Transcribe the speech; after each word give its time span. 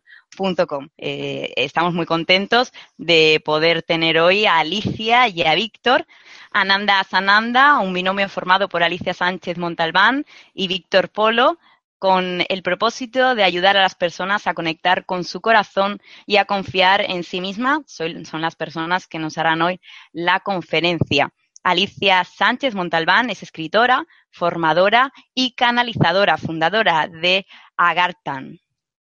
eh, 0.96 1.52
estamos 1.56 1.94
muy 1.94 2.06
contentos 2.06 2.72
de 2.96 3.42
poder 3.44 3.82
tener 3.82 4.18
hoy 4.18 4.46
a 4.46 4.58
Alicia 4.58 5.28
y 5.28 5.42
a 5.42 5.54
Víctor, 5.54 6.06
Ananda 6.50 7.04
Sananda, 7.04 7.78
un 7.80 7.92
binomio 7.92 8.28
formado 8.28 8.68
por 8.68 8.82
Alicia 8.82 9.14
Sánchez 9.14 9.58
Montalbán 9.58 10.24
y 10.54 10.68
Víctor 10.68 11.10
Polo, 11.10 11.58
con 11.98 12.42
el 12.48 12.62
propósito 12.62 13.34
de 13.34 13.44
ayudar 13.44 13.76
a 13.76 13.82
las 13.82 13.94
personas 13.94 14.46
a 14.46 14.54
conectar 14.54 15.04
con 15.04 15.22
su 15.24 15.42
corazón 15.42 16.00
y 16.26 16.38
a 16.38 16.46
confiar 16.46 17.02
en 17.02 17.24
sí 17.24 17.42
misma. 17.42 17.82
son 17.86 18.40
las 18.40 18.56
personas 18.56 19.06
que 19.06 19.18
nos 19.18 19.36
harán 19.36 19.60
hoy 19.60 19.80
la 20.12 20.40
conferencia. 20.40 21.30
Alicia 21.62 22.24
Sánchez 22.24 22.74
Montalbán 22.74 23.28
es 23.28 23.42
escritora, 23.42 24.06
formadora 24.30 25.12
y 25.34 25.52
canalizadora, 25.52 26.38
fundadora 26.38 27.06
de 27.06 27.46
Agartan. 27.76 28.60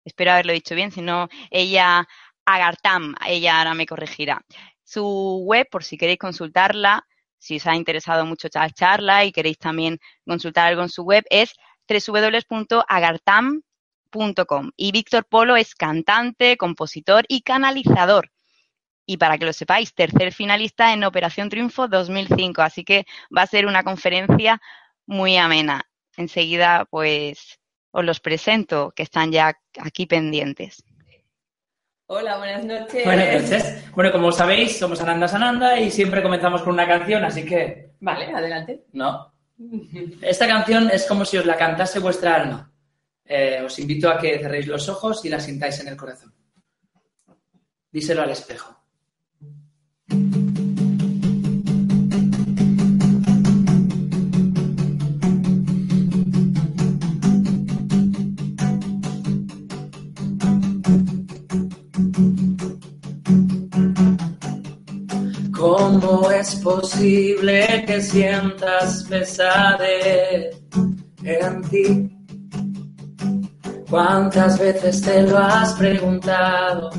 Espero 0.05 0.33
haberlo 0.33 0.53
dicho 0.53 0.75
bien, 0.75 0.93
si 0.93 1.01
no, 1.01 1.29
ella, 1.51 2.07
Agartam, 2.45 3.15
ella 3.27 3.59
ahora 3.59 3.75
me 3.75 3.87
corregirá. 3.87 4.45
Su 4.83 5.43
web, 5.45 5.67
por 5.71 5.83
si 5.83 5.97
queréis 5.97 6.19
consultarla, 6.19 7.07
si 7.39 7.57
os 7.57 7.67
ha 7.67 7.75
interesado 7.75 8.27
mucho 8.27 8.49
la 8.55 8.71
charla 8.71 9.25
y 9.25 9.33
queréis 9.33 9.59
también 9.59 9.99
consultar 10.27 10.69
algo 10.69 10.83
en 10.83 10.89
su 10.89 11.03
web, 11.03 11.25
es 11.31 11.55
www.agartam.com. 11.89 14.71
Y 14.77 14.93
Víctor 14.93 15.27
Polo 15.27 15.57
es 15.57 15.75
cantante, 15.75 16.57
compositor 16.57 17.25
y 17.29 17.43
canalizador. 17.43 18.31
Y 19.07 19.19
para 19.19 19.37
que 19.39 19.45
lo 19.45 19.53
sepáis, 19.53 19.95
tercer 19.95 20.33
finalista 20.33 20.95
en 20.95 21.05
Operación 21.05 21.51
Triunfo 21.51 21.89
2005. 21.89 22.63
Así 22.63 22.85
que 22.85 23.05
va 23.37 23.43
a 23.43 23.47
ser 23.47 23.67
una 23.67 23.83
conferencia 23.85 24.61
muy 25.07 25.37
amena. 25.37 25.87
Enseguida, 26.17 26.87
pues, 26.87 27.59
os 27.95 28.05
los 28.05 28.19
presento, 28.19 28.93
que 28.95 29.05
están 29.05 29.31
ya 29.31 29.57
aquí 29.79 30.07
pendientes. 30.07 30.83
Hola, 32.07 32.39
buenas 32.39 32.65
noches. 32.65 33.05
Buenas 33.05 33.43
noches. 33.43 33.91
Bueno, 33.95 34.11
como 34.11 34.33
sabéis, 34.33 34.79
somos 34.79 35.01
Ananda 35.01 35.29
Sananda 35.29 35.79
y 35.79 35.93
siempre 35.93 36.21
comenzamos 36.21 36.63
con 36.63 36.75
una 36.75 36.89
canción, 36.89 37.25
así 37.25 37.45
que... 37.45 37.93
Vale, 38.01 38.27
adelante. 38.35 38.85
No. 38.93 39.33
Esta 40.21 40.49
canción 40.49 40.91
es 40.91 41.07
como 41.07 41.25
si 41.25 41.39
os 41.39 41.47
la 41.47 41.57
cantase 41.57 42.01
vuestra 42.01 42.35
alma. 42.35 42.73
Eh, 43.25 43.63
os 43.65 43.79
invito 43.79 44.11
a 44.11 44.19
que 44.19 44.41
cerréis 44.41 44.67
los 44.67 44.89
ojos 44.89 45.25
y 45.25 45.29
la 45.29 45.39
sintáis 45.39 45.79
en 45.79 45.89
el 45.89 45.97
corazón. 45.97 46.35
Díselo 47.93 48.23
al 48.23 48.31
espejo. 48.31 48.77
¿Cómo 65.57 66.31
es 66.31 66.57
posible 66.57 67.85
que 67.87 68.01
sientas 68.01 69.05
pesadez 69.09 70.57
en 71.23 71.63
ti? 71.71 72.11
¿Cuántas 73.89 74.59
veces 74.59 75.01
te 75.01 75.23
lo 75.23 75.39
has 75.39 75.75
preguntado? 75.75 76.91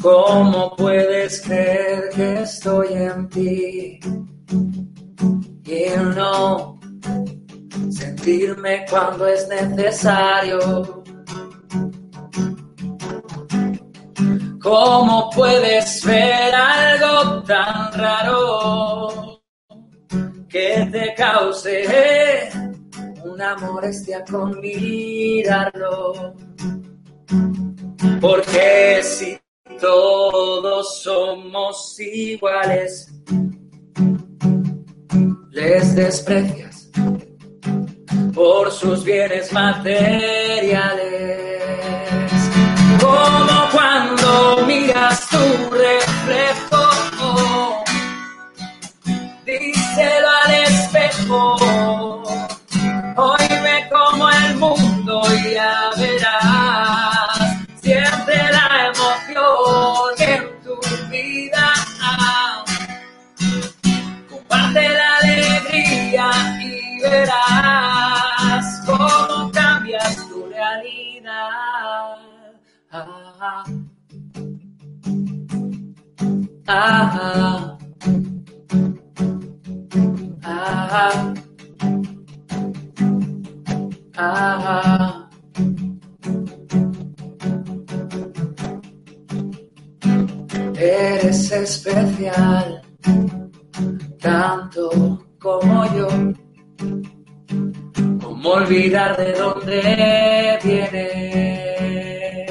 ¿Cómo 0.00 0.74
puedes 0.76 1.42
creer 1.42 2.08
que 2.14 2.42
estoy 2.42 2.88
en 2.94 3.28
ti? 3.28 4.00
Y 5.64 5.84
no 6.16 6.80
sentirme 7.90 8.86
cuando 8.88 9.26
es 9.26 9.46
necesario. 9.48 11.01
¿Cómo 14.62 15.28
puedes 15.34 16.04
ver 16.04 16.54
algo 16.54 17.42
tan 17.42 17.92
raro 17.94 19.42
que 20.48 20.88
te 20.92 21.12
cause 21.16 22.48
una 23.24 23.56
molestia 23.56 24.24
con 24.24 24.60
mirarlo? 24.60 26.36
Porque 28.20 29.00
si 29.02 29.36
todos 29.80 31.02
somos 31.02 31.98
iguales, 31.98 33.12
les 35.50 35.96
desprecias 35.96 36.88
por 38.32 38.70
sus 38.70 39.02
bienes 39.02 39.52
materiales 39.52 41.51
miras 44.66 45.28
tu 45.28 45.70
reflejo. 45.70 46.82
Díselo 49.44 50.28
al 50.44 50.54
espejo. 50.54 51.56
Hoy 53.16 53.48
ve 53.62 53.88
como 53.90 54.30
el 54.30 54.56
mundo 54.56 55.22
ya 55.52 55.90
verás. 55.96 57.56
Siente 57.80 58.36
la 58.52 58.66
emoción 58.88 60.14
en 60.18 60.42
tu 60.62 60.74
vida. 61.10 61.72
Comparte 64.30 64.88
la 64.88 65.16
alegría 65.16 66.30
y 66.60 67.00
verás 67.02 68.64
cómo 68.86 69.50
cambias 69.52 70.16
tu 70.28 70.46
realidad. 70.46 72.16
Ah, 76.74 77.76
ah, 84.16 85.28
Eres 90.74 91.52
especial, 91.52 92.82
tanto 94.18 95.24
como 95.38 95.84
yo. 95.94 96.08
¿Cómo 98.20 98.50
olvidar 98.50 99.16
de 99.16 99.32
dónde 99.34 100.58
vienes? 100.64 102.42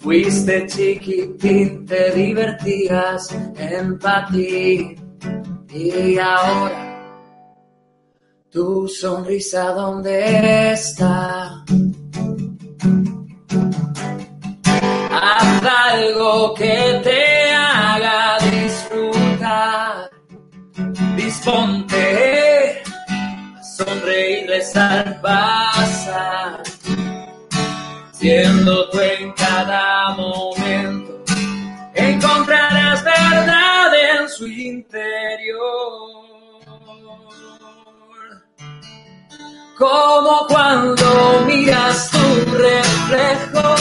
Fuiste 0.00 0.66
chiquitín, 0.66 1.81
te 2.42 2.70
divertías 2.70 3.30
en 3.56 3.98
y 5.70 6.18
ahora 6.18 6.88
tu 8.50 8.88
sonrisa 8.88 9.72
dónde 9.72 10.72
está. 10.72 11.64
Haz 15.10 15.62
algo 15.64 16.54
que 16.54 17.00
te 17.02 17.50
haga 17.52 18.38
disfrutar. 18.50 20.10
Disponte 21.16 22.82
a 23.56 23.62
sonreírles 23.62 24.76
al 24.76 25.20
pasar. 25.20 26.62
Siendo 28.12 28.90
tú 28.90 29.00
en 29.00 29.32
cada 29.32 30.10
momento, 30.10 30.51
encontrarás 32.22 33.02
verdad 33.02 33.92
en 33.94 34.28
su 34.28 34.46
interior. 34.46 35.58
Como 39.76 40.46
cuando 40.46 41.42
miras 41.46 42.10
tu 42.10 42.56
reflejo, 42.56 43.74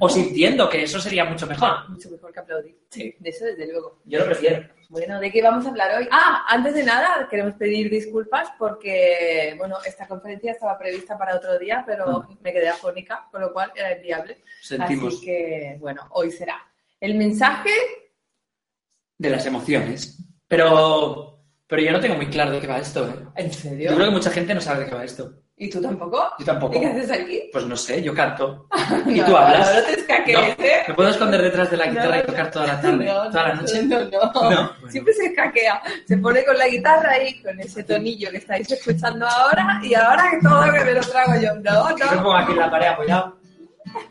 O 0.00 0.08
sintiendo 0.08 0.68
que 0.68 0.82
eso 0.82 0.98
sería 1.00 1.24
mucho 1.24 1.46
mejor. 1.46 1.88
Mucho 1.88 2.10
mejor 2.10 2.32
que 2.32 2.40
aplaudir. 2.40 2.78
Sí. 2.90 3.14
De 3.18 3.30
eso, 3.30 3.44
desde 3.44 3.66
luego. 3.70 4.00
Yo 4.04 4.18
lo 4.20 4.24
prefiero. 4.26 4.66
Bueno, 4.88 5.20
¿de 5.20 5.30
qué 5.30 5.40
vamos 5.40 5.64
a 5.64 5.68
hablar 5.68 5.96
hoy? 5.98 6.08
Ah, 6.10 6.44
antes 6.48 6.74
de 6.74 6.82
nada, 6.82 7.28
queremos 7.30 7.54
pedir 7.54 7.88
disculpas 7.90 8.48
porque, 8.58 9.54
bueno, 9.56 9.76
esta 9.86 10.08
conferencia 10.08 10.50
estaba 10.50 10.76
prevista 10.76 11.16
para 11.16 11.36
otro 11.36 11.56
día, 11.60 11.84
pero 11.86 12.26
me 12.40 12.52
quedé 12.52 12.68
afónica, 12.68 13.28
con 13.30 13.40
lo 13.40 13.52
cual 13.52 13.70
era 13.76 13.96
inviable. 13.96 14.42
Sentimos 14.60 15.14
Así 15.14 15.24
que, 15.26 15.76
bueno, 15.78 16.08
hoy 16.10 16.32
será. 16.32 16.56
El 16.98 17.14
mensaje, 17.14 17.70
de 19.16 19.30
las 19.30 19.44
emociones. 19.46 20.18
Pero, 20.48 21.38
pero 21.66 21.82
yo 21.82 21.92
no 21.92 22.00
tengo 22.00 22.16
muy 22.16 22.26
claro 22.26 22.50
de 22.50 22.60
qué 22.60 22.66
va 22.66 22.78
esto. 22.78 23.06
¿eh? 23.08 23.14
¿en 23.36 23.50
Yo 23.50 23.58
serio? 23.58 23.94
creo 23.94 24.06
que 24.08 24.14
mucha 24.14 24.30
gente 24.30 24.54
no 24.54 24.60
sabe 24.60 24.80
de 24.84 24.90
qué 24.90 24.94
va 24.96 25.04
esto. 25.04 25.34
¿Y 25.62 25.68
tú 25.68 25.78
tampoco? 25.82 26.26
Yo 26.38 26.44
tampoco. 26.46 26.74
¿Y 26.74 26.80
qué 26.80 26.86
haces 26.86 27.10
aquí? 27.10 27.42
Pues 27.52 27.66
no 27.66 27.76
sé, 27.76 28.02
yo 28.02 28.14
canto. 28.14 28.66
¿Y 29.06 29.20
tú 29.20 29.36
hablas? 29.36 29.68
No, 29.74 29.80
no 29.80 29.86
te 29.86 29.92
escaquees, 30.00 30.38
No, 30.58 30.64
¿eh? 30.64 30.82
Me 30.88 30.94
puedo 30.94 31.08
esconder 31.10 31.42
detrás 31.42 31.70
de 31.70 31.76
la 31.76 31.84
No, 31.84 31.92
guitarra 31.92 32.18
y 32.18 32.22
tocar 32.22 32.50
toda 32.50 32.66
la 32.66 32.80
tarde, 32.80 33.04
No, 33.04 33.30
toda 33.30 33.42
la 33.48 33.54
no, 33.54 33.60
noche. 33.60 33.82
No, 33.82 34.00
no. 34.00 34.10
No, 34.10 34.32
bueno. 34.32 34.72
Siempre 34.88 35.12
se 35.12 35.26
escaquea. 35.26 35.82
Se 36.08 36.16
pone 36.16 36.42
con 36.46 36.56
la 36.56 36.66
guitarra 36.66 37.10
ahí, 37.12 37.42
con 37.42 37.60
ese 37.60 37.84
tonillo 37.84 38.30
que 38.30 38.38
estáis 38.38 38.70
escuchando 38.70 39.26
ahora, 39.26 39.80
y 39.82 39.92
ahora 39.92 40.30
que 40.30 40.38
todo 40.48 40.62
que 40.72 40.80
me 40.84 40.94
lo 40.94 41.00
trago 41.02 41.32
yo. 41.38 41.54
No, 41.56 41.90
Yo 41.90 42.06
me 42.06 42.16
no, 42.16 42.22
pongo 42.22 42.36
aquí 42.36 42.52
en 42.52 42.58
la 42.58 42.70
pared 42.70 42.86
apoyado 42.86 43.36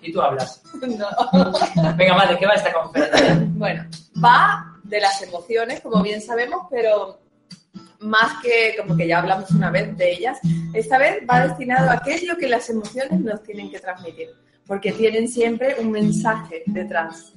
y 0.03 0.13
tú 0.13 0.21
hablas. 0.21 0.61
no. 0.81 1.07
Venga, 1.95 2.13
madre, 2.13 2.37
¿qué 2.37 2.45
va 2.45 2.53
esta 2.53 2.71
conferencia? 2.71 3.37
Bueno, 3.55 3.85
va 4.23 4.75
de 4.83 4.99
las 5.01 5.19
emociones, 5.23 5.81
como 5.81 6.03
bien 6.03 6.21
sabemos, 6.21 6.67
pero 6.69 7.17
más 7.99 8.41
que 8.41 8.75
como 8.77 8.95
que 8.95 9.07
ya 9.07 9.19
hablamos 9.19 9.51
una 9.51 9.69
vez 9.69 9.95
de 9.97 10.11
ellas, 10.11 10.39
esta 10.73 10.97
vez 10.97 11.19
va 11.29 11.47
destinado 11.47 11.89
a 11.89 11.93
aquello 11.93 12.37
que 12.37 12.47
las 12.47 12.69
emociones 12.69 13.19
nos 13.19 13.43
tienen 13.43 13.69
que 13.69 13.79
transmitir, 13.79 14.29
porque 14.65 14.91
tienen 14.91 15.27
siempre 15.27 15.75
un 15.79 15.91
mensaje 15.91 16.63
detrás. 16.65 17.33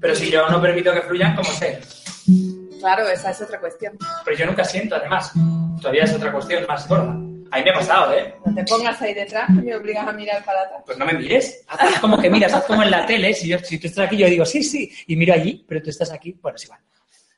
Pero 0.00 0.14
si 0.14 0.30
yo 0.30 0.48
no 0.48 0.60
permito 0.60 0.92
que 0.92 1.02
fluyan, 1.02 1.34
¿cómo 1.34 1.48
sé? 1.50 1.80
Claro, 2.78 3.08
esa 3.08 3.30
es 3.30 3.40
otra 3.40 3.58
cuestión. 3.60 3.96
Pero 4.24 4.36
yo 4.36 4.46
nunca 4.46 4.64
siento, 4.64 4.96
además. 4.96 5.32
Todavía 5.80 6.04
es 6.04 6.12
otra 6.12 6.32
cuestión 6.32 6.66
más 6.66 6.86
gorda. 6.86 7.12
A 7.50 7.58
mí 7.58 7.64
me 7.64 7.70
ha 7.70 7.74
pasado, 7.74 8.12
¿eh? 8.12 8.34
No 8.44 8.54
te 8.54 8.64
pongas 8.64 9.00
ahí 9.00 9.14
detrás, 9.14 9.46
que 9.46 9.62
me 9.62 9.76
obligas 9.76 10.06
a 10.06 10.12
mirar 10.12 10.44
para 10.44 10.62
atrás. 10.62 10.82
Pues 10.84 10.98
no 10.98 11.06
me 11.06 11.14
mires. 11.14 11.64
Haz 11.68 12.00
como 12.00 12.20
que 12.20 12.28
miras, 12.28 12.52
haz 12.52 12.64
como 12.64 12.82
en 12.82 12.90
la 12.90 13.06
tele. 13.06 13.32
Si, 13.32 13.48
yo, 13.48 13.58
si 13.60 13.78
tú 13.78 13.86
estás 13.86 14.06
aquí, 14.06 14.16
yo 14.16 14.26
digo 14.26 14.44
sí, 14.44 14.62
sí. 14.62 14.90
Y 15.06 15.16
miro 15.16 15.32
allí, 15.32 15.64
pero 15.66 15.80
tú 15.80 15.90
estás 15.90 16.10
aquí. 16.10 16.36
Bueno, 16.42 16.56
es 16.56 16.64
igual. 16.64 16.80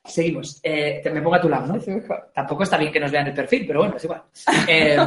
Seguimos. 0.07 0.59
Eh, 0.63 1.01
te 1.03 1.09
me 1.11 1.21
pongo 1.21 1.35
a 1.35 1.41
tu 1.41 1.49
lado, 1.49 1.67
¿no? 1.67 1.73
Mejor. 1.73 2.31
Tampoco 2.33 2.63
está 2.63 2.77
bien 2.77 2.91
que 2.91 2.99
nos 2.99 3.11
vean 3.11 3.27
el 3.27 3.33
perfil, 3.33 3.65
pero 3.67 3.79
bueno, 3.79 3.97
es 3.97 4.03
igual. 4.03 4.23
Eh, 4.67 4.97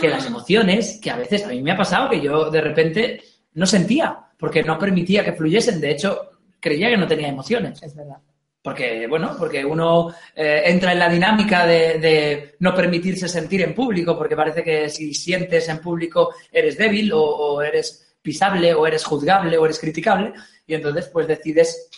que 0.00 0.08
las 0.08 0.26
emociones, 0.26 1.00
que 1.02 1.10
a 1.10 1.16
veces 1.16 1.44
a 1.44 1.48
mí 1.48 1.62
me 1.62 1.72
ha 1.72 1.76
pasado 1.76 2.10
que 2.10 2.20
yo 2.20 2.50
de 2.50 2.60
repente 2.60 3.22
no 3.54 3.66
sentía, 3.66 4.16
porque 4.38 4.62
no 4.62 4.78
permitía 4.78 5.24
que 5.24 5.32
fluyesen. 5.32 5.80
De 5.80 5.90
hecho, 5.90 6.30
creía 6.60 6.90
que 6.90 6.96
no 6.96 7.06
tenía 7.06 7.28
emociones. 7.28 7.82
Es 7.82 7.96
verdad. 7.96 8.18
Porque, 8.62 9.06
bueno, 9.06 9.34
porque 9.38 9.64
uno 9.64 10.12
eh, 10.34 10.62
entra 10.66 10.92
en 10.92 10.98
la 10.98 11.08
dinámica 11.08 11.66
de, 11.66 11.98
de 11.98 12.56
no 12.58 12.74
permitirse 12.74 13.28
sentir 13.28 13.62
en 13.62 13.74
público, 13.74 14.16
porque 14.16 14.36
parece 14.36 14.62
que 14.62 14.88
si 14.90 15.14
sientes 15.14 15.68
en 15.68 15.78
público 15.78 16.34
eres 16.52 16.76
débil 16.76 17.12
o, 17.12 17.22
o 17.22 17.62
eres 17.62 18.16
pisable 18.20 18.74
o 18.74 18.86
eres 18.86 19.04
juzgable 19.04 19.56
o 19.56 19.64
eres 19.64 19.78
criticable, 19.78 20.32
y 20.66 20.74
entonces 20.74 21.08
pues 21.08 21.26
decides 21.26 21.88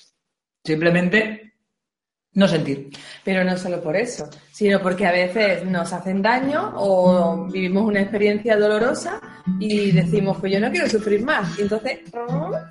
simplemente 0.65 1.50
no 2.33 2.47
sentir. 2.47 2.91
Pero 3.25 3.45
no 3.45 3.57
solo 3.57 3.83
por 3.83 3.97
eso, 3.97 4.29
sino 4.53 4.81
porque 4.81 5.07
a 5.07 5.13
veces 5.13 5.65
nos 5.65 5.93
hacen 5.93 6.23
daño 6.23 6.73
o 6.77 7.47
vivimos 7.47 7.85
una 7.85 8.01
experiencia 8.01 8.57
dolorosa 8.57 9.21
y 9.59 9.91
decimos, 9.91 10.37
pues 10.39 10.53
yo 10.53 10.61
no 10.61 10.71
quiero 10.71 10.89
sufrir 10.89 11.25
más. 11.25 11.59
Y 11.59 11.63
entonces 11.63 12.01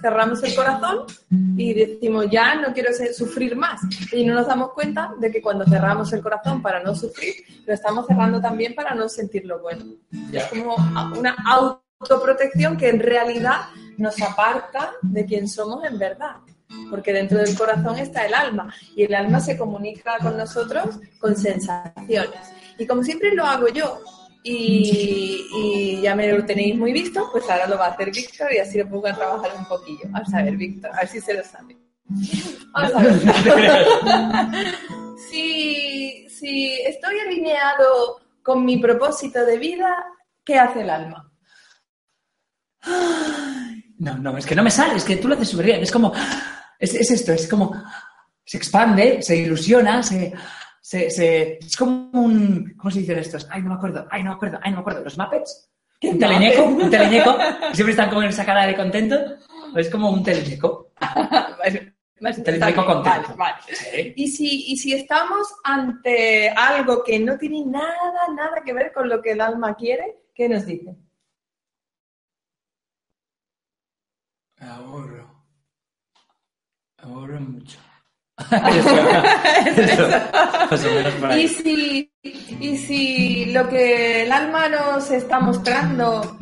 cerramos 0.01 0.41
el 0.43 0.55
corazón 0.55 1.05
y 1.57 1.73
decimos, 1.73 2.27
ya 2.31 2.55
no 2.55 2.73
quiero 2.73 2.91
sufrir 3.13 3.55
más. 3.55 3.81
Y 4.13 4.25
no 4.25 4.33
nos 4.33 4.47
damos 4.47 4.71
cuenta 4.71 5.13
de 5.19 5.29
que 5.29 5.41
cuando 5.41 5.65
cerramos 5.65 6.11
el 6.13 6.21
corazón 6.21 6.61
para 6.61 6.81
no 6.81 6.95
sufrir, 6.95 7.35
lo 7.65 7.73
estamos 7.73 8.07
cerrando 8.07 8.39
también 8.39 8.73
para 8.75 8.95
no 8.95 9.09
sentir 9.09 9.45
lo 9.45 9.59
bueno. 9.59 9.83
Es 10.31 10.45
como 10.45 10.75
una 11.17 11.35
autoprotección 11.99 12.77
que 12.77 12.89
en 12.89 12.99
realidad 12.99 13.61
nos 13.97 14.21
aparta 14.21 14.93
de 15.01 15.25
quien 15.25 15.49
somos 15.49 15.83
en 15.83 15.99
verdad. 15.99 16.37
Porque 16.89 17.13
dentro 17.13 17.39
del 17.39 17.57
corazón 17.57 17.97
está 17.97 18.25
el 18.25 18.33
alma 18.33 18.73
y 18.95 19.03
el 19.03 19.13
alma 19.13 19.39
se 19.39 19.57
comunica 19.57 20.17
con 20.21 20.37
nosotros 20.37 20.99
con 21.19 21.35
sensaciones. 21.35 22.53
Y 22.77 22.85
como 22.85 23.03
siempre 23.03 23.33
lo 23.33 23.45
hago 23.45 23.67
yo 23.67 24.01
y, 24.43 25.99
ya 26.01 26.15
me 26.15 26.31
lo 26.31 26.45
tenéis 26.45 26.77
muy 26.77 26.93
visto, 26.93 27.29
pues 27.31 27.49
ahora 27.49 27.67
lo 27.67 27.77
va 27.77 27.87
a 27.87 27.91
hacer 27.91 28.11
Víctor 28.11 28.53
y 28.53 28.59
así 28.59 28.77
lo 28.77 28.89
pongo 28.89 29.07
a 29.07 29.13
trabajar 29.13 29.51
un 29.57 29.65
poquillo. 29.65 30.03
Vamos 30.09 30.33
a 30.33 30.43
ver, 30.43 30.55
Víctor, 30.55 30.91
a 30.93 31.01
ver 31.01 31.07
si 31.07 31.21
se 31.21 31.33
lo 31.33 31.43
sabe. 31.43 31.77
Vamos 32.73 32.95
a 32.95 32.99
ver. 32.99 33.13
si, 35.29 36.27
si 36.29 36.73
estoy 36.81 37.19
alineado 37.19 38.21
con 38.41 38.63
mi 38.63 38.77
propósito 38.77 39.45
de 39.45 39.57
vida, 39.57 40.05
¿qué 40.43 40.57
hace 40.57 40.81
el 40.81 40.89
alma? 40.89 41.29
No, 43.99 44.17
no, 44.17 44.37
es 44.37 44.45
que 44.45 44.55
no 44.55 44.63
me 44.63 44.71
sale, 44.71 44.95
es 44.95 45.03
que 45.03 45.17
tú 45.17 45.27
lo 45.27 45.35
haces 45.35 45.49
súper 45.49 45.65
bien. 45.65 45.83
Es 45.83 45.91
como, 45.91 46.13
es, 46.79 46.93
es 46.95 47.11
esto, 47.11 47.33
es 47.33 47.47
como, 47.47 47.73
se 48.45 48.57
expande, 48.57 49.21
se 49.21 49.35
ilusiona, 49.37 50.01
se, 50.01 50.33
se, 50.81 51.11
se- 51.11 51.59
es 51.59 51.77
como 51.77 52.09
un, 52.13 52.73
¿cómo 52.77 52.89
se 52.89 52.99
dicen 53.01 53.19
estos? 53.19 53.47
Ay, 53.51 53.61
no 53.61 53.69
me 53.69 53.75
acuerdo, 53.75 54.07
ay, 54.09 54.23
no 54.23 54.29
me 54.31 54.35
acuerdo, 54.35 54.59
ay, 54.63 54.71
no 54.71 54.77
me 54.77 54.81
acuerdo. 54.81 55.03
¿Los 55.03 55.17
Muppets? 55.17 55.69
¿Qué 55.99 56.09
Un 56.09 56.17
teleñeco, 56.19 56.63
un 56.63 56.89
teleñeco, 56.89 57.37
siempre 57.73 57.91
están 57.91 58.09
con 58.09 58.23
esa 58.23 58.45
cara 58.45 58.65
de 58.65 58.75
contento. 58.75 59.17
Es 59.75 59.89
como 59.89 60.09
un 60.09 60.23
teleñeco. 60.23 60.91
Un 62.21 62.43
teleñeco 62.43 62.85
contento. 62.85 63.33
Vale, 63.37 63.53
vale. 63.61 63.75
Sí. 63.75 64.13
Y 64.17 64.27
si, 64.27 64.73
y 64.73 64.77
si 64.77 64.93
estamos 64.93 65.47
ante 65.63 66.49
algo 66.49 67.01
que 67.01 67.17
no 67.17 67.37
tiene 67.37 67.63
nada, 67.65 68.27
nada 68.35 68.61
que 68.65 68.73
ver 68.73 68.91
con 68.91 69.07
lo 69.07 69.21
que 69.21 69.31
el 69.31 69.39
alma 69.39 69.73
quiere, 69.75 70.17
¿qué 70.35 70.49
nos 70.49 70.65
dice? 70.65 70.97
Ahorro. 74.59 75.28
Mucho. 77.09 77.79
Eso, 78.39 78.95
eso, 79.81 80.07
más 80.71 80.85
o 80.85 80.91
menos 80.91 81.13
por 81.15 81.31
ahí. 81.31 81.43
Y 81.43 81.47
si, 81.47 82.11
y 82.23 82.77
si 82.77 83.45
lo 83.47 83.67
que 83.67 84.23
el 84.23 84.31
alma 84.31 84.69
nos 84.69 85.11
está 85.11 85.39
mostrando 85.39 86.37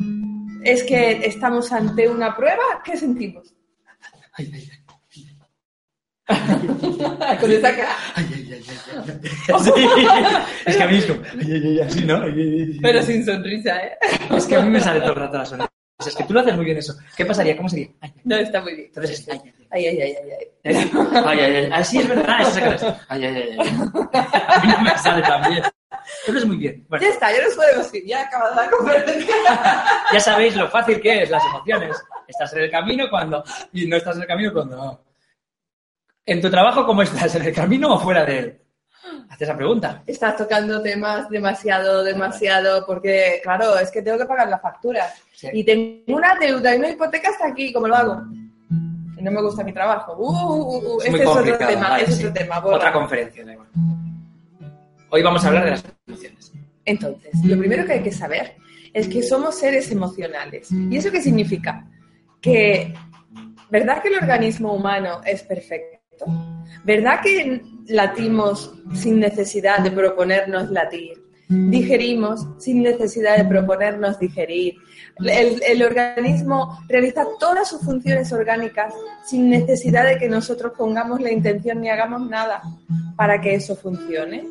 es 0.62 0.84
que 0.84 1.26
estamos 1.26 1.72
ante 1.72 2.08
una 2.08 2.36
prueba, 2.36 2.82
¿qué 2.84 2.96
sentimos? 2.96 3.52
Ay, 4.34 4.50
ay, 4.54 4.70
ay. 4.70 4.78
Con 7.40 7.50
esa 7.50 7.74
cara. 7.74 7.96
Ay, 8.14 8.26
ay, 8.32 8.52
ay, 8.52 8.62
ay, 8.68 8.76
ay. 9.48 9.60
Sí. 9.64 9.72
Es 10.66 10.76
que 10.76 10.82
a 10.82 10.86
mí 10.86 10.98
es 10.98 11.06
como, 11.06 11.20
ay, 11.22 11.52
ay, 11.52 11.66
ay, 11.66 11.80
así, 11.80 12.04
¿no? 12.04 12.22
Ay, 12.22 12.32
ay, 12.36 12.60
ay. 12.60 12.78
Pero 12.80 13.02
sin 13.02 13.24
sonrisa, 13.24 13.82
¿eh? 13.82 13.98
Es 14.36 14.46
que 14.46 14.56
a 14.56 14.60
mí 14.60 14.70
me 14.70 14.80
sale 14.80 15.00
todo 15.00 15.12
el 15.12 15.16
rato 15.16 15.38
la 15.38 15.46
sonrisa. 15.46 15.77
Es 15.98 16.14
que 16.14 16.24
tú 16.24 16.32
lo 16.32 16.40
haces 16.40 16.54
muy 16.54 16.64
bien 16.64 16.78
eso. 16.78 16.94
¿Qué 17.16 17.26
pasaría? 17.26 17.56
¿Cómo 17.56 17.68
sería? 17.68 17.88
Ay. 18.00 18.12
No, 18.24 18.36
está 18.36 18.60
muy 18.60 18.74
bien. 18.74 18.86
Entonces, 18.86 19.28
ay, 19.30 19.40
ay, 19.44 19.52
Ay, 19.70 19.86
ay, 19.86 20.00
ay, 20.00 20.16
ay, 20.64 21.44
ay. 21.44 21.70
Así 21.72 21.98
es 21.98 22.08
verdad, 22.08 22.40
eso. 22.40 22.96
Ay, 23.08 23.24
ay, 23.24 23.36
ay, 23.36 23.56
ay. 23.58 23.68
A 24.12 24.60
mí 24.64 24.68
no 24.68 24.80
me 24.80 24.98
sale 24.98 25.22
tan 25.22 25.50
bien. 25.50 25.62
Tú 26.24 26.32
lo 26.32 26.38
es 26.38 26.46
muy 26.46 26.56
bien. 26.56 26.86
Bueno, 26.88 27.04
Ya 27.04 27.10
está, 27.10 27.32
ya 27.32 27.42
nos 27.42 27.54
podemos 27.54 27.94
ir. 27.94 28.06
Ya 28.06 28.22
acabado 28.22 28.54
la 28.54 28.70
conferencia. 28.70 29.34
ya 30.12 30.20
sabéis 30.20 30.56
lo 30.56 30.70
fácil 30.70 31.00
que 31.00 31.22
es 31.22 31.30
las 31.30 31.44
emociones. 31.44 31.96
Estás 32.26 32.52
en 32.54 32.60
el 32.60 32.70
camino 32.70 33.10
cuando... 33.10 33.42
Y 33.72 33.86
no 33.86 33.96
estás 33.96 34.16
en 34.16 34.22
el 34.22 34.28
camino 34.28 34.52
cuando... 34.52 35.04
¿En 36.24 36.40
tu 36.40 36.50
trabajo 36.50 36.86
cómo 36.86 37.02
estás? 37.02 37.34
¿En 37.34 37.42
el 37.42 37.54
camino 37.54 37.94
o 37.94 37.98
fuera 37.98 38.24
de 38.24 38.38
él? 38.38 38.60
Haz 39.28 39.40
esa 39.42 39.56
pregunta. 39.56 40.02
Estás 40.06 40.36
tocando 40.36 40.82
temas 40.82 41.28
demasiado, 41.28 42.04
demasiado, 42.04 42.84
porque, 42.86 43.40
claro, 43.42 43.78
es 43.78 43.90
que 43.90 44.02
tengo 44.02 44.18
que 44.18 44.26
pagar 44.26 44.48
las 44.48 44.60
facturas. 44.60 45.14
Sí. 45.32 45.48
Y 45.52 45.64
tengo 45.64 46.16
una 46.16 46.34
deuda 46.34 46.74
y 46.74 46.78
una 46.78 46.90
hipoteca 46.90 47.30
hasta 47.30 47.48
aquí, 47.48 47.72
¿cómo 47.72 47.88
lo 47.88 47.96
hago? 47.96 48.22
Y 49.16 49.22
no 49.22 49.30
me 49.30 49.42
gusta 49.42 49.64
mi 49.64 49.72
trabajo. 49.72 50.14
Uh, 50.16 50.30
uh, 50.30 50.96
uh, 50.96 51.00
Es 51.00 51.06
ese 51.06 51.10
muy 51.10 51.20
es 51.20 51.28
otro 51.28 51.58
tema, 51.58 51.88
vale, 51.90 52.06
sí. 52.06 52.12
es 52.12 52.18
otro 52.20 52.32
tema. 52.32 52.60
borra. 52.60 52.76
Otra 52.76 52.92
conferencia, 52.92 53.44
da 53.44 53.52
igual. 53.52 53.68
Hoy 55.10 55.22
vamos 55.22 55.44
a 55.44 55.48
hablar 55.48 55.64
de 55.64 55.70
las 55.70 55.84
emociones. 56.06 56.52
Entonces, 56.84 57.32
lo 57.44 57.58
primero 57.58 57.84
que 57.84 57.94
hay 57.94 58.02
que 58.02 58.12
saber 58.12 58.56
es 58.92 59.08
que 59.08 59.22
somos 59.22 59.58
seres 59.58 59.90
emocionales. 59.90 60.70
¿Y 60.70 60.96
eso 60.96 61.10
qué 61.10 61.20
significa? 61.20 61.86
Que, 62.40 62.94
¿verdad 63.70 64.02
que 64.02 64.08
el 64.08 64.16
organismo 64.16 64.72
humano 64.72 65.20
es 65.24 65.42
perfecto? 65.42 66.26
¿Verdad 66.84 67.20
que 67.22 67.62
latimos 67.88 68.72
sin 68.94 69.20
necesidad 69.20 69.78
de 69.80 69.90
proponernos 69.90 70.70
latir? 70.70 71.22
Digerimos 71.50 72.46
sin 72.58 72.82
necesidad 72.82 73.38
de 73.38 73.44
proponernos 73.46 74.18
digerir. 74.18 74.74
El, 75.18 75.62
el 75.66 75.82
organismo 75.82 76.78
realiza 76.88 77.24
todas 77.40 77.68
sus 77.70 77.80
funciones 77.80 78.30
orgánicas 78.34 78.92
sin 79.24 79.48
necesidad 79.48 80.04
de 80.06 80.18
que 80.18 80.28
nosotros 80.28 80.72
pongamos 80.76 81.20
la 81.22 81.32
intención 81.32 81.80
ni 81.80 81.88
hagamos 81.88 82.28
nada 82.28 82.60
para 83.16 83.40
que 83.40 83.54
eso 83.54 83.74
funcione. 83.76 84.44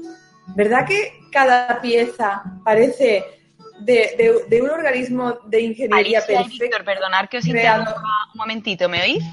¿Verdad 0.56 0.88
que 0.88 1.14
cada 1.32 1.80
pieza 1.82 2.42
parece 2.66 3.24
de, 3.82 3.94
de- 4.18 4.46
de 4.50 4.62
un 4.64 4.70
organismo 4.72 5.36
de 5.46 5.62
ingeniería 5.62 6.20
Alicia 6.20 6.36
perfecta? 6.40 6.64
Víctor, 6.66 6.84
perdonar 6.84 7.30
que 7.30 7.38
os 7.38 7.46
interrumpa 7.46 7.94
un 8.34 8.38
momentito, 8.40 8.90
¿me 8.90 9.02
oís? 9.04 9.24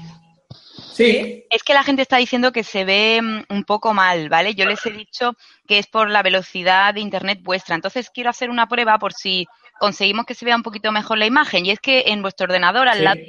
Sí. 0.95 1.45
Es 1.49 1.61
que 1.63 1.73
la 1.73 1.83
gente 1.83 2.01
está 2.01 2.17
diciendo 2.17 2.51
que 2.53 2.63
se 2.63 2.85
ve 2.85 3.19
mm, 3.21 3.53
un 3.53 3.63
poco 3.65 3.93
mal, 3.93 4.29
¿vale? 4.29 4.55
Yo 4.55 4.65
les 4.65 4.85
he 4.85 4.91
dicho 4.91 5.33
que 5.67 5.77
es 5.77 5.87
por 5.87 6.09
la 6.09 6.23
velocidad 6.23 6.93
de 6.93 7.01
internet 7.01 7.39
vuestra. 7.41 7.75
Entonces 7.75 8.09
quiero 8.09 8.29
hacer 8.29 8.49
una 8.49 8.67
prueba 8.67 8.97
por 8.97 9.11
si 9.13 9.45
conseguimos 9.77 10.25
que 10.25 10.35
se 10.35 10.45
vea 10.45 10.55
un 10.55 10.63
poquito 10.63 10.91
mejor 10.93 11.17
la 11.17 11.25
imagen. 11.25 11.65
Y 11.65 11.71
es 11.71 11.79
que 11.81 12.05
en 12.07 12.21
vuestro 12.21 12.45
ordenador, 12.45 12.87
al 12.87 12.99
Sí. 12.99 13.03
lado, 13.03 13.19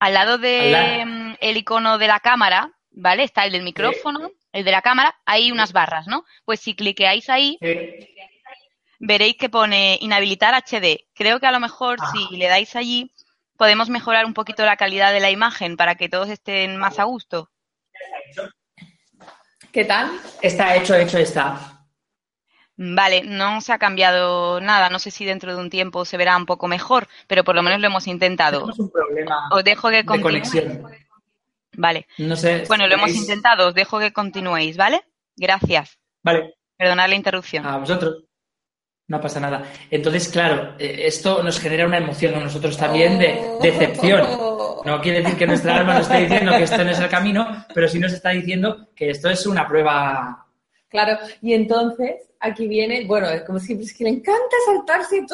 al 0.00 0.14
lado 0.14 0.38
del 0.38 0.72
lado. 0.72 1.36
icono 1.40 1.96
de 1.96 2.06
la 2.08 2.20
cámara, 2.20 2.70
¿vale? 2.90 3.22
Está 3.24 3.44
el 3.46 3.52
del 3.52 3.62
micrófono, 3.62 4.30
el 4.52 4.64
de 4.64 4.70
la 4.70 4.82
cámara, 4.82 5.14
hay 5.24 5.50
unas 5.52 5.72
barras, 5.72 6.06
¿no? 6.06 6.24
Pues 6.44 6.60
si 6.60 6.74
cliqueáis 6.74 7.30
ahí, 7.30 7.56
Sí. 7.62 7.78
veréis 8.98 9.36
que 9.36 9.48
pone 9.48 9.96
inhabilitar 10.00 10.54
HD. 10.54 11.06
Creo 11.14 11.40
que 11.40 11.46
a 11.46 11.52
lo 11.52 11.60
mejor 11.60 11.96
Ah. 12.00 12.12
si 12.12 12.36
le 12.36 12.48
dais 12.48 12.76
allí 12.76 13.10
podemos 13.62 13.88
mejorar 13.90 14.24
un 14.26 14.34
poquito 14.34 14.64
la 14.64 14.76
calidad 14.76 15.12
de 15.12 15.20
la 15.20 15.30
imagen 15.30 15.76
para 15.76 15.94
que 15.94 16.08
todos 16.08 16.28
estén 16.28 16.76
más 16.78 16.98
a 16.98 17.04
gusto. 17.04 17.48
¿Qué 19.70 19.84
tal? 19.84 20.10
Está 20.42 20.74
hecho, 20.74 20.96
hecho 20.96 21.16
está. 21.18 21.84
Vale, 22.76 23.22
no 23.22 23.60
se 23.60 23.72
ha 23.72 23.78
cambiado 23.78 24.60
nada. 24.60 24.90
No 24.90 24.98
sé 24.98 25.12
si 25.12 25.24
dentro 25.24 25.54
de 25.54 25.60
un 25.62 25.70
tiempo 25.70 26.04
se 26.04 26.16
verá 26.16 26.36
un 26.36 26.44
poco 26.44 26.66
mejor, 26.66 27.06
pero 27.28 27.44
por 27.44 27.54
lo 27.54 27.62
menos 27.62 27.78
lo 27.80 27.86
hemos 27.86 28.08
intentado. 28.08 28.58
Tenemos 28.62 28.80
un 28.80 28.90
problema 28.90 29.48
Os 29.52 29.62
dejo 29.62 29.90
que 29.90 29.96
de 29.98 30.04
continuéis. 30.06 30.50
conexión. 30.50 30.82
Vale. 31.76 32.08
No 32.18 32.34
sé. 32.34 32.64
Bueno, 32.66 32.88
lo 32.88 32.94
hemos 32.94 33.10
¿tenéis- 33.10 33.20
intentado. 33.20 33.68
Os 33.68 33.74
dejo 33.74 34.00
que 34.00 34.12
continuéis, 34.12 34.76
¿vale? 34.76 35.04
Gracias. 35.36 36.00
Vale, 36.24 36.54
Perdonad 36.76 37.08
la 37.08 37.14
interrupción. 37.14 37.64
a 37.64 37.76
vosotros. 37.78 38.24
No 39.12 39.20
pasa 39.20 39.38
nada. 39.38 39.62
Entonces, 39.90 40.26
claro, 40.30 40.74
eh, 40.78 41.02
esto 41.04 41.42
nos 41.42 41.60
genera 41.60 41.84
una 41.84 41.98
emoción 41.98 42.34
a 42.34 42.40
nosotros 42.40 42.78
también 42.78 43.18
de 43.18 43.58
decepción. 43.60 44.22
No 44.86 45.02
quiere 45.02 45.20
decir 45.20 45.36
que 45.36 45.46
nuestra 45.46 45.76
alma 45.76 45.98
nos 45.98 46.04
esté 46.04 46.22
diciendo 46.22 46.52
que 46.56 46.62
esto 46.62 46.82
no 46.82 46.90
es 46.92 46.98
el 46.98 47.10
camino, 47.10 47.66
pero 47.74 47.88
sí 47.88 47.98
nos 47.98 48.10
está 48.14 48.30
diciendo 48.30 48.88
que 48.96 49.10
esto 49.10 49.28
es 49.28 49.44
una 49.46 49.68
prueba. 49.68 50.46
Claro, 50.88 51.18
y 51.42 51.52
entonces 51.52 52.30
aquí 52.40 52.66
viene, 52.66 53.04
bueno, 53.04 53.28
es 53.28 53.42
como 53.42 53.58
siempre, 53.58 53.84
es 53.84 53.92
que 53.92 54.04
le 54.04 54.10
encanta 54.10 54.56
saltarse 54.64 55.26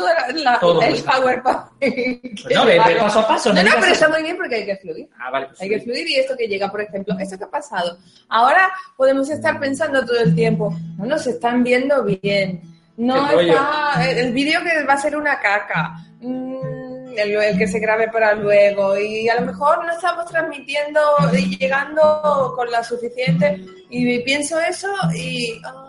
Todo 0.61 0.83
el. 0.83 1.01
PowerPoint. 1.01 1.59
Pues 1.79 2.55
no, 2.57 2.67
ve, 2.67 2.81
paso 2.99 3.21
a 3.21 3.29
paso. 3.29 3.51
No, 3.51 3.63
no, 3.63 3.63
digas 3.63 3.77
pero 3.79 3.93
está 3.93 4.09
muy 4.09 4.23
bien 4.25 4.37
porque 4.37 4.57
hay 4.57 4.67
que 4.67 4.77
fluir. 4.79 5.09
Ah, 5.21 5.31
vale. 5.31 5.47
pues 5.47 5.63
Hay 5.63 5.69
que 5.69 5.81
fluir 5.83 6.09
y 6.09 6.17
esto 6.17 6.35
que 6.37 6.49
llega, 6.49 6.69
por 6.69 6.81
ejemplo, 6.81 7.15
esto 7.21 7.39
que 7.39 7.45
ha 7.45 7.51
pasado. 7.51 7.97
Ahora 8.29 8.73
podemos 8.97 9.31
estar 9.31 9.61
pensando 9.61 10.05
todo 10.05 10.19
el 10.19 10.35
tiempo, 10.35 10.77
no 10.97 11.07
nos 11.07 11.25
están 11.29 11.63
viendo 11.63 12.03
bien, 12.03 12.78
no 12.99 13.41
está, 13.41 14.11
el, 14.11 14.19
el 14.19 14.33
vídeo 14.33 14.61
que 14.63 14.85
va 14.85 14.93
a 14.95 14.99
ser 14.99 15.17
una 15.17 15.39
caca, 15.41 15.95
mm, 16.21 17.09
el, 17.17 17.31
el 17.35 17.59
que 17.59 17.67
se 17.67 17.79
grabe 17.81 18.09
para 18.09 18.35
luego 18.35 18.97
y 18.99 19.29
a 19.29 19.41
lo 19.41 19.47
mejor 19.47 19.85
no 19.85 19.93
estamos 19.93 20.27
transmitiendo 20.27 21.01
y 21.33 21.57
llegando 21.57 22.53
con 22.55 22.71
la 22.71 22.83
suficiente 22.85 23.61
y 23.91 24.19
pienso 24.21 24.61
eso 24.61 24.89
y... 25.15 25.61
ah, 25.65 25.85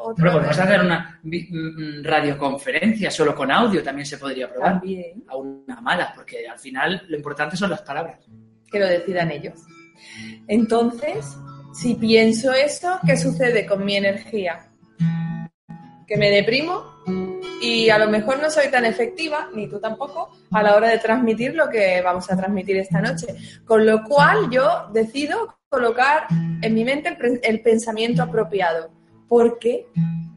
otra 0.00 0.26
Hombre, 0.26 0.30
podemos 0.30 0.56
vez. 0.56 0.58
hacer 0.66 0.80
una 0.80 1.20
vi- 1.24 1.48
mm, 1.50 2.04
radioconferencia 2.04 3.10
solo 3.10 3.34
con 3.34 3.50
audio, 3.50 3.82
también 3.82 4.06
se 4.06 4.16
podría 4.16 4.48
probar. 4.48 4.74
También. 4.74 5.24
A 5.28 5.36
una 5.36 5.80
mala, 5.80 6.12
porque 6.14 6.46
al 6.48 6.58
final 6.58 7.02
lo 7.08 7.16
importante 7.16 7.56
son 7.56 7.70
las 7.70 7.82
palabras. 7.82 8.20
que 8.70 8.78
lo 8.78 8.86
decidan 8.86 9.30
ellos. 9.32 9.58
Entonces, 10.46 11.36
si 11.74 11.94
pienso 11.96 12.52
eso, 12.52 12.98
¿qué 13.06 13.16
sucede 13.16 13.66
con 13.66 13.84
mi 13.84 13.96
energía? 13.96 14.68
Que 16.08 16.16
me 16.16 16.30
deprimo 16.30 16.98
y 17.60 17.90
a 17.90 17.98
lo 17.98 18.08
mejor 18.08 18.40
no 18.40 18.50
soy 18.50 18.68
tan 18.70 18.84
efectiva, 18.84 19.50
ni 19.52 19.68
tú 19.68 19.80
tampoco, 19.80 20.30
a 20.52 20.62
la 20.62 20.76
hora 20.76 20.88
de 20.88 20.98
transmitir 20.98 21.54
lo 21.54 21.68
que 21.68 22.00
vamos 22.02 22.30
a 22.30 22.36
transmitir 22.36 22.76
esta 22.76 23.00
noche. 23.00 23.34
Con 23.64 23.84
lo 23.84 24.04
cual 24.04 24.48
yo 24.50 24.88
decido 24.92 25.58
colocar 25.68 26.26
en 26.62 26.74
mi 26.74 26.84
mente 26.84 27.16
el, 27.42 27.60
pensamiento 27.60 28.22
apropiado. 28.22 28.90
Porque, 29.28 29.86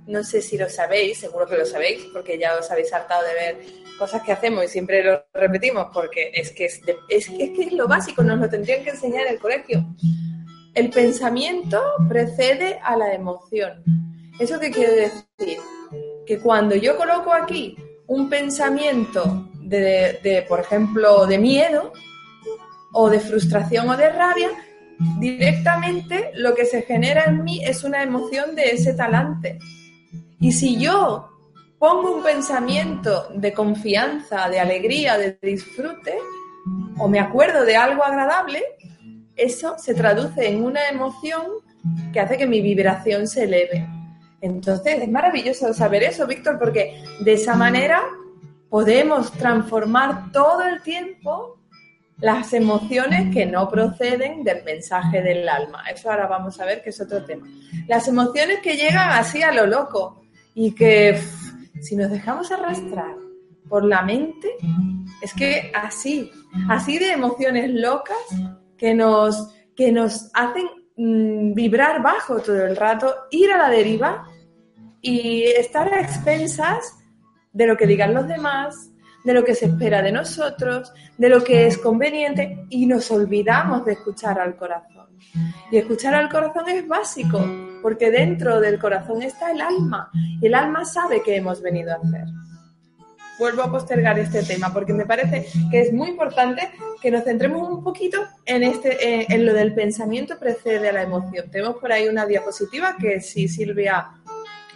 no 0.07 0.23
sé 0.23 0.41
si 0.41 0.57
lo 0.57 0.67
sabéis, 0.67 1.19
seguro 1.19 1.47
que 1.47 1.57
lo 1.57 1.65
sabéis, 1.65 2.05
porque 2.11 2.37
ya 2.37 2.57
os 2.57 2.69
habéis 2.71 2.91
hartado 2.91 3.23
de 3.25 3.33
ver 3.33 3.57
cosas 3.97 4.23
que 4.23 4.31
hacemos 4.31 4.65
y 4.65 4.67
siempre 4.67 5.03
lo 5.03 5.23
repetimos, 5.33 5.87
porque 5.93 6.31
es 6.33 6.51
que 6.51 6.65
es, 6.65 6.79
que, 6.79 6.95
es 7.07 7.29
que 7.29 7.63
es 7.63 7.71
lo 7.71 7.87
básico, 7.87 8.23
nos 8.23 8.39
lo 8.39 8.49
tendrían 8.49 8.83
que 8.83 8.89
enseñar 8.89 9.27
en 9.27 9.33
el 9.33 9.39
colegio. 9.39 9.85
El 10.73 10.89
pensamiento 10.89 11.81
precede 12.09 12.79
a 12.83 12.97
la 12.97 13.13
emoción. 13.13 14.10
¿Eso 14.39 14.59
qué 14.59 14.71
quiere 14.71 14.93
decir? 14.93 15.59
Que 16.25 16.39
cuando 16.39 16.75
yo 16.75 16.97
coloco 16.97 17.33
aquí 17.33 17.75
un 18.07 18.29
pensamiento 18.29 19.49
de, 19.59 20.19
de, 20.23 20.45
por 20.47 20.59
ejemplo, 20.59 21.25
de 21.25 21.37
miedo 21.37 21.93
o 22.93 23.09
de 23.09 23.19
frustración 23.19 23.89
o 23.89 23.97
de 23.97 24.09
rabia, 24.09 24.49
directamente 25.19 26.31
lo 26.35 26.53
que 26.53 26.65
se 26.65 26.83
genera 26.83 27.25
en 27.25 27.43
mí 27.43 27.63
es 27.63 27.83
una 27.83 28.03
emoción 28.03 28.55
de 28.55 28.71
ese 28.71 28.93
talante. 28.93 29.59
Y 30.39 30.51
si 30.51 30.79
yo 30.79 31.29
pongo 31.79 32.15
un 32.15 32.23
pensamiento 32.23 33.29
de 33.33 33.53
confianza, 33.53 34.49
de 34.49 34.59
alegría, 34.59 35.17
de 35.17 35.37
disfrute, 35.41 36.15
o 36.97 37.07
me 37.07 37.19
acuerdo 37.19 37.65
de 37.65 37.75
algo 37.75 38.03
agradable, 38.03 38.61
eso 39.35 39.75
se 39.79 39.95
traduce 39.95 40.47
en 40.47 40.63
una 40.63 40.87
emoción 40.89 41.43
que 42.13 42.19
hace 42.19 42.37
que 42.37 42.45
mi 42.45 42.61
vibración 42.61 43.27
se 43.27 43.45
eleve. 43.45 43.87
Entonces, 44.41 45.01
es 45.01 45.09
maravilloso 45.09 45.73
saber 45.73 46.03
eso, 46.03 46.25
Víctor, 46.25 46.57
porque 46.57 47.03
de 47.19 47.33
esa 47.33 47.55
manera 47.55 48.01
podemos 48.69 49.31
transformar 49.33 50.31
todo 50.31 50.63
el 50.63 50.81
tiempo 50.81 51.59
las 52.19 52.53
emociones 52.53 53.33
que 53.33 53.45
no 53.45 53.67
proceden 53.67 54.43
del 54.43 54.63
mensaje 54.63 55.21
del 55.21 55.47
alma. 55.49 55.83
Eso 55.89 56.09
ahora 56.09 56.27
vamos 56.27 56.59
a 56.59 56.65
ver 56.65 56.83
que 56.83 56.91
es 56.91 57.01
otro 57.01 57.23
tema. 57.25 57.47
Las 57.87 58.07
emociones 58.07 58.59
que 58.59 58.77
llegan 58.77 59.09
así 59.09 59.41
a 59.41 59.51
lo 59.51 59.65
loco 59.65 60.23
y 60.53 60.73
que 60.73 61.19
si 61.81 61.95
nos 61.95 62.11
dejamos 62.11 62.51
arrastrar 62.51 63.15
por 63.67 63.83
la 63.83 64.03
mente, 64.03 64.49
es 65.21 65.33
que 65.33 65.71
así, 65.73 66.31
así 66.69 66.99
de 66.99 67.11
emociones 67.11 67.71
locas 67.71 68.17
que 68.77 68.93
nos, 68.93 69.53
que 69.75 69.91
nos 69.91 70.29
hacen 70.33 70.67
mm, 70.97 71.53
vibrar 71.53 72.01
bajo 72.01 72.39
todo 72.39 72.65
el 72.65 72.75
rato, 72.75 73.13
ir 73.31 73.51
a 73.51 73.57
la 73.57 73.69
deriva 73.69 74.27
y 75.01 75.43
estar 75.43 75.93
a 75.93 76.01
expensas 76.01 76.97
de 77.53 77.67
lo 77.67 77.75
que 77.75 77.87
digan 77.87 78.13
los 78.13 78.27
demás, 78.27 78.91
de 79.23 79.33
lo 79.33 79.43
que 79.43 79.55
se 79.55 79.65
espera 79.65 80.01
de 80.01 80.11
nosotros, 80.11 80.93
de 81.17 81.29
lo 81.29 81.43
que 81.43 81.67
es 81.67 81.77
conveniente 81.77 82.65
y 82.69 82.85
nos 82.85 83.11
olvidamos 83.11 83.85
de 83.85 83.93
escuchar 83.93 84.39
al 84.39 84.55
corazón. 84.55 85.07
Y 85.71 85.77
escuchar 85.77 86.13
al 86.13 86.29
corazón 86.29 86.67
es 86.69 86.87
básico, 86.87 87.39
porque 87.81 88.09
dentro 88.11 88.59
del 88.59 88.79
corazón 88.79 89.21
está 89.21 89.51
el 89.51 89.61
alma 89.61 90.09
y 90.13 90.47
el 90.47 90.55
alma 90.55 90.83
sabe 90.85 91.21
qué 91.23 91.37
hemos 91.37 91.61
venido 91.61 91.91
a 91.91 91.95
hacer. 91.95 92.25
Vuelvo 93.39 93.63
a 93.63 93.71
postergar 93.71 94.19
este 94.19 94.43
tema 94.43 94.71
porque 94.71 94.93
me 94.93 95.05
parece 95.05 95.47
que 95.71 95.81
es 95.81 95.93
muy 95.93 96.09
importante 96.09 96.69
que 97.01 97.09
nos 97.09 97.23
centremos 97.23 97.67
un 97.69 97.83
poquito 97.83 98.19
en, 98.45 98.63
este, 98.63 99.33
en 99.33 99.45
lo 99.45 99.53
del 99.53 99.73
pensamiento 99.73 100.37
precede 100.37 100.89
a 100.89 100.93
la 100.93 101.01
emoción. 101.01 101.49
Tenemos 101.49 101.77
por 101.77 101.91
ahí 101.91 102.07
una 102.07 102.25
diapositiva 102.25 102.95
que 102.99 103.19
si 103.19 103.47
Silvia 103.47 104.09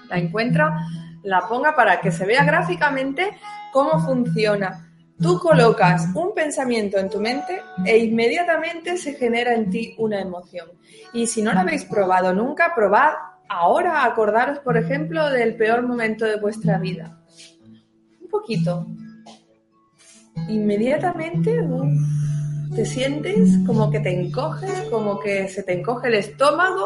la 0.09 0.17
encuentra, 0.17 0.75
la 1.23 1.47
ponga 1.47 1.75
para 1.75 1.99
que 1.99 2.11
se 2.11 2.25
vea 2.25 2.43
gráficamente 2.43 3.37
cómo 3.71 3.99
funciona. 3.99 4.91
Tú 5.21 5.39
colocas 5.39 6.07
un 6.13 6.33
pensamiento 6.33 6.97
en 6.97 7.09
tu 7.09 7.21
mente 7.21 7.61
e 7.85 7.97
inmediatamente 7.97 8.97
se 8.97 9.13
genera 9.13 9.53
en 9.53 9.69
ti 9.69 9.95
una 9.97 10.19
emoción. 10.19 10.67
Y 11.13 11.27
si 11.27 11.41
no 11.41 11.53
lo 11.53 11.61
habéis 11.61 11.85
probado 11.85 12.33
nunca, 12.33 12.73
probad 12.75 13.13
ahora, 13.47 14.03
acordaros, 14.03 14.59
por 14.59 14.77
ejemplo, 14.77 15.29
del 15.29 15.55
peor 15.55 15.83
momento 15.83 16.25
de 16.25 16.37
vuestra 16.37 16.77
vida. 16.79 17.17
Poquito. 18.35 18.85
Inmediatamente 20.49 21.57
te 22.75 22.85
sientes 22.85 23.57
como 23.65 23.89
que 23.89 24.01
te 24.01 24.11
encoges, 24.11 24.81
como 24.91 25.19
que 25.21 25.47
se 25.47 25.63
te 25.63 25.71
encoge 25.71 26.09
el 26.09 26.15
estómago, 26.15 26.85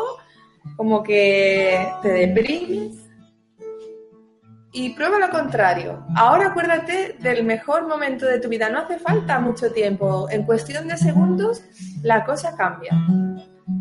como 0.78 1.02
que 1.02 1.88
te 2.04 2.10
deprimes 2.10 2.98
y 4.72 4.90
prueba 4.90 5.18
lo 5.18 5.32
contrario. 5.32 6.06
Ahora 6.16 6.50
acuérdate 6.50 7.16
del 7.20 7.44
mejor 7.44 7.88
momento 7.88 8.28
de 8.28 8.40
tu 8.40 8.48
vida. 8.48 8.70
No 8.70 8.82
hace 8.82 9.00
falta 9.00 9.40
mucho 9.40 9.72
tiempo. 9.72 10.30
En 10.30 10.44
cuestión 10.44 10.88
de 10.88 10.98
segundos, 10.98 11.64
la 12.04 12.26
cosa 12.26 12.56
cambia. 12.56 12.92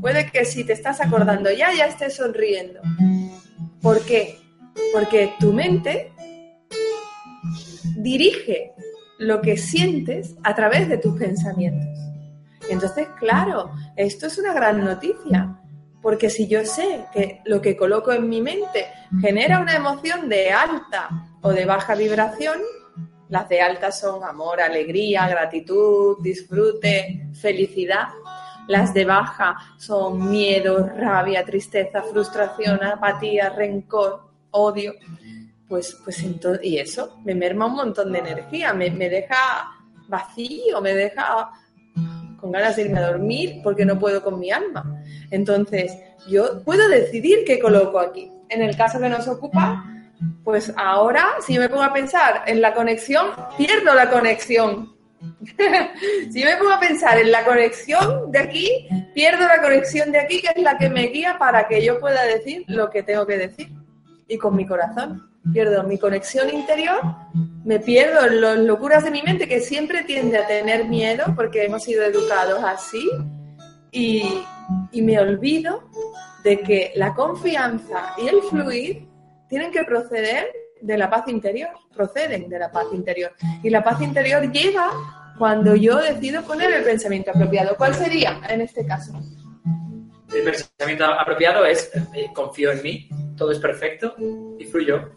Puede 0.01 0.31
que 0.31 0.47
si 0.47 0.65
te 0.65 0.73
estás 0.73 1.03
acordando 1.03 1.51
ya, 1.53 1.69
ya 1.77 1.85
estés 1.85 2.17
sonriendo. 2.17 2.81
¿Por 3.83 4.01
qué? 4.07 4.39
Porque 4.95 5.35
tu 5.39 5.53
mente 5.53 6.13
dirige 8.03 8.73
lo 9.19 9.41
que 9.41 9.57
sientes 9.57 10.37
a 10.45 10.55
través 10.55 10.89
de 10.89 10.99
tus 10.99 11.19
pensamientos. 11.19 11.99
Entonces, 12.71 13.09
claro, 13.19 13.71
esto 13.97 14.27
es 14.27 14.39
una 14.39 14.53
gran 14.53 14.85
noticia 14.85 15.59
porque 16.01 16.31
si 16.31 16.47
yo 16.47 16.65
sé 16.65 17.07
que 17.13 17.41
lo 17.45 17.61
que 17.61 17.77
coloco 17.77 18.13
en 18.13 18.29
mi 18.29 18.41
mente 18.41 18.87
genera 19.21 19.61
una 19.61 19.75
emoción 19.75 20.29
de 20.29 20.51
alta 20.51 21.09
o 21.43 21.51
de 21.51 21.65
baja 21.65 21.95
vibración, 21.95 22.61
las 23.29 23.49
de 23.49 23.61
alta 23.61 23.91
son 23.91 24.23
amor, 24.25 24.61
alegría, 24.61 25.29
gratitud, 25.29 26.17
disfrute, 26.23 27.29
felicidad. 27.35 28.09
Las 28.69 28.95
de 28.95 29.05
baja 29.05 29.57
son 29.77 30.31
miedo, 30.31 30.87
rabia, 30.87 31.45
tristeza, 31.45 32.03
frustración, 32.03 32.83
apatía, 32.83 33.51
rencor, 33.51 34.31
odio. 34.51 34.95
Pues, 35.69 35.99
pues 36.03 36.23
entonces, 36.23 36.65
y 36.65 36.79
eso 36.79 37.21
me 37.25 37.35
merma 37.35 37.67
un 37.67 37.75
montón 37.75 38.13
de 38.13 38.21
energía, 38.21 38.73
me, 38.73 38.91
me 38.91 39.11
deja 39.11 39.37
vacío, 40.09 40.81
me 40.81 40.95
deja 40.95 41.51
con 42.41 42.53
ganas 42.53 42.77
de 42.77 42.83
irme 42.83 42.99
a 42.99 43.09
dormir 43.09 43.61
porque 43.63 43.85
no 43.85 43.99
puedo 43.99 44.23
con 44.23 44.39
mi 44.39 44.51
alma. 44.51 45.03
Entonces, 45.31 45.93
yo 46.29 46.63
puedo 46.65 46.89
decidir 46.89 47.45
qué 47.47 47.59
coloco 47.59 47.99
aquí. 47.99 48.31
En 48.49 48.63
el 48.63 48.77
caso 48.77 48.99
que 48.99 49.09
nos 49.09 49.29
ocupa, 49.29 49.85
pues 50.45 50.73
ahora, 50.77 51.27
si 51.45 51.55
yo 51.55 51.61
me 51.61 51.69
pongo 51.69 51.83
a 51.83 51.93
pensar 51.93 52.45
en 52.47 52.61
la 52.61 52.75
conexión, 52.75 53.27
pierdo 53.57 53.95
la 53.95 54.11
conexión. 54.11 54.97
si 56.31 56.41
yo 56.41 56.47
me 56.47 56.57
pongo 56.57 56.73
a 56.73 56.81
pensar 56.81 57.19
en 57.19 57.31
la 57.31 57.45
conexión 57.45 58.31
de 58.31 58.39
aquí, 58.39 58.89
pierdo 59.15 59.47
la 59.47 59.61
conexión 59.61 60.13
de 60.13 60.21
aquí, 60.21 60.41
que 60.41 60.53
es 60.55 60.63
la 60.63 60.79
que 60.79 60.89
me 60.89 61.09
guía 61.09 61.37
para 61.39 61.67
que 61.67 61.85
yo 61.85 62.01
pueda 62.01 62.23
decir 62.25 62.65
lo 62.69 62.89
que 62.89 63.03
tengo 63.03 63.27
que 63.27 63.37
decir. 63.37 63.69
Y 64.29 64.39
con 64.39 64.55
mi 64.57 64.67
corazón 64.67 65.29
pierdo 65.53 65.83
mi 65.85 65.99
conexión 65.99 66.51
interior, 66.51 67.01
me 67.65 67.81
pierdo 67.81 68.27
las 68.27 68.59
locuras 68.59 69.05
de 69.05 69.11
mi 69.11 69.23
mente 69.23 69.49
que 69.49 69.61
siempre 69.61 70.05
tiende 70.05 70.39
a 70.39 70.47
tener 70.47 70.87
miedo 70.87 71.25
porque 71.37 71.65
hemos 71.65 71.85
sido 71.85 72.05
educados 72.05 72.63
así 72.65 73.09
y, 73.91 74.43
y 74.93 75.03
me 75.03 75.19
olvido 75.19 75.89
de 76.45 76.61
que 76.61 76.93
la 76.97 77.15
confianza 77.15 78.15
y 78.19 78.29
el 78.29 78.43
fluir 78.43 79.09
tienen 79.49 79.71
que 79.73 79.85
proceder 79.85 80.53
de 80.81 80.99
la 80.99 81.11
paz 81.11 81.29
interior, 81.29 81.71
proceden 81.95 82.49
de 82.49 82.59
la 82.59 82.71
paz 82.71 82.87
interior. 82.93 83.33
Y 83.63 83.71
la 83.71 83.83
paz 83.83 84.01
interior 84.01 84.51
llega 84.51 84.91
cuando 85.39 85.75
yo 85.75 85.97
decido 85.97 86.43
poner 86.43 86.73
el 86.73 86.85
pensamiento 86.85 87.31
apropiado. 87.31 87.77
¿Cuál 87.77 87.95
sería 87.95 88.41
en 88.49 88.61
este 88.61 88.87
caso? 88.87 89.13
El 90.35 90.45
pensamiento 90.45 91.05
apropiado 91.05 91.65
es 91.65 91.91
eh, 92.15 92.27
confío 92.35 92.73
en 92.73 92.83
mí, 92.83 93.09
todo 93.39 93.53
es 93.53 93.59
perfecto 93.59 94.15
y 94.59 94.65
fluyo. 94.67 95.11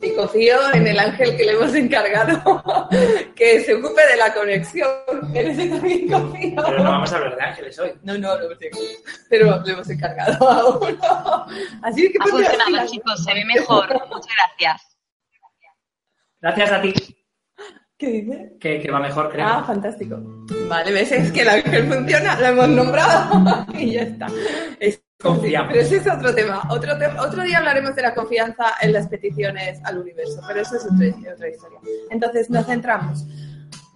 Y 0.00 0.14
confío 0.14 0.72
en 0.74 0.86
el 0.86 0.98
ángel 0.98 1.36
que 1.36 1.44
le 1.44 1.52
hemos 1.52 1.74
encargado 1.74 2.62
que 3.34 3.60
se 3.62 3.74
ocupe 3.74 4.06
de 4.06 4.16
la 4.16 4.32
conexión. 4.32 4.88
En 5.34 5.48
ese 5.48 5.68
también 5.68 6.08
confío. 6.08 6.62
Pero 6.64 6.78
no 6.78 6.90
vamos 6.90 7.12
a 7.12 7.16
hablar 7.16 7.36
de 7.36 7.42
ángeles 7.42 7.78
hoy. 7.80 7.90
No, 8.04 8.16
no, 8.16 8.38
no 8.38 8.48
pero 9.28 9.60
le 9.64 9.72
hemos 9.72 9.90
encargado 9.90 10.48
a 10.48 10.78
uno. 10.78 11.46
Así 11.82 12.12
que 12.12 12.18
ha 12.20 12.26
funcionado, 12.26 12.86
chicos, 12.86 13.24
se 13.24 13.34
ve 13.34 13.44
mejor. 13.44 13.88
Muchas 14.08 14.32
gracias. 14.36 14.98
Gracias 16.40 16.72
a 16.72 16.80
ti. 16.80 16.94
¿Qué 17.98 18.06
dice? 18.06 18.56
Que, 18.60 18.80
que, 18.80 18.90
va 18.92 19.00
mejor, 19.00 19.32
creo. 19.32 19.44
Ah, 19.44 19.64
fantástico. 19.66 20.16
Vale, 20.68 20.92
ves, 20.92 21.10
es 21.10 21.32
que 21.32 21.42
el 21.42 21.48
ángel 21.48 21.92
funciona, 21.92 22.38
lo 22.38 22.46
hemos 22.46 22.68
nombrado 22.68 23.66
y 23.76 23.94
ya 23.94 24.02
está. 24.02 24.28
Es 24.78 25.02
Confiamos. 25.20 25.72
Pero 25.72 25.82
ese 25.82 25.96
es 25.96 26.06
otro 26.06 26.32
tema. 26.32 26.62
Otro, 26.70 26.92
otro 27.20 27.42
día 27.42 27.58
hablaremos 27.58 27.94
de 27.96 28.02
la 28.02 28.14
confianza 28.14 28.74
en 28.80 28.92
las 28.92 29.08
peticiones 29.08 29.80
al 29.82 29.98
universo, 29.98 30.40
pero 30.46 30.60
eso 30.60 30.76
es 30.76 30.84
otra, 30.84 31.32
otra 31.34 31.48
historia. 31.48 31.80
Entonces 32.10 32.48
nos 32.50 32.66
centramos. 32.66 33.26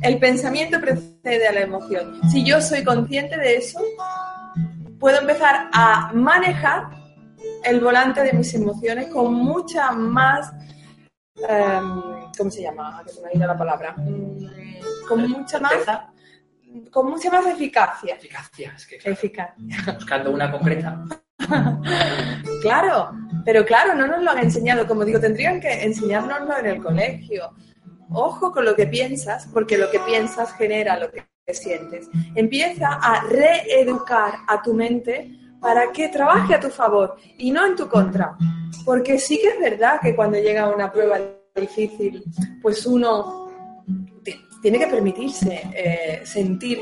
El 0.00 0.18
pensamiento 0.18 0.80
precede 0.80 1.46
a 1.46 1.52
la 1.52 1.61
emoción. 1.61 2.20
Si 2.28 2.44
yo 2.44 2.61
soy 2.61 2.82
consciente 2.82 3.37
de 3.37 3.56
eso, 3.56 3.80
puedo 4.98 5.20
empezar 5.20 5.68
a 5.72 6.11
manejar 6.12 6.90
el 7.64 7.78
volante 7.78 8.22
de 8.24 8.32
mis 8.32 8.52
emociones 8.54 9.06
con 9.06 9.32
mucha 9.32 9.92
más... 9.92 10.52
Um, 11.37 12.30
¿Cómo 12.37 12.50
se 12.50 12.62
llama? 12.62 13.00
Que 13.06 13.12
se 13.12 13.20
me 13.20 13.28
ha 13.28 13.37
ido 13.37 13.46
la 13.46 13.56
palabra. 13.56 13.94
Um, 13.96 14.48
con 15.08 15.30
mucha 15.30 15.61
más 15.61 15.72
con 16.90 17.11
mucha 17.11 17.30
más 17.30 17.46
eficacia. 17.46 18.14
Eficacia, 18.14 18.72
es 18.76 18.87
que 18.87 18.96
Eficacia. 19.04 19.54
buscando 19.94 20.30
una 20.30 20.50
concreta. 20.50 21.04
claro, 22.62 23.12
pero 23.44 23.64
claro, 23.64 23.94
no 23.94 24.06
nos 24.06 24.22
lo 24.22 24.30
han 24.30 24.38
enseñado. 24.38 24.87
Como 24.87 25.04
digo, 25.04 25.20
tendrían 25.20 25.61
que 25.61 25.85
enseñárnoslo 25.85 26.58
en 26.58 26.66
el 26.66 26.82
colegio. 26.82 27.52
Ojo 28.11 28.52
con 28.52 28.64
lo 28.64 28.76
que 28.76 28.87
piensas, 28.87 29.48
porque 29.52 29.78
lo 29.78 29.90
que 29.90 30.00
piensas 30.00 30.52
genera 30.54 30.98
lo 30.98 31.11
que 31.11 31.26
sientes. 31.52 32.08
Empieza 32.35 32.88
a 32.94 33.24
reeducar 33.24 34.35
a 34.46 34.62
tu 34.62 34.74
mente 34.74 35.30
para 35.61 35.92
que 35.92 36.08
trabaje 36.08 36.54
a 36.54 36.61
tu 36.61 36.68
favor 36.68 37.16
y 37.38 37.50
no 37.50 37.64
en 37.66 37.76
tu 37.76 37.88
contra. 37.88 38.37
Porque 38.85 39.18
sí 39.18 39.40
que 39.40 39.48
es 39.48 39.61
verdad 39.61 40.00
que 40.00 40.14
cuando 40.14 40.38
llega 40.38 40.68
una 40.68 40.90
prueba 40.90 41.18
difícil, 41.54 42.24
pues 42.61 42.87
uno 42.87 43.41
tiene 44.62 44.79
que 44.79 44.87
permitirse 44.87 45.68
eh, 45.75 46.22
sentir 46.25 46.81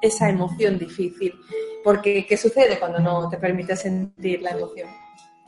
esa 0.00 0.28
emoción 0.28 0.78
difícil. 0.78 1.34
Porque, 1.82 2.26
¿qué 2.26 2.36
sucede 2.36 2.78
cuando 2.78 3.00
no 3.00 3.28
te 3.28 3.38
permite 3.38 3.74
sentir 3.74 4.42
la 4.42 4.50
emoción? 4.50 4.88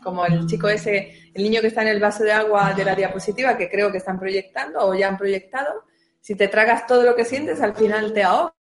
Como 0.02 0.24
el 0.26 0.46
chico 0.46 0.68
ese, 0.68 1.30
el 1.32 1.42
niño 1.42 1.60
que 1.60 1.68
está 1.68 1.82
en 1.82 1.88
el 1.88 2.00
vaso 2.00 2.24
de 2.24 2.32
agua 2.32 2.72
de 2.72 2.84
la 2.84 2.94
diapositiva, 2.94 3.56
que 3.56 3.70
creo 3.70 3.92
que 3.92 3.98
están 3.98 4.18
proyectando 4.18 4.80
o 4.80 4.94
ya 4.94 5.08
han 5.08 5.18
proyectado, 5.18 5.84
si 6.20 6.34
te 6.34 6.48
tragas 6.48 6.86
todo 6.86 7.02
lo 7.02 7.14
que 7.14 7.24
sientes, 7.24 7.60
al 7.60 7.74
final 7.74 8.12
te 8.12 8.22
ahogas. 8.22 8.54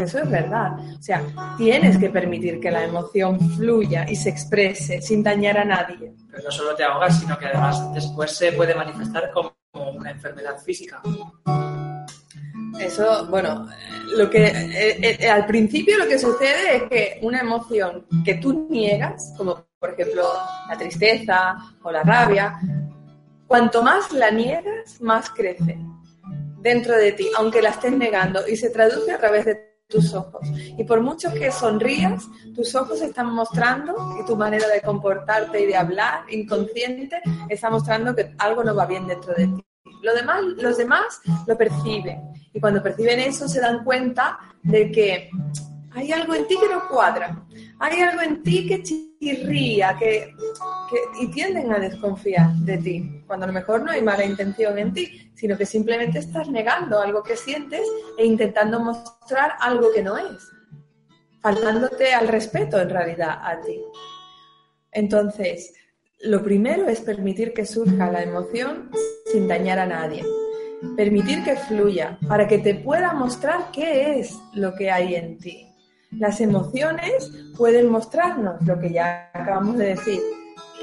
Eso 0.00 0.18
es 0.18 0.28
verdad. 0.28 0.72
O 0.98 1.02
sea, 1.02 1.22
tienes 1.56 1.96
que 1.98 2.10
permitir 2.10 2.58
que 2.58 2.72
la 2.72 2.82
emoción 2.82 3.38
fluya 3.56 4.04
y 4.08 4.16
se 4.16 4.30
exprese 4.30 5.00
sin 5.00 5.22
dañar 5.22 5.58
a 5.58 5.64
nadie. 5.64 6.12
Pero 6.30 6.42
no 6.42 6.50
solo 6.50 6.74
te 6.74 6.82
ahogas, 6.82 7.20
sino 7.20 7.38
que 7.38 7.46
además 7.46 7.94
después 7.94 8.32
se 8.32 8.52
puede 8.52 8.74
manifestar 8.74 9.30
como 9.30 9.54
una 9.74 10.10
enfermedad 10.10 10.58
física. 10.58 11.00
Eso, 12.78 13.26
bueno, 13.26 13.68
lo 14.16 14.30
que 14.30 14.46
eh, 14.46 15.16
eh, 15.20 15.28
al 15.28 15.46
principio 15.46 15.98
lo 15.98 16.06
que 16.06 16.18
sucede 16.18 16.76
es 16.76 16.82
que 16.84 17.18
una 17.22 17.40
emoción 17.40 18.06
que 18.24 18.34
tú 18.34 18.66
niegas, 18.70 19.34
como 19.36 19.66
por 19.78 19.90
ejemplo 19.90 20.24
la 20.68 20.76
tristeza 20.76 21.56
o 21.82 21.90
la 21.90 22.02
rabia, 22.02 22.60
cuanto 23.46 23.82
más 23.82 24.12
la 24.12 24.30
niegas, 24.30 25.00
más 25.00 25.30
crece 25.30 25.78
dentro 26.60 26.96
de 26.96 27.12
ti, 27.12 27.28
aunque 27.36 27.62
la 27.62 27.70
estés 27.70 27.92
negando, 27.92 28.46
y 28.46 28.56
se 28.56 28.70
traduce 28.70 29.12
a 29.12 29.18
través 29.18 29.46
de 29.46 29.70
tus 29.88 30.14
ojos. 30.14 30.46
Y 30.78 30.84
por 30.84 31.00
mucho 31.00 31.32
que 31.32 31.50
sonrías, 31.50 32.28
tus 32.54 32.74
ojos 32.74 33.00
están 33.00 33.34
mostrando 33.34 34.16
y 34.20 34.24
tu 34.24 34.36
manera 34.36 34.68
de 34.68 34.80
comportarte 34.80 35.60
y 35.60 35.66
de 35.66 35.76
hablar 35.76 36.24
inconsciente 36.30 37.20
está 37.48 37.70
mostrando 37.70 38.14
que 38.14 38.34
algo 38.38 38.62
no 38.62 38.74
va 38.74 38.86
bien 38.86 39.06
dentro 39.06 39.34
de 39.34 39.46
ti. 39.48 39.64
Lo 40.02 40.14
demás, 40.14 40.42
los 40.56 40.76
demás 40.78 41.20
lo 41.46 41.56
perciben 41.56 42.32
y 42.52 42.60
cuando 42.60 42.82
perciben 42.82 43.20
eso 43.20 43.48
se 43.48 43.60
dan 43.60 43.84
cuenta 43.84 44.38
de 44.62 44.90
que 44.90 45.30
hay 45.92 46.12
algo 46.12 46.34
en 46.34 46.46
ti 46.46 46.56
que 46.60 46.68
no 46.68 46.88
cuadra, 46.88 47.44
hay 47.78 48.00
algo 48.00 48.22
en 48.22 48.42
ti 48.42 48.66
que 48.66 48.82
chirría, 48.82 49.96
que, 49.98 50.34
y 51.20 51.28
tienden 51.28 51.72
a 51.72 51.78
desconfiar 51.78 52.52
de 52.54 52.78
ti, 52.78 53.22
cuando 53.26 53.44
a 53.44 53.46
lo 53.48 53.52
mejor 53.52 53.82
no 53.82 53.90
hay 53.90 54.02
mala 54.02 54.24
intención 54.24 54.78
en 54.78 54.92
ti, 54.92 55.30
sino 55.34 55.56
que 55.56 55.66
simplemente 55.66 56.20
estás 56.20 56.48
negando 56.48 57.00
algo 57.00 57.22
que 57.22 57.36
sientes 57.36 57.82
e 58.16 58.24
intentando 58.24 58.78
mostrar 58.80 59.54
algo 59.60 59.92
que 59.92 60.02
no 60.02 60.16
es, 60.16 60.48
faltándote 61.40 62.14
al 62.14 62.28
respeto 62.28 62.80
en 62.80 62.90
realidad 62.90 63.40
a 63.42 63.60
ti. 63.60 63.82
Entonces, 64.92 65.74
lo 66.22 66.42
primero 66.42 66.86
es 66.86 67.00
permitir 67.00 67.54
que 67.54 67.64
surja 67.64 68.10
la 68.10 68.22
emoción 68.22 68.90
sin 69.32 69.48
dañar 69.48 69.78
a 69.78 69.86
nadie. 69.86 70.22
Permitir 70.96 71.42
que 71.44 71.56
fluya 71.56 72.18
para 72.28 72.46
que 72.46 72.58
te 72.58 72.74
pueda 72.74 73.12
mostrar 73.12 73.70
qué 73.72 74.18
es 74.18 74.38
lo 74.54 74.74
que 74.74 74.90
hay 74.90 75.14
en 75.14 75.38
ti. 75.38 75.66
Las 76.10 76.40
emociones 76.40 77.30
pueden 77.56 77.90
mostrarnos 77.90 78.60
lo 78.66 78.78
que 78.78 78.92
ya 78.92 79.30
acabamos 79.32 79.78
de 79.78 79.86
decir, 79.88 80.20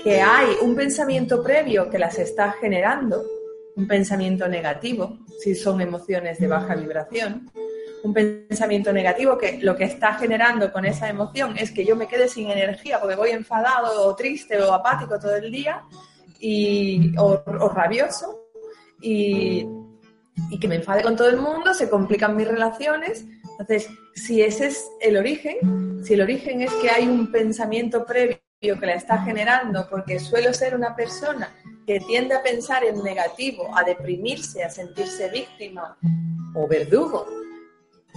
que 0.03 0.21
hay 0.21 0.55
un 0.61 0.75
pensamiento 0.75 1.43
previo 1.43 1.89
que 1.89 1.99
las 1.99 2.17
está 2.17 2.53
generando, 2.53 3.23
un 3.75 3.87
pensamiento 3.87 4.47
negativo, 4.47 5.19
si 5.39 5.53
son 5.53 5.81
emociones 5.81 6.39
de 6.39 6.47
baja 6.47 6.75
vibración, 6.75 7.51
un 8.07 8.13
pensamiento 8.13 8.93
negativo 8.93 9.37
que 9.37 9.59
lo 9.61 9.75
que 9.75 9.83
está 9.83 10.13
generando 10.13 10.71
con 10.71 10.85
esa 10.85 11.09
emoción 11.09 11.57
es 11.57 11.71
que 11.71 11.85
yo 11.85 11.95
me 11.95 12.07
quede 12.07 12.29
sin 12.29 12.49
energía 12.49 12.99
porque 12.99 13.15
voy 13.15 13.31
enfadado 13.31 14.07
o 14.07 14.15
triste 14.15 14.57
o 14.61 14.73
apático 14.73 15.19
todo 15.19 15.35
el 15.35 15.51
día 15.51 15.83
y, 16.39 17.13
o, 17.17 17.43
rabioso 17.69 18.39
y, 19.01 19.67
y 20.49 20.59
que 20.59 20.67
me 20.67 20.75
enfade 20.75 21.03
con 21.03 21.15
todo 21.15 21.29
el 21.29 21.37
mundo, 21.37 21.73
se 21.73 21.89
complican 21.89 22.35
mis 22.35 22.47
relaciones. 22.47 23.25
Entonces, 23.59 23.89
si 24.15 24.41
ese 24.41 24.67
es 24.67 24.85
el 25.01 25.17
origen, 25.17 26.01
si 26.03 26.13
el 26.13 26.21
origen 26.21 26.61
es 26.61 26.71
que 26.75 26.89
hay 26.89 27.07
un 27.07 27.29
pensamiento 27.31 28.05
previo 28.05 28.39
que 28.61 28.85
la 28.85 28.93
está 28.93 29.21
generando, 29.23 29.87
porque 29.89 30.19
suelo 30.19 30.53
ser 30.53 30.75
una 30.75 30.95
persona 30.95 31.53
que 31.85 31.99
tiende 31.99 32.35
a 32.35 32.43
pensar 32.43 32.83
en 32.85 33.03
negativo, 33.03 33.69
a 33.75 33.83
deprimirse, 33.83 34.63
a 34.63 34.69
sentirse 34.69 35.29
víctima 35.29 35.97
o 36.55 36.67
verdugo, 36.67 37.25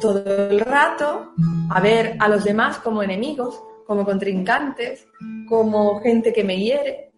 todo 0.01 0.25
el 0.25 0.61
rato 0.61 1.35
a 1.71 1.81
ver 1.81 2.17
a 2.19 2.29
los 2.29 2.43
demás 2.43 2.79
como 2.79 3.03
enemigos, 3.03 3.63
como 3.87 4.05
contrincantes, 4.05 5.07
como 5.49 6.01
gente 6.01 6.33
que 6.33 6.43
me 6.43 6.59
hiere 6.59 7.11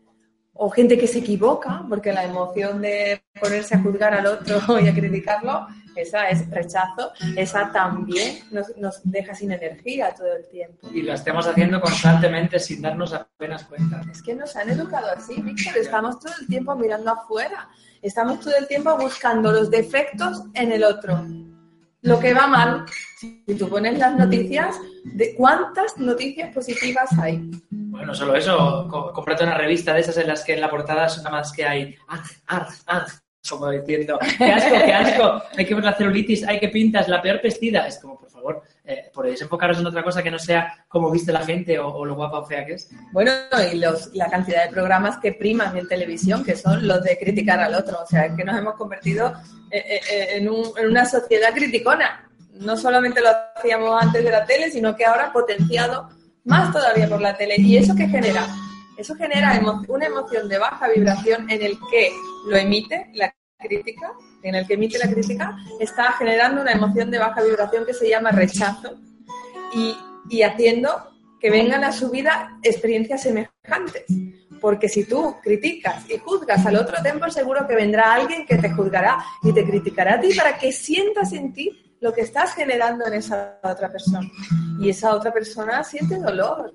o 0.54 0.70
gente 0.70 0.98
que 0.98 1.06
se 1.06 1.20
equivoca, 1.20 1.84
porque 1.88 2.12
la 2.12 2.24
emoción 2.24 2.82
de 2.82 3.22
ponerse 3.40 3.74
a 3.74 3.82
juzgar 3.82 4.12
al 4.14 4.26
otro 4.26 4.78
y 4.80 4.86
a 4.86 4.94
criticarlo, 4.94 5.66
esa 5.96 6.28
es 6.28 6.48
rechazo, 6.50 7.12
esa 7.36 7.72
también 7.72 8.38
nos, 8.50 8.76
nos 8.76 9.00
deja 9.02 9.34
sin 9.34 9.52
energía 9.52 10.14
todo 10.14 10.34
el 10.36 10.46
tiempo. 10.48 10.88
Y 10.92 11.02
lo 11.02 11.14
estemos 11.14 11.46
haciendo 11.46 11.80
constantemente 11.80 12.58
sin 12.58 12.82
darnos 12.82 13.12
apenas 13.12 13.64
cuenta. 13.64 14.02
Es 14.10 14.22
que 14.22 14.34
nos 14.34 14.54
han 14.56 14.70
educado 14.70 15.08
así, 15.16 15.40
Víctor, 15.40 15.76
estamos 15.78 16.20
todo 16.20 16.32
el 16.40 16.46
tiempo 16.46 16.74
mirando 16.76 17.12
afuera, 17.12 17.68
estamos 18.00 18.40
todo 18.40 18.54
el 18.56 18.66
tiempo 18.66 18.96
buscando 18.98 19.52
los 19.52 19.70
defectos 19.70 20.42
en 20.54 20.72
el 20.72 20.84
otro 20.84 21.24
lo 22.02 22.20
que 22.20 22.34
va 22.34 22.46
mal. 22.46 22.84
Si 23.16 23.44
tú 23.58 23.68
pones 23.68 23.98
las 23.98 24.16
noticias, 24.16 24.78
¿de 25.04 25.34
cuántas 25.34 25.96
noticias 25.98 26.52
positivas 26.52 27.10
hay? 27.18 27.50
Bueno, 27.70 28.14
solo 28.14 28.34
eso, 28.34 28.88
cómprate 29.14 29.44
una 29.44 29.56
revista 29.56 29.94
de 29.94 30.00
esas 30.00 30.16
en 30.16 30.28
las 30.28 30.44
que 30.44 30.54
en 30.54 30.60
la 30.60 30.70
portada 30.70 31.06
nada 31.06 31.30
más 31.30 31.52
que 31.52 31.64
hay 31.64 31.96
arg, 32.08 32.24
arg, 32.46 32.72
arg, 32.86 33.12
como 33.48 33.70
diciendo, 33.70 34.18
qué 34.38 34.52
asco, 34.52 34.76
qué 34.84 34.92
asco, 34.92 35.42
hay 35.56 35.66
que 35.66 35.74
ver 35.74 35.84
la 35.84 35.94
celulitis, 35.94 36.46
hay 36.46 36.60
que 36.60 36.68
pintas, 36.68 37.08
la 37.08 37.20
peor 37.20 37.40
vestida. 37.42 37.86
Es 37.86 37.98
como, 37.98 38.18
por 38.18 38.30
favor, 38.30 38.62
eh, 38.84 39.10
¿podéis 39.12 39.42
enfocaros 39.42 39.78
en 39.78 39.86
otra 39.86 40.02
cosa 40.02 40.22
que 40.22 40.30
no 40.30 40.38
sea 40.38 40.84
cómo 40.88 41.10
viste 41.10 41.32
la 41.32 41.44
gente 41.44 41.78
o, 41.78 42.04
lo 42.04 42.14
guapa 42.14 42.38
o 42.38 42.46
fea 42.46 42.64
que 42.64 42.74
es? 42.74 42.90
Bueno, 43.12 43.32
y 43.72 43.78
los, 43.78 44.14
la 44.14 44.28
cantidad 44.30 44.64
de 44.64 44.70
programas 44.70 45.18
que 45.18 45.32
priman 45.32 45.76
en 45.76 45.88
televisión, 45.88 46.44
que 46.44 46.56
son 46.56 46.86
los 46.86 47.02
de 47.02 47.18
criticar 47.18 47.58
al 47.60 47.74
otro. 47.74 47.98
O 48.02 48.06
sea, 48.06 48.34
que 48.34 48.44
nos 48.44 48.56
hemos 48.56 48.74
convertido 48.74 49.32
eh, 49.70 50.00
eh, 50.10 50.26
en, 50.36 50.44
en 50.44 50.88
una 50.88 51.04
sociedad 51.04 51.52
criticona. 51.52 52.28
No 52.52 52.76
solamente 52.76 53.20
lo 53.20 53.28
hacíamos 53.56 54.02
antes 54.02 54.22
de 54.22 54.30
la 54.30 54.44
tele, 54.44 54.70
sino 54.70 54.94
que 54.94 55.04
ahora 55.04 55.32
potenciado 55.32 56.10
más 56.44 56.72
todavía 56.72 57.08
por 57.08 57.20
la 57.20 57.36
tele. 57.36 57.56
¿Y 57.58 57.76
eso 57.76 57.94
qué 57.96 58.06
genera? 58.06 58.46
Eso 58.96 59.14
genera 59.14 59.60
una 59.88 60.06
emoción 60.06 60.48
de 60.48 60.58
baja 60.58 60.88
vibración 60.88 61.50
en 61.50 61.62
el 61.62 61.78
que 61.90 62.12
lo 62.46 62.56
emite 62.56 63.10
la 63.14 63.34
crítica, 63.58 64.12
en 64.42 64.54
el 64.54 64.66
que 64.66 64.74
emite 64.74 64.98
la 64.98 65.10
crítica, 65.10 65.56
está 65.80 66.12
generando 66.12 66.62
una 66.62 66.72
emoción 66.72 67.10
de 67.10 67.18
baja 67.18 67.42
vibración 67.42 67.86
que 67.86 67.94
se 67.94 68.08
llama 68.08 68.30
rechazo 68.32 68.98
y, 69.72 69.96
y 70.28 70.42
haciendo 70.42 71.12
que 71.40 71.50
vengan 71.50 71.84
a 71.84 71.92
su 71.92 72.10
vida 72.10 72.58
experiencias 72.62 73.22
semejantes. 73.22 74.04
Porque 74.60 74.88
si 74.88 75.04
tú 75.04 75.36
criticas 75.42 76.08
y 76.08 76.18
juzgas 76.18 76.64
al 76.66 76.76
otro, 76.76 77.02
tiempo 77.02 77.28
seguro 77.30 77.66
que 77.66 77.74
vendrá 77.74 78.14
alguien 78.14 78.46
que 78.46 78.58
te 78.58 78.70
juzgará 78.70 79.18
y 79.42 79.52
te 79.52 79.64
criticará 79.64 80.14
a 80.14 80.20
ti 80.20 80.32
para 80.36 80.56
que 80.56 80.70
sientas 80.70 81.32
en 81.32 81.52
ti 81.52 81.96
lo 82.00 82.12
que 82.12 82.20
estás 82.20 82.54
generando 82.54 83.06
en 83.06 83.14
esa 83.14 83.58
otra 83.62 83.90
persona. 83.90 84.28
Y 84.80 84.90
esa 84.90 85.14
otra 85.14 85.32
persona 85.32 85.82
siente 85.82 86.16
dolor, 86.16 86.74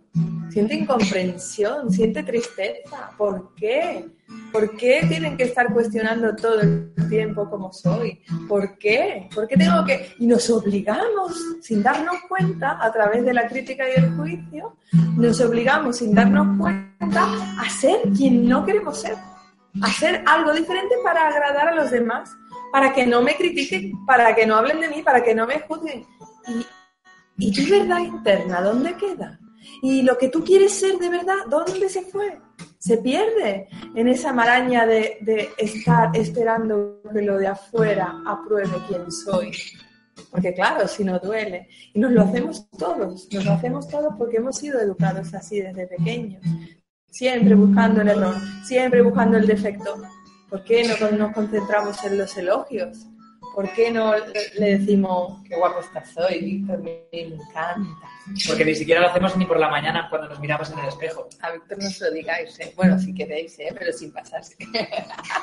siente 0.57 0.73
incomprensión, 0.73 1.91
siente 1.91 2.23
tristeza. 2.23 3.11
¿Por 3.15 3.53
qué? 3.53 4.07
¿Por 4.51 4.75
qué 4.75 5.05
tienen 5.07 5.37
que 5.37 5.43
estar 5.43 5.71
cuestionando 5.71 6.35
todo 6.35 6.61
el 6.61 6.95
tiempo 7.09 7.47
como 7.47 7.71
soy? 7.71 8.23
¿Por 8.49 8.75
qué? 8.79 9.29
¿Por 9.35 9.47
qué 9.47 9.55
tengo 9.55 9.85
que...? 9.85 10.15
Y 10.17 10.25
nos 10.25 10.49
obligamos, 10.49 11.39
sin 11.61 11.83
darnos 11.83 12.15
cuenta, 12.27 12.83
a 12.83 12.91
través 12.91 13.23
de 13.23 13.35
la 13.35 13.47
crítica 13.47 13.83
y 13.87 13.99
el 13.99 14.15
juicio, 14.15 14.75
nos 15.15 15.39
obligamos, 15.41 15.97
sin 15.97 16.15
darnos 16.15 16.57
cuenta, 16.57 17.27
a 17.59 17.69
ser 17.69 17.99
quien 18.17 18.49
no 18.49 18.65
queremos 18.65 18.99
ser. 18.99 19.13
A 19.13 19.85
hacer 19.85 20.23
algo 20.25 20.53
diferente 20.53 20.95
para 21.03 21.27
agradar 21.27 21.67
a 21.67 21.75
los 21.75 21.91
demás, 21.91 22.35
para 22.71 22.95
que 22.95 23.05
no 23.05 23.21
me 23.21 23.35
critiquen, 23.35 23.93
para 24.07 24.33
que 24.33 24.47
no 24.47 24.55
hablen 24.55 24.81
de 24.81 24.89
mí, 24.89 25.03
para 25.03 25.23
que 25.23 25.35
no 25.35 25.45
me 25.45 25.59
juzguen. 25.59 26.03
¿Y, 26.47 27.45
y 27.45 27.51
tu 27.53 27.69
verdad 27.69 27.99
interna 27.99 28.59
dónde 28.61 28.95
queda? 28.95 29.39
¿Y 29.81 30.01
lo 30.01 30.17
que 30.17 30.29
tú 30.29 30.43
quieres 30.43 30.73
ser 30.73 30.97
de 30.97 31.09
verdad, 31.09 31.45
dónde 31.49 31.89
se 31.89 32.01
fue? 32.03 32.39
Se 32.79 32.97
pierde 32.97 33.67
en 33.95 34.07
esa 34.07 34.33
maraña 34.33 34.85
de, 34.85 35.19
estar 35.57 36.15
esperando 36.15 37.01
que 37.13 37.21
lo 37.21 37.37
de 37.37 37.47
afuera 37.47 38.21
apruebe 38.25 38.71
quién 38.87 39.11
soy. 39.11 39.51
Porque 40.31 40.53
claro, 40.53 40.87
si 40.87 41.03
no 41.03 41.19
duele. 41.19 41.67
Y 41.93 41.99
nos 41.99 42.11
lo 42.11 42.23
hacemos 42.23 42.69
todos, 42.71 43.27
nos 43.31 43.45
lo 43.45 43.51
hacemos 43.51 43.87
todos 43.87 44.13
porque 44.17 44.37
hemos 44.37 44.57
sido 44.57 44.79
educados 44.79 45.33
así 45.33 45.61
desde 45.61 45.87
pequeños. 45.87 46.41
Siempre 47.09 47.55
buscando 47.55 48.01
el 48.01 48.09
error, 48.09 48.35
siempre 48.65 49.01
buscando 49.01 49.37
el 49.37 49.47
defecto. 49.47 49.95
¿Por 50.49 50.63
qué 50.63 50.87
no 50.87 51.11
nos 51.11 51.33
concentramos 51.33 52.03
en 52.03 52.17
los 52.17 52.37
elogios? 52.37 53.07
¿Por 53.57 53.73
qué 53.73 53.89
no 53.89 54.13
le 54.59 54.77
decimos 54.77 55.41
qué 55.49 55.55
guapo 55.55 55.79
estás 55.79 56.15
hoy, 56.15 56.41
Víctor? 56.43 56.77
Me 56.83 57.07
encanta. 57.11 58.07
Porque 58.47 58.63
ni 58.63 58.75
siquiera 58.75 59.01
lo 59.01 59.07
hacemos 59.07 59.35
ni 59.35 59.47
por 59.47 59.59
la 59.59 59.67
mañana 59.67 60.05
cuando 60.11 60.29
nos 60.29 60.39
miramos 60.39 60.69
en 60.69 60.77
el 60.77 60.89
espejo. 60.89 61.27
A 61.41 61.49
Víctor 61.53 61.79
no 61.81 61.89
se 61.89 62.05
lo 62.05 62.11
digáis, 62.11 62.59
¿eh? 62.59 62.71
Bueno, 62.75 62.99
si 62.99 63.15
queréis, 63.15 63.57
¿eh? 63.57 63.73
Pero 63.75 63.91
sin 63.93 64.13
pasarse. 64.13 64.55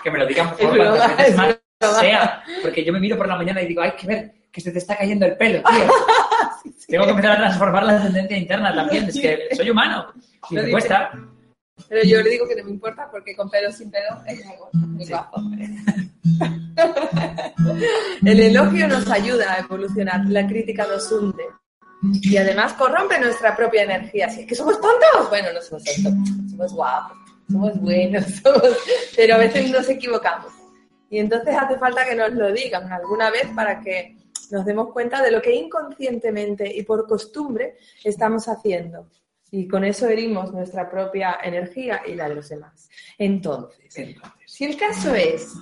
Que 0.04 0.10
me 0.12 0.20
lo 0.20 0.26
digan 0.26 0.48
por 0.50 0.58
favor, 0.58 0.96
cuantas 0.96 1.34
más 1.34 1.58
sea. 2.00 2.44
Porque 2.62 2.84
yo 2.84 2.92
me 2.92 3.00
miro 3.00 3.16
por 3.16 3.26
la 3.26 3.34
mañana 3.34 3.60
y 3.62 3.66
digo, 3.66 3.82
hay 3.82 3.96
que 3.96 4.06
ver 4.06 4.32
que 4.52 4.60
se 4.60 4.70
te 4.70 4.78
está 4.78 4.96
cayendo 4.96 5.26
el 5.26 5.36
pelo, 5.36 5.60
tío. 5.68 6.72
Tengo 6.86 7.06
que 7.06 7.10
empezar 7.10 7.32
a 7.32 7.38
transformar 7.38 7.82
la 7.82 8.00
tendencia 8.00 8.36
interna 8.36 8.72
también. 8.72 9.08
Es 9.08 9.20
que 9.20 9.48
soy 9.56 9.70
humano. 9.70 10.12
Y 10.50 10.54
Lo 10.54 10.60
me 10.60 10.66
dice. 10.68 10.70
cuesta. 10.70 11.10
Pero 11.88 12.04
yo 12.04 12.22
le 12.22 12.30
digo 12.30 12.46
que 12.46 12.54
no 12.54 12.62
me 12.62 12.70
importa 12.70 13.10
porque 13.10 13.34
con 13.34 13.50
pedo 13.50 13.70
o 13.70 13.72
sin 13.72 13.90
pedo 13.90 14.22
es 14.28 14.40
guapo, 14.46 14.70
muy 14.72 15.04
Sí. 15.04 15.10
guapo. 15.10 15.42
El 18.24 18.40
elogio 18.40 18.88
nos 18.88 19.10
ayuda 19.10 19.52
a 19.54 19.58
evolucionar, 19.60 20.24
la 20.28 20.46
crítica 20.46 20.86
nos 20.86 21.10
hunde. 21.12 21.44
Y 22.22 22.36
además 22.36 22.74
corrompe 22.74 23.18
nuestra 23.18 23.56
propia 23.56 23.82
energía. 23.84 24.28
Si 24.28 24.42
es 24.42 24.46
que 24.46 24.54
somos 24.54 24.80
tontos, 24.80 25.28
bueno, 25.30 25.48
no 25.52 25.60
somos 25.62 25.84
tontos, 25.84 26.50
somos 26.50 26.72
guapos, 26.74 27.16
somos 27.50 27.80
buenos, 27.80 28.24
somos- 28.42 28.76
pero 29.16 29.34
a 29.34 29.38
veces 29.38 29.70
nos 29.70 29.88
equivocamos. 29.88 30.52
Y 31.10 31.18
entonces 31.18 31.54
hace 31.56 31.78
falta 31.78 32.04
que 32.04 32.14
nos 32.14 32.32
lo 32.32 32.52
digan 32.52 32.92
alguna 32.92 33.30
vez 33.30 33.46
para 33.54 33.80
que 33.80 34.16
nos 34.50 34.64
demos 34.64 34.92
cuenta 34.92 35.22
de 35.22 35.30
lo 35.30 35.40
que 35.40 35.54
inconscientemente 35.54 36.70
y 36.74 36.82
por 36.82 37.06
costumbre 37.06 37.76
estamos 38.02 38.48
haciendo. 38.48 39.08
Y 39.50 39.68
con 39.68 39.84
eso 39.84 40.08
herimos 40.08 40.52
nuestra 40.52 40.90
propia 40.90 41.38
energía 41.42 42.02
y 42.06 42.14
la 42.14 42.28
de 42.28 42.34
los 42.34 42.48
demás. 42.48 42.88
Entonces, 43.16 43.96
Entonces, 43.96 44.32
si 44.46 44.64
el 44.64 44.76
caso 44.76 45.14
es 45.14 45.52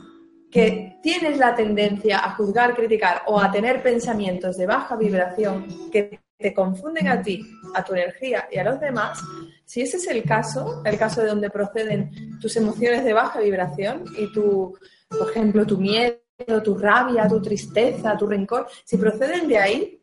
que 0.52 0.98
tienes 1.02 1.38
la 1.38 1.54
tendencia 1.54 2.18
a 2.18 2.34
juzgar, 2.34 2.76
criticar 2.76 3.22
o 3.26 3.40
a 3.40 3.50
tener 3.50 3.82
pensamientos 3.82 4.58
de 4.58 4.66
baja 4.66 4.96
vibración 4.96 5.90
que 5.90 6.20
te 6.38 6.52
confunden 6.52 7.08
a 7.08 7.22
ti, 7.22 7.42
a 7.74 7.82
tu 7.82 7.94
energía 7.94 8.46
y 8.52 8.58
a 8.58 8.64
los 8.64 8.78
demás, 8.78 9.18
si 9.64 9.80
ese 9.80 9.96
es 9.96 10.06
el 10.08 10.22
caso, 10.24 10.82
el 10.84 10.98
caso 10.98 11.22
de 11.22 11.28
donde 11.28 11.48
proceden 11.48 12.38
tus 12.38 12.54
emociones 12.56 13.02
de 13.02 13.14
baja 13.14 13.40
vibración 13.40 14.04
y 14.18 14.30
tu, 14.30 14.76
por 15.08 15.30
ejemplo, 15.30 15.64
tu 15.64 15.78
miedo, 15.78 16.18
tu 16.62 16.76
rabia, 16.76 17.26
tu 17.26 17.40
tristeza, 17.40 18.18
tu 18.18 18.26
rencor, 18.26 18.66
si 18.84 18.98
proceden 18.98 19.48
de 19.48 19.58
ahí, 19.58 20.02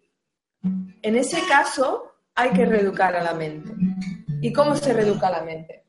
en 1.04 1.16
ese 1.16 1.42
caso 1.48 2.14
hay 2.34 2.52
que 2.52 2.66
reeducar 2.66 3.16
a 3.16 3.24
la 3.24 3.36
mente. 3.36 3.70
¿Y 4.42 4.52
cómo 4.52 4.76
se 4.76 4.94
reeduca 4.94 5.30
la 5.30 5.44
mente? 5.44 5.84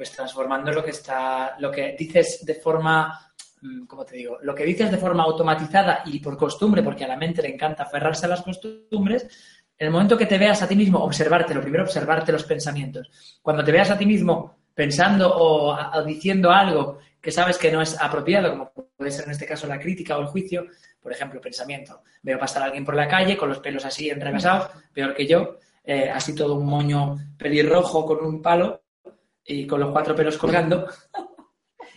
Pues 0.00 0.12
transformando 0.12 0.72
lo 0.72 0.82
que 0.82 0.92
está, 0.92 1.56
lo 1.58 1.70
que 1.70 1.94
dices 1.98 2.42
de 2.46 2.54
forma, 2.54 3.30
mm, 3.60 3.84
¿cómo 3.84 4.02
te 4.06 4.16
digo? 4.16 4.38
Lo 4.40 4.54
que 4.54 4.64
dices 4.64 4.90
de 4.90 4.96
forma 4.96 5.24
automatizada 5.24 6.04
y 6.06 6.20
por 6.20 6.38
costumbre, 6.38 6.82
porque 6.82 7.04
a 7.04 7.08
la 7.08 7.18
mente 7.18 7.42
le 7.42 7.52
encanta 7.52 7.82
aferrarse 7.82 8.24
a 8.24 8.30
las 8.30 8.40
costumbres, 8.40 9.24
en 9.76 9.86
el 9.86 9.92
momento 9.92 10.16
que 10.16 10.24
te 10.24 10.38
veas 10.38 10.62
a 10.62 10.66
ti 10.66 10.74
mismo, 10.74 11.00
observarte, 11.00 11.52
lo 11.52 11.60
primero, 11.60 11.82
observarte 11.82 12.32
los 12.32 12.44
pensamientos. 12.44 13.10
Cuando 13.42 13.62
te 13.62 13.72
veas 13.72 13.90
a 13.90 13.98
ti 13.98 14.06
mismo 14.06 14.56
pensando 14.74 15.30
o, 15.36 15.76
diciendo 16.02 16.50
algo 16.50 17.00
que 17.20 17.30
sabes 17.30 17.58
que 17.58 17.70
no 17.70 17.82
es 17.82 18.00
apropiado, 18.00 18.48
como 18.52 18.72
puede 18.96 19.10
ser 19.10 19.26
en 19.26 19.32
este 19.32 19.44
caso 19.44 19.66
la 19.66 19.78
crítica 19.78 20.16
o 20.16 20.22
el 20.22 20.28
juicio, 20.28 20.64
por 20.98 21.12
ejemplo, 21.12 21.42
pensamiento. 21.42 22.00
Veo 22.22 22.38
pasar 22.38 22.62
a 22.62 22.66
alguien 22.66 22.86
por 22.86 22.96
la 22.96 23.06
calle 23.06 23.36
con 23.36 23.50
los 23.50 23.58
pelos 23.58 23.84
así 23.84 24.08
enrevesados, 24.08 24.70
peor 24.94 25.12
que 25.14 25.26
yo, 25.26 25.58
eh, 25.84 26.08
así 26.08 26.34
todo 26.34 26.54
un 26.54 26.64
moño 26.64 27.18
pelirrojo 27.36 28.06
con 28.06 28.24
un 28.24 28.40
palo 28.40 28.79
y 29.50 29.66
con 29.66 29.80
los 29.80 29.90
cuatro 29.90 30.14
pelos 30.14 30.38
colgando. 30.38 30.86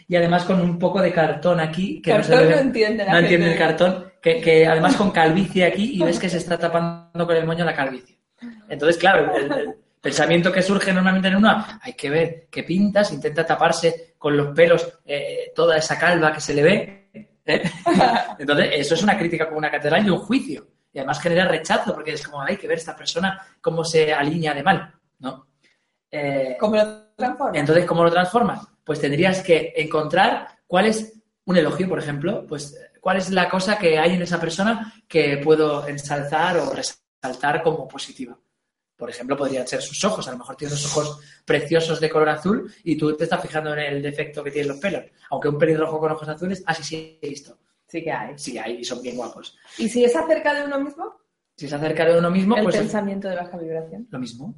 Y 0.06 0.18
además 0.18 0.44
con 0.44 0.60
un 0.60 0.78
poco 0.78 1.02
de 1.02 1.14
cartón 1.14 1.62
aquí, 1.62 2.02
que 2.02 2.14
no 2.14 2.22
se 2.22 2.36
no 2.36 2.58
entiende 2.58 3.06
la 3.06 3.14
no 3.14 3.20
entiende 3.20 3.54
el 3.54 3.58
cartón, 3.58 4.12
que, 4.22 4.42
que 4.42 4.68
además 4.68 4.98
con 4.98 5.12
calvicie 5.12 5.64
aquí 5.64 5.94
y 5.94 6.04
ves 6.04 6.20
que 6.20 6.28
se 6.28 6.38
está 6.38 6.58
tapando 6.58 7.26
con 7.26 7.36
el 7.38 7.46
moño 7.46 7.64
la 7.64 7.74
calvicie. 7.74 8.20
Entonces, 8.68 8.98
claro, 8.98 9.34
el, 9.34 9.52
el 9.54 9.76
pensamiento 10.02 10.52
que 10.52 10.62
surge 10.62 10.92
normalmente 10.92 11.30
en 11.30 11.38
uno, 11.38 11.66
hay 11.82 11.94
que 11.94 12.10
ver 12.10 12.48
qué 12.52 12.64
pintas, 12.64 13.14
intenta 13.14 13.46
taparse 13.46 14.16
con 14.18 14.36
los 14.36 14.54
pelos 14.54 15.00
eh, 15.06 15.54
toda 15.56 15.78
esa 15.78 15.98
calva 15.98 16.34
que 16.34 16.42
se 16.42 16.54
le 16.54 16.64
ve. 16.64 17.10
¿eh? 17.46 17.64
Entonces, 18.40 18.70
eso 18.74 18.96
es 18.96 19.04
una 19.04 19.18
crítica 19.18 19.46
como 19.46 19.60
una 19.60 19.72
catedral 19.72 20.06
y 20.06 20.10
un 20.10 20.20
juicio. 20.20 20.68
Y 20.92 21.00
además 21.00 21.22
genera 21.22 21.48
rechazo, 21.48 21.94
porque 21.94 22.12
es 22.12 22.28
como, 22.28 22.42
hay 22.42 22.58
que 22.58 22.68
ver 22.68 22.78
esta 22.78 22.96
persona 22.96 23.42
cómo 23.62 23.86
se 23.86 24.14
alinea 24.14 24.54
de 24.54 24.64
mal, 24.64 24.94
¿no? 25.20 25.48
Eh, 26.16 26.56
¿Cómo 26.60 26.76
lo 26.76 27.08
transformas? 27.16 27.60
entonces, 27.60 27.86
¿cómo 27.86 28.04
lo 28.04 28.12
transformas? 28.12 28.68
Pues 28.84 29.02
tendrías 29.02 29.42
que 29.42 29.74
encontrar 29.76 30.48
cuál 30.68 30.86
es 30.86 31.12
un 31.46 31.58
elogio, 31.58 31.90
por 31.90 31.98
ejemplo, 31.98 32.46
pues 32.48 32.78
cuál 33.02 33.18
es 33.18 33.32
la 33.32 33.50
cosa 33.50 33.80
que 33.80 33.98
hay 33.98 34.14
en 34.14 34.22
esa 34.22 34.40
persona 34.40 34.94
que 35.08 35.38
puedo 35.44 35.88
ensalzar 35.88 36.58
o 36.58 36.70
resaltar 36.72 37.64
como 37.64 37.88
positiva. 37.88 38.38
Por 38.96 39.10
ejemplo, 39.10 39.36
podrían 39.36 39.68
ser 39.68 39.82
sus 39.82 40.04
ojos. 40.06 40.28
A 40.28 40.32
lo 40.32 40.38
mejor 40.38 40.56
tiene 40.56 40.74
unos 40.74 40.86
ojos 40.86 41.20
preciosos 41.44 42.00
de 42.00 42.10
color 42.12 42.30
azul 42.30 42.72
y 42.84 42.96
tú 42.96 43.18
te 43.18 43.24
estás 43.24 43.42
fijando 43.42 43.74
en 43.74 43.80
el 43.80 44.02
defecto 44.04 44.44
que 44.44 44.52
tienen 44.52 44.70
los 44.70 44.78
pelos. 44.78 45.06
Aunque 45.32 45.50
un 45.50 45.58
pelirrojo 45.58 46.00
con 46.00 46.12
ojos 46.12 46.30
azules, 46.30 46.64
así 46.68 46.84
sí 46.84 47.20
he 47.22 47.28
visto. 47.28 47.58
Sí 47.88 48.04
que 48.04 48.12
hay. 48.12 48.38
Sí, 48.38 48.58
hay 48.58 48.78
y 48.78 48.84
son 48.86 49.02
bien 49.02 49.18
guapos. 49.18 49.58
¿Y 49.80 49.90
si 49.90 50.06
es 50.06 50.16
acerca 50.16 50.54
de 50.54 50.66
uno 50.66 50.80
mismo? 50.80 51.16
Si 51.58 51.66
es 51.66 51.74
acerca 51.74 52.06
de 52.06 52.20
uno 52.20 52.30
mismo, 52.30 52.56
el 52.56 52.64
pues 52.64 52.78
pensamiento 52.78 53.28
de 53.28 53.36
baja 53.36 53.58
vibración. 53.58 54.08
lo 54.12 54.20
mismo. 54.20 54.54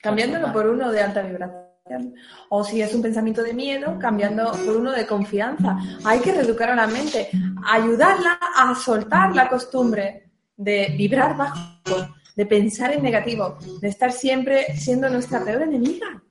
Cambiándolo 0.00 0.52
por 0.52 0.66
uno 0.66 0.90
de 0.92 1.00
alta 1.00 1.22
vibración. 1.22 2.14
O 2.50 2.62
si 2.64 2.82
es 2.82 2.94
un 2.94 3.02
pensamiento 3.02 3.42
de 3.42 3.54
miedo, 3.54 3.98
cambiando 3.98 4.52
por 4.64 4.76
uno 4.76 4.92
de 4.92 5.06
confianza. 5.06 5.78
Hay 6.04 6.20
que 6.20 6.32
reeducar 6.32 6.70
a 6.70 6.76
la 6.76 6.86
mente, 6.86 7.30
ayudarla 7.64 8.38
a 8.56 8.74
soltar 8.74 9.34
la 9.34 9.48
costumbre 9.48 10.30
de 10.56 10.94
vibrar 10.96 11.36
bajo, 11.36 12.14
de 12.36 12.46
pensar 12.46 12.92
en 12.92 13.02
negativo, 13.02 13.58
de 13.80 13.88
estar 13.88 14.12
siempre 14.12 14.76
siendo 14.76 15.08
nuestra 15.08 15.42
peor 15.44 15.62
enemiga, 15.62 16.22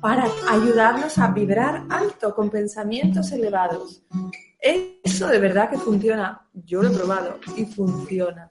para 0.00 0.26
ayudarnos 0.50 1.18
a 1.18 1.28
vibrar 1.28 1.84
alto 1.88 2.34
con 2.34 2.50
pensamientos 2.50 3.30
elevados. 3.32 4.02
Eso 4.60 5.26
de 5.26 5.38
verdad 5.38 5.70
que 5.70 5.78
funciona. 5.78 6.48
Yo 6.52 6.82
lo 6.82 6.90
he 6.90 6.96
probado 6.96 7.38
y 7.56 7.64
funciona. 7.64 8.48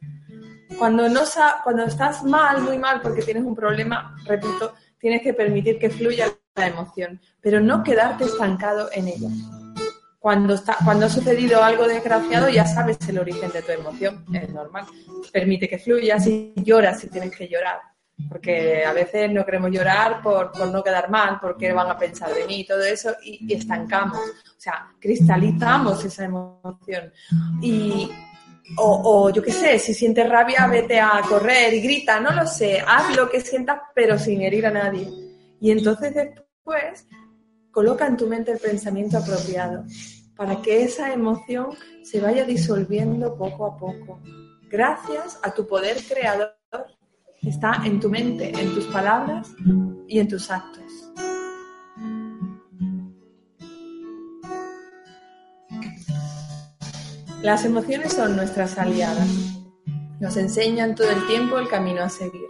Cuando, 0.78 1.08
no 1.10 1.22
cuando 1.64 1.84
estás 1.84 2.24
mal, 2.24 2.62
muy 2.62 2.78
mal, 2.78 3.02
porque 3.02 3.22
tienes 3.22 3.44
un 3.44 3.56
problema, 3.56 4.16
repito, 4.26 4.74
tienes 5.00 5.22
que 5.22 5.34
permitir 5.34 5.80
que 5.80 5.90
fluya 5.90 6.28
la 6.56 6.68
emoción, 6.68 7.20
pero 7.42 7.60
no 7.60 7.84
quedarte 7.84 8.26
estancado 8.26 8.90
en 8.94 9.08
ella. 9.08 9.30
Cuando, 10.20 10.54
está, 10.54 10.78
cuando 10.86 11.08
ha 11.08 11.10
sucedido 11.10 11.64
algo 11.64 11.88
desgraciado, 11.88 12.48
ya 12.50 12.66
sabes 12.66 12.98
el 13.10 13.18
origen 13.18 13.52
de 13.52 13.64
tu 13.64 13.72
emoción, 13.72 14.24
es 14.32 14.50
normal. 14.50 14.86
Permite 15.34 15.68
que 15.68 15.80
fluya, 15.80 16.20
si 16.20 16.54
lloras, 16.58 17.00
si 17.00 17.08
tienes 17.08 17.36
que 17.36 17.48
llorar. 17.48 17.80
Porque 18.30 18.86
a 18.86 18.94
veces 18.94 19.32
no 19.32 19.44
queremos 19.44 19.72
llorar 19.72 20.22
por, 20.22 20.52
por 20.52 20.68
no 20.68 20.84
quedar 20.84 21.10
mal, 21.10 21.40
porque 21.42 21.74
van 21.74 21.90
a 21.90 21.98
pensar 21.98 22.32
de 22.36 22.46
mí 22.46 22.64
todo 22.68 22.84
eso, 22.84 23.16
y, 23.24 23.52
y 23.52 23.58
estancamos. 23.58 24.20
O 24.20 24.60
sea, 24.60 24.92
cristalizamos 25.00 26.06
esa 26.06 26.26
emoción. 26.26 27.12
Y, 27.64 28.12
o, 28.78 29.30
yo 29.30 29.42
qué 29.42 29.52
sé, 29.52 29.80
si 29.80 29.94
sientes 29.94 30.28
rabia, 30.28 30.68
vete 30.68 31.00
a 31.00 31.22
correr 31.28 31.74
y 31.74 31.82
grita, 31.82 32.20
no 32.20 32.32
lo 32.32 32.48
sé, 32.48 32.80
haz 32.86 33.16
lo 33.16 33.30
que 33.30 33.42
sientas, 33.42 33.82
pero 33.94 34.18
sin 34.18 34.42
herir 34.42 34.66
a 34.66 34.72
nadie. 34.72 35.08
Y 35.60 35.72
entonces 35.72 36.14
después 36.14 37.08
coloca 37.72 38.08
en 38.08 38.18
tu 38.18 38.28
mente 38.28 38.52
el 38.52 38.60
pensamiento 38.60 39.18
apropiado 39.18 39.84
para 40.36 40.62
que 40.62 40.84
esa 40.84 41.14
emoción 41.14 41.70
se 42.04 42.20
vaya 42.20 42.46
disolviendo 42.46 43.38
poco 43.38 43.66
a 43.66 43.78
poco. 43.78 44.20
Gracias 44.70 45.40
a 45.44 45.54
tu 45.54 45.68
poder 45.68 45.98
creador 46.08 46.56
está 47.42 47.82
en 47.86 48.00
tu 48.00 48.10
mente, 48.10 48.50
en 48.50 48.74
tus 48.74 48.86
palabras 48.88 49.50
y 50.08 50.20
en 50.20 50.28
tus 50.28 50.50
actos. 50.52 50.81
Las 57.42 57.66
emociones 57.66 58.14
son 58.14 58.36
nuestras 58.36 58.78
aliadas. 58.78 59.28
Nos 60.20 60.38
enseñan 60.38 60.94
todo 60.94 61.10
el 61.10 61.26
tiempo 61.26 61.58
el 61.58 61.68
camino 61.68 62.04
a 62.04 62.10
seguir. 62.10 62.46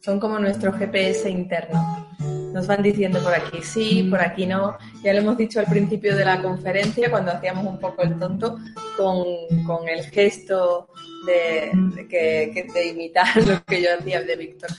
Son 0.00 0.20
como 0.20 0.38
nuestro 0.38 0.70
GPS 0.70 1.30
interno. 1.30 2.10
Nos 2.52 2.66
van 2.66 2.82
diciendo 2.82 3.22
por 3.22 3.32
aquí 3.32 3.62
sí, 3.62 4.06
por 4.10 4.20
aquí 4.20 4.44
no. 4.44 4.76
Ya 5.02 5.14
lo 5.14 5.20
hemos 5.20 5.38
dicho 5.38 5.60
al 5.60 5.66
principio 5.66 6.14
de 6.14 6.26
la 6.26 6.42
conferencia, 6.42 7.10
cuando 7.10 7.32
hacíamos 7.32 7.66
un 7.66 7.78
poco 7.78 8.02
el 8.02 8.18
tonto, 8.18 8.58
con, 8.98 9.24
con 9.64 9.88
el 9.88 10.04
gesto 10.04 10.88
de, 11.26 11.70
de 11.94 12.06
que, 12.06 12.66
de 12.74 12.86
imitar 12.88 13.34
lo 13.46 13.64
que 13.64 13.80
yo 13.80 13.88
hacía 13.98 14.20
de 14.20 14.36
Víctor. 14.36 14.70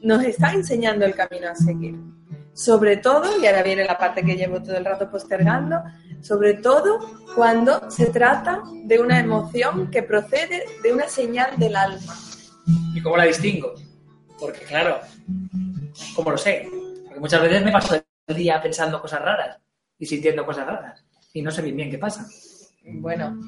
Nos 0.00 0.24
está 0.24 0.52
enseñando 0.52 1.04
el 1.04 1.14
camino 1.14 1.50
a 1.50 1.54
seguir. 1.54 1.96
Sobre 2.54 2.96
todo, 2.96 3.38
y 3.38 3.46
ahora 3.46 3.62
viene 3.62 3.84
la 3.84 3.98
parte 3.98 4.22
que 4.22 4.34
llevo 4.34 4.62
todo 4.62 4.78
el 4.78 4.84
rato 4.86 5.10
postergando, 5.10 5.82
sobre 6.22 6.54
todo 6.54 6.98
cuando 7.34 7.90
se 7.90 8.06
trata 8.06 8.62
de 8.84 8.98
una 8.98 9.20
emoción 9.20 9.90
que 9.90 10.02
procede 10.02 10.64
de 10.82 10.92
una 10.92 11.08
señal 11.08 11.58
del 11.58 11.76
alma. 11.76 12.14
¿Y 12.94 13.00
cómo 13.02 13.16
la 13.16 13.24
distingo? 13.24 13.74
Porque, 14.38 14.60
claro, 14.60 14.98
¿cómo 16.14 16.30
lo 16.30 16.38
sé? 16.38 16.68
Porque 17.04 17.20
muchas 17.20 17.42
veces 17.42 17.64
me 17.64 17.72
paso 17.72 18.00
el 18.26 18.36
día 18.36 18.60
pensando 18.62 19.00
cosas 19.00 19.22
raras 19.22 19.58
y 19.98 20.06
sintiendo 20.06 20.44
cosas 20.46 20.66
raras 20.66 21.04
y 21.32 21.42
no 21.42 21.50
sé 21.50 21.62
bien 21.62 21.76
bien 21.76 21.90
qué 21.90 21.98
pasa. 21.98 22.26
Bueno, 22.84 23.38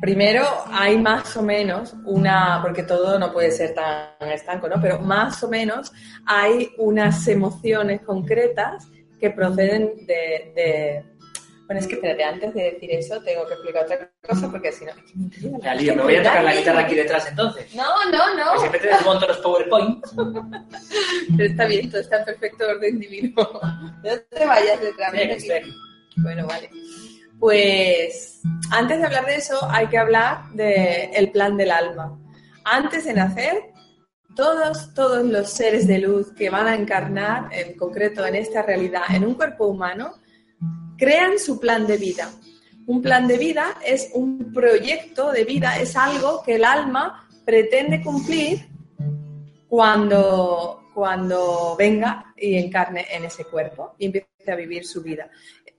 primero 0.00 0.44
hay 0.70 0.98
más 0.98 1.36
o 1.36 1.42
menos 1.42 1.94
una, 2.04 2.58
porque 2.62 2.82
todo 2.82 3.18
no 3.18 3.32
puede 3.32 3.50
ser 3.50 3.74
tan 3.74 4.28
estanco, 4.30 4.68
¿no? 4.68 4.80
Pero 4.80 4.98
más 5.00 5.42
o 5.42 5.48
menos 5.48 5.92
hay 6.26 6.70
unas 6.78 7.26
emociones 7.28 8.00
concretas 8.02 8.86
que 9.20 9.30
proceden 9.30 10.06
de, 10.06 10.52
de- 10.54 11.13
Bueno, 11.74 11.86
es 11.86 11.88
que 11.88 11.94
espérate, 11.96 12.22
antes 12.22 12.54
de 12.54 12.62
decir 12.70 12.92
eso, 12.92 13.20
tengo 13.22 13.44
que 13.48 13.54
explicar 13.54 13.84
otra 13.84 14.10
cosa 14.28 14.48
porque 14.48 14.70
si 14.70 14.84
no. 14.84 14.92
Ya, 15.60 15.74
lío, 15.74 15.96
me 15.96 16.02
voy 16.04 16.14
a 16.14 16.22
tocar 16.22 16.44
la 16.44 16.54
guitarra 16.54 16.80
aquí 16.82 16.94
detrás 16.94 17.26
entonces. 17.28 17.74
No, 17.74 18.12
no, 18.12 18.36
no. 18.36 18.60
Siempre 18.60 18.78
te 18.78 18.86
desmonto 18.86 19.26
los 19.26 19.38
PowerPoint. 19.38 20.06
Pero 21.36 21.44
está 21.50 21.66
bien, 21.66 21.90
todo 21.90 22.00
está 22.00 22.18
en 22.18 22.26
perfecto 22.26 22.68
orden 22.68 23.00
divino. 23.00 23.32
No 23.36 24.18
te 24.30 24.46
vayas 24.46 24.80
detrás. 24.80 25.14
Espera. 25.14 25.66
Bueno, 26.18 26.46
vale. 26.46 26.70
Pues 27.40 28.40
antes 28.70 28.98
de 28.98 29.04
hablar 29.06 29.26
de 29.26 29.34
eso, 29.34 29.58
hay 29.68 29.88
que 29.88 29.98
hablar 29.98 30.44
del 30.52 31.32
plan 31.32 31.56
del 31.56 31.72
alma. 31.72 32.16
Antes 32.64 33.04
de 33.04 33.14
nacer, 33.14 33.64
todos, 34.36 34.94
todos 34.94 35.24
los 35.24 35.50
seres 35.50 35.88
de 35.88 35.98
luz 35.98 36.32
que 36.34 36.50
van 36.50 36.68
a 36.68 36.76
encarnar, 36.76 37.48
en 37.50 37.76
concreto 37.76 38.24
en 38.24 38.36
esta 38.36 38.62
realidad, 38.62 39.02
en 39.10 39.24
un 39.24 39.34
cuerpo 39.34 39.66
humano, 39.66 40.14
crean 40.96 41.38
su 41.38 41.60
plan 41.60 41.86
de 41.86 41.96
vida. 41.96 42.30
Un 42.86 43.00
plan 43.00 43.26
de 43.26 43.38
vida 43.38 43.78
es 43.84 44.10
un 44.14 44.52
proyecto 44.52 45.32
de 45.32 45.44
vida, 45.44 45.78
es 45.78 45.96
algo 45.96 46.42
que 46.42 46.56
el 46.56 46.64
alma 46.64 47.28
pretende 47.44 48.02
cumplir 48.02 48.68
cuando, 49.68 50.90
cuando 50.94 51.74
venga 51.78 52.34
y 52.36 52.56
encarne 52.56 53.06
en 53.10 53.24
ese 53.24 53.44
cuerpo 53.44 53.94
y 53.98 54.06
empiece 54.06 54.28
a 54.52 54.54
vivir 54.54 54.86
su 54.86 55.02
vida. 55.02 55.30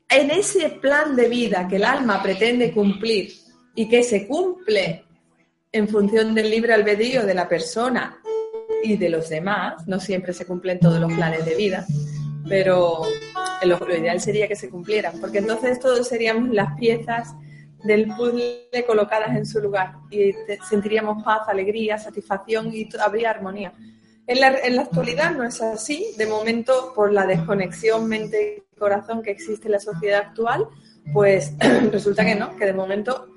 En 0.10 0.32
ese 0.32 0.70
plan 0.70 1.16
de 1.16 1.30
vida 1.30 1.68
que 1.68 1.78
el 1.78 1.86
alma 1.86 2.22
pretende 2.22 2.72
cumplir 2.72 3.34
y 3.76 3.88
que 3.88 4.04
se 4.04 4.28
cumple 4.28 5.04
en 5.72 5.88
función 5.88 6.34
del 6.34 6.50
libre 6.50 6.74
albedrío 6.74 7.26
de 7.26 7.34
la 7.34 7.50
persona 7.50 8.20
y 8.84 8.98
de 8.98 9.10
los 9.10 9.30
demás, 9.30 9.88
no 9.88 10.00
siempre 10.00 10.34
se 10.34 10.46
cumplen 10.46 10.80
todos 10.80 11.00
los 11.00 11.12
planes 11.14 11.46
de 11.46 11.56
vida, 11.56 11.86
pero 12.48 13.02
lo, 13.64 13.78
ideal 13.96 14.20
sería 14.20 14.48
que 14.48 14.56
se 14.56 14.70
cumplieran, 14.70 15.20
porque 15.20 15.40
entonces 15.40 15.80
todos 15.80 16.08
seríamos 16.08 16.50
las 16.50 16.78
piezas 16.78 17.34
del 17.84 18.08
puzzle 18.16 18.68
colocadas 18.88 19.36
en 19.36 19.46
su 19.46 19.60
lugar 19.60 19.94
y 20.10 20.34
sentiríamos 20.68 21.24
paz, 21.24 21.42
alegría, 21.48 21.98
satisfacción 21.98 22.74
y 22.74 22.90
habría 23.00 23.30
armonía. 23.30 23.74
En 24.28 24.40
la, 24.40 24.58
en 24.58 24.76
la 24.76 24.84
actualidad 24.84 25.32
no 25.36 25.44
es 25.44 25.62
así, 25.62 26.14
de 26.18 26.26
momento 26.26 26.94
por 26.96 27.14
la 27.14 27.28
desconexión 27.28 28.08
mente-corazón 28.08 29.22
que 29.22 29.32
existe 29.32 29.68
en 29.68 29.74
la 29.74 29.80
sociedad 29.80 30.22
actual, 30.22 30.68
pues 31.14 31.54
resulta 31.92 32.26
que 32.26 32.36
no, 32.36 32.56
que 32.56 32.66
de 32.66 32.74
momento 32.74 33.28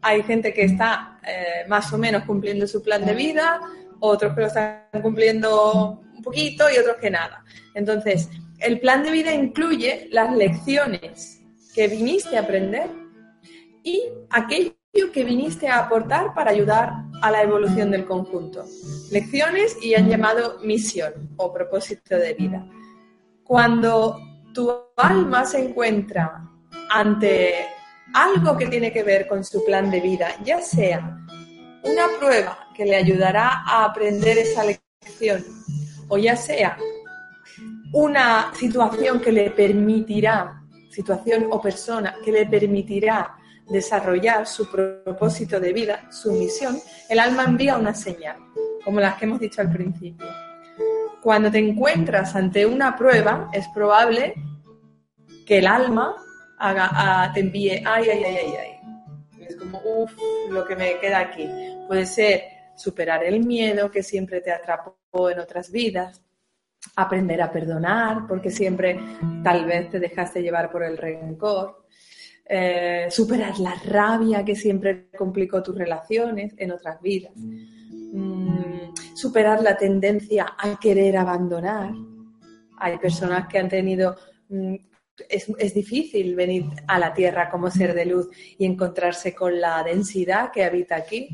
hay 0.00 0.22
gente 0.22 0.52
que 0.54 0.62
está 0.62 1.18
eh, 1.26 1.66
más 1.68 1.92
o 1.92 1.98
menos 1.98 2.24
cumpliendo 2.24 2.66
su 2.66 2.82
plan 2.82 3.04
de 3.04 3.14
vida, 3.14 3.60
otros 4.00 4.34
que 4.34 4.40
lo 4.40 4.46
están 4.46 4.82
cumpliendo 5.02 6.00
un 6.16 6.22
poquito 6.22 6.70
y 6.70 6.78
otros 6.78 6.96
que 7.00 7.10
nada. 7.10 7.44
Entonces, 7.74 8.28
el 8.60 8.80
plan 8.80 9.02
de 9.02 9.10
vida 9.10 9.32
incluye 9.32 10.08
las 10.10 10.34
lecciones 10.34 11.40
que 11.74 11.88
viniste 11.88 12.36
a 12.36 12.40
aprender 12.40 12.90
y 13.82 14.02
aquello 14.30 14.74
que 15.12 15.24
viniste 15.24 15.68
a 15.68 15.78
aportar 15.78 16.34
para 16.34 16.50
ayudar 16.50 16.92
a 17.22 17.30
la 17.30 17.42
evolución 17.42 17.90
del 17.90 18.04
conjunto. 18.04 18.64
Lecciones 19.10 19.76
y 19.82 19.94
han 19.94 20.08
llamado 20.08 20.58
misión 20.62 21.12
o 21.36 21.52
propósito 21.52 22.16
de 22.16 22.34
vida. 22.34 22.66
Cuando 23.44 24.18
tu 24.52 24.72
alma 24.96 25.44
se 25.44 25.60
encuentra 25.60 26.44
ante 26.90 27.54
algo 28.14 28.56
que 28.56 28.66
tiene 28.66 28.92
que 28.92 29.02
ver 29.02 29.26
con 29.28 29.44
su 29.44 29.64
plan 29.64 29.90
de 29.90 30.00
vida, 30.00 30.34
ya 30.42 30.60
sea 30.60 31.18
una 31.84 32.06
prueba 32.18 32.58
que 32.74 32.84
le 32.84 32.96
ayudará 32.96 33.62
a 33.66 33.84
aprender 33.84 34.38
esa 34.38 34.64
lección, 34.64 35.44
o 36.08 36.18
ya 36.18 36.36
sea 36.36 36.76
una 37.92 38.52
situación 38.54 39.20
que 39.20 39.32
le 39.32 39.50
permitirá, 39.50 40.62
situación 40.90 41.46
o 41.50 41.60
persona 41.60 42.16
que 42.24 42.32
le 42.32 42.46
permitirá 42.46 43.36
desarrollar 43.68 44.46
su 44.46 44.70
propósito 44.70 45.60
de 45.60 45.72
vida, 45.72 46.10
su 46.10 46.32
misión, 46.32 46.78
el 47.08 47.18
alma 47.18 47.44
envía 47.44 47.76
una 47.76 47.94
señal, 47.94 48.36
como 48.84 49.00
las 49.00 49.16
que 49.16 49.26
hemos 49.26 49.40
dicho 49.40 49.60
al 49.60 49.70
principio. 49.70 50.26
Cuando 51.22 51.50
te 51.50 51.58
encuentras 51.58 52.34
ante 52.34 52.64
una 52.64 52.96
prueba, 52.96 53.50
es 53.52 53.66
probable 53.68 54.34
que 55.46 55.58
el 55.58 55.66
alma 55.66 56.14
haga, 56.58 56.88
ah, 56.92 57.30
te 57.32 57.40
envíe, 57.40 57.82
ay, 57.84 58.08
ay, 58.10 58.24
ay, 58.24 58.36
ay, 58.36 58.54
ay. 58.60 59.44
Es 59.46 59.56
como, 59.56 59.80
uff, 59.84 60.12
lo 60.50 60.64
que 60.66 60.76
me 60.76 60.98
queda 60.98 61.20
aquí. 61.20 61.48
Puede 61.86 62.06
ser 62.06 62.42
superar 62.76 63.24
el 63.24 63.44
miedo 63.44 63.90
que 63.90 64.02
siempre 64.02 64.40
te 64.40 64.52
atrapó 64.52 65.30
en 65.30 65.40
otras 65.40 65.70
vidas, 65.70 66.22
aprender 66.96 67.40
a 67.42 67.50
perdonar, 67.50 68.26
porque 68.26 68.50
siempre 68.50 68.98
tal 69.42 69.64
vez 69.64 69.90
te 69.90 70.00
dejaste 70.00 70.42
llevar 70.42 70.70
por 70.70 70.82
el 70.82 70.96
rencor, 70.96 71.84
eh, 72.44 73.08
superar 73.10 73.58
la 73.58 73.74
rabia 73.84 74.44
que 74.44 74.56
siempre 74.56 75.08
complicó 75.16 75.62
tus 75.62 75.76
relaciones 75.76 76.54
en 76.56 76.72
otras 76.72 77.00
vidas, 77.00 77.32
Mm, 78.12 78.94
superar 79.14 79.62
la 79.62 79.76
tendencia 79.76 80.54
a 80.58 80.78
querer 80.78 81.16
abandonar. 81.16 81.92
Hay 82.78 82.98
personas 82.98 83.48
que 83.48 83.58
han 83.58 83.68
tenido... 83.68 84.16
mm, 84.48 84.74
es, 85.28 85.48
es 85.58 85.74
difícil 85.74 86.36
venir 86.36 86.64
a 86.86 86.98
la 86.98 87.12
Tierra 87.12 87.50
como 87.50 87.72
ser 87.72 87.92
de 87.92 88.06
luz 88.06 88.28
y 88.56 88.64
encontrarse 88.64 89.34
con 89.34 89.60
la 89.60 89.82
densidad 89.82 90.52
que 90.52 90.62
habita 90.62 90.94
aquí, 90.94 91.28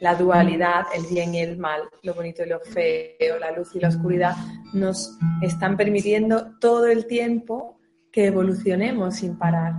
la 0.00 0.14
dualidad, 0.14 0.86
el 0.94 1.06
bien 1.06 1.34
y 1.34 1.40
el 1.40 1.58
mal, 1.58 1.82
lo 2.02 2.14
bonito 2.14 2.44
y 2.44 2.48
lo 2.48 2.60
feo, 2.60 3.38
la 3.38 3.52
luz 3.52 3.74
y 3.74 3.80
la 3.80 3.88
oscuridad, 3.88 4.34
nos 4.72 5.16
están 5.42 5.76
permitiendo 5.76 6.58
todo 6.60 6.86
el 6.86 7.06
tiempo 7.06 7.78
que 8.12 8.26
evolucionemos 8.26 9.16
sin 9.16 9.36
parar, 9.36 9.74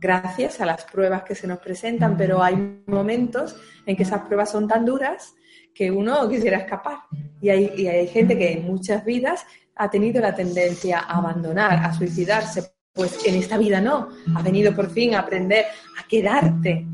gracias 0.00 0.60
a 0.60 0.66
las 0.66 0.84
pruebas 0.84 1.24
que 1.24 1.34
se 1.34 1.46
nos 1.46 1.58
presentan, 1.58 2.16
pero 2.16 2.42
hay 2.42 2.82
momentos 2.86 3.56
en 3.84 3.96
que 3.96 4.02
esas 4.02 4.22
pruebas 4.22 4.50
son 4.50 4.68
tan 4.68 4.84
duras 4.84 5.34
que 5.74 5.90
uno 5.90 6.28
quisiera 6.28 6.58
escapar. 6.58 6.98
Y 7.40 7.50
hay, 7.50 7.72
y 7.76 7.86
hay 7.86 8.06
gente 8.08 8.36
que 8.38 8.52
en 8.52 8.66
muchas 8.66 9.04
vidas 9.04 9.44
ha 9.74 9.90
tenido 9.90 10.20
la 10.20 10.34
tendencia 10.34 11.00
a 11.00 11.18
abandonar, 11.18 11.84
a 11.84 11.92
suicidarse. 11.92 12.72
Pues 12.92 13.26
en 13.26 13.34
esta 13.34 13.58
vida 13.58 13.80
no, 13.80 14.08
ha 14.34 14.42
venido 14.42 14.74
por 14.74 14.88
fin 14.88 15.14
a 15.14 15.20
aprender 15.20 15.66
a 16.02 16.08
quedarte, 16.08 16.86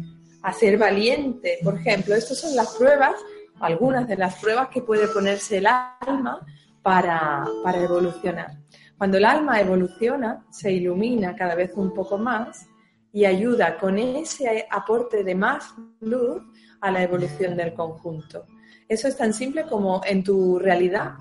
a 0.43 0.53
ser 0.53 0.79
valiente. 0.79 1.59
Por 1.63 1.77
ejemplo, 1.77 2.15
estas 2.15 2.39
son 2.39 2.57
las 2.57 2.75
pruebas, 2.77 3.15
algunas 3.61 4.09
de 4.09 4.17
las 4.17 4.37
pruebas 4.37 4.69
que 4.69 4.83
puede 4.83 5.09
ponerse 5.09 5.59
el 5.59 5.67
alma 5.67 6.45
para, 6.83 7.45
para 7.63 7.79
evolucionar. 7.83 8.59
Cuando 8.99 9.19
el 9.19 9.25
alma 9.25 9.61
evoluciona, 9.61 10.45
se 10.51 10.73
ilumina 10.73 11.35
cada 11.35 11.55
vez 11.55 11.73
un 11.75 11.93
poco 11.93 12.19
más 12.19 12.67
y 13.13 13.25
ayuda 13.25 13.77
con 13.77 13.99
ese 13.99 14.67
aporte 14.71 15.23
de 15.23 15.35
más 15.35 15.75
luz 16.01 16.43
a 16.81 16.91
la 16.91 17.03
evolución 17.03 17.57
del 17.57 17.75
conjunto. 17.75 18.47
Eso 18.89 19.09
es 19.09 19.17
tan 19.17 19.33
simple 19.33 19.65
como 19.65 20.01
en 20.05 20.25
tu 20.25 20.59
realidad. 20.59 21.13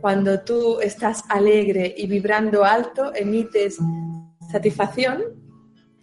Cuando 0.00 0.40
tú 0.40 0.80
estás 0.80 1.24
alegre 1.28 1.94
y 1.96 2.06
vibrando 2.06 2.64
alto, 2.64 3.12
emites 3.14 3.78
satisfacción, 4.50 5.45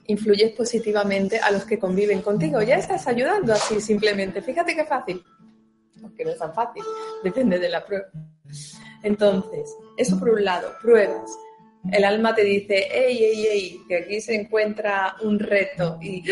influyes 0.08 0.52
positivamente 0.52 1.40
a 1.40 1.52
los 1.52 1.66
que 1.66 1.80
conviven 1.80 2.22
contigo. 2.22 2.62
Ya 2.62 2.76
estás 2.76 3.08
ayudando 3.08 3.54
así 3.54 3.80
simplemente. 3.80 4.42
Fíjate 4.42 4.76
qué 4.76 4.86
fácil. 4.86 5.24
Aunque 6.02 6.26
no 6.26 6.32
es 6.32 6.38
tan 6.38 6.54
fácil, 6.54 6.84
depende 7.24 7.60
de 7.60 7.70
la 7.70 7.86
prueba. 7.86 8.08
Entonces, 9.04 9.74
eso 9.98 10.20
por 10.20 10.30
un 10.30 10.44
lado, 10.44 10.74
pruebas. 10.82 11.32
El 11.92 12.06
alma 12.06 12.34
te 12.34 12.44
dice, 12.44 12.88
hey, 12.92 13.18
hey, 13.20 13.46
hey, 13.50 13.82
que 13.88 13.98
aquí 13.98 14.22
se 14.22 14.36
encuentra 14.36 15.16
un 15.22 15.38
reto 15.38 15.98
y, 16.02 16.24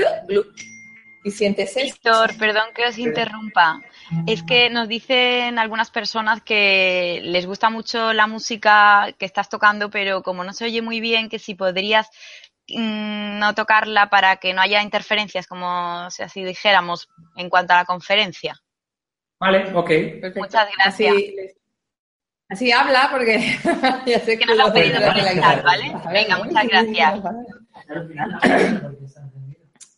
y 1.23 1.31
sientes 1.31 1.75
esto. 1.75 1.84
Víctor, 1.84 2.38
perdón 2.38 2.67
que 2.73 2.86
os 2.86 2.97
interrumpa. 2.97 3.81
Es 4.27 4.43
que 4.43 4.69
nos 4.69 4.88
dicen 4.88 5.60
algunas 5.60 5.91
personas 5.91 6.41
que 6.41 7.19
les 7.23 7.45
gusta 7.45 7.69
mucho 7.69 8.13
la 8.13 8.27
música 8.27 9.13
que 9.17 9.25
estás 9.25 9.49
tocando, 9.49 9.89
pero 9.89 10.23
como 10.23 10.43
no 10.43 10.53
se 10.53 10.65
oye 10.65 10.81
muy 10.81 11.01
bien, 11.01 11.29
que 11.29 11.39
si 11.39 11.55
podrías 11.55 12.10
no 12.77 13.53
tocarla 13.55 14.10
para 14.10 14.38
que 14.38 14.53
no 14.53 14.62
haya 14.62 14.81
interferencias, 14.81 15.47
como 15.47 16.10
si 16.10 16.23
así 16.23 16.43
dijéramos, 16.43 17.10
en 17.36 17.49
cuanto 17.49 17.73
a 17.73 17.77
la 17.77 17.86
conferencia. 17.86 18.62
Vale, 19.39 19.71
ok. 19.73 19.88
Perfecto. 19.88 20.39
Muchas 20.39 20.67
gracias. 20.77 21.15
Así, 21.15 21.36
así 22.47 22.72
habla 22.72 23.09
porque 23.11 23.39
ya 24.05 24.19
sé 24.19 24.38
Que 24.38 24.45
nos 24.45 24.57
lo 24.57 24.65
han 24.65 24.74
pedido 24.74 24.99
chat, 24.99 25.63
¿vale? 25.63 25.93
Venga, 26.13 26.38
muchas 26.38 26.67
gracias. 26.67 27.22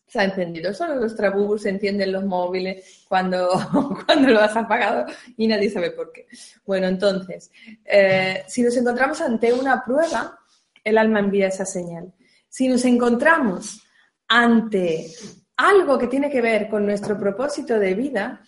Se 0.08 0.20
ha 0.20 0.24
encendido. 0.24 0.74
Solo 0.74 0.96
los 0.96 1.16
trabubus 1.16 1.66
encienden 1.66 2.14
los 2.14 2.24
móviles 2.24 3.04
cuando, 3.10 3.50
cuando 4.06 4.30
lo 4.30 4.40
has 4.40 4.56
apagado 4.56 5.06
y 5.36 5.48
nadie 5.48 5.70
sabe 5.70 5.92
por 5.92 6.14
qué. 6.14 6.26
Bueno, 6.66 6.88
entonces, 6.88 7.52
eh, 7.84 8.44
si 8.48 8.62
nos 8.62 8.78
encontramos 8.78 9.20
ante 9.20 9.52
una 9.52 9.84
prueba, 9.84 10.40
el 10.84 10.98
alma 10.98 11.20
envía 11.20 11.48
esa 11.48 11.66
señal. 11.66 12.14
Si 12.54 12.68
nos 12.68 12.86
encontramos 12.86 13.82
ante 14.28 15.08
algo 15.58 15.98
que 15.98 16.06
tiene 16.06 16.30
que 16.30 16.40
ver 16.40 16.70
con 16.70 16.86
nuestro 16.86 17.18
propósito 17.18 17.80
de 17.80 17.96
vida, 17.96 18.42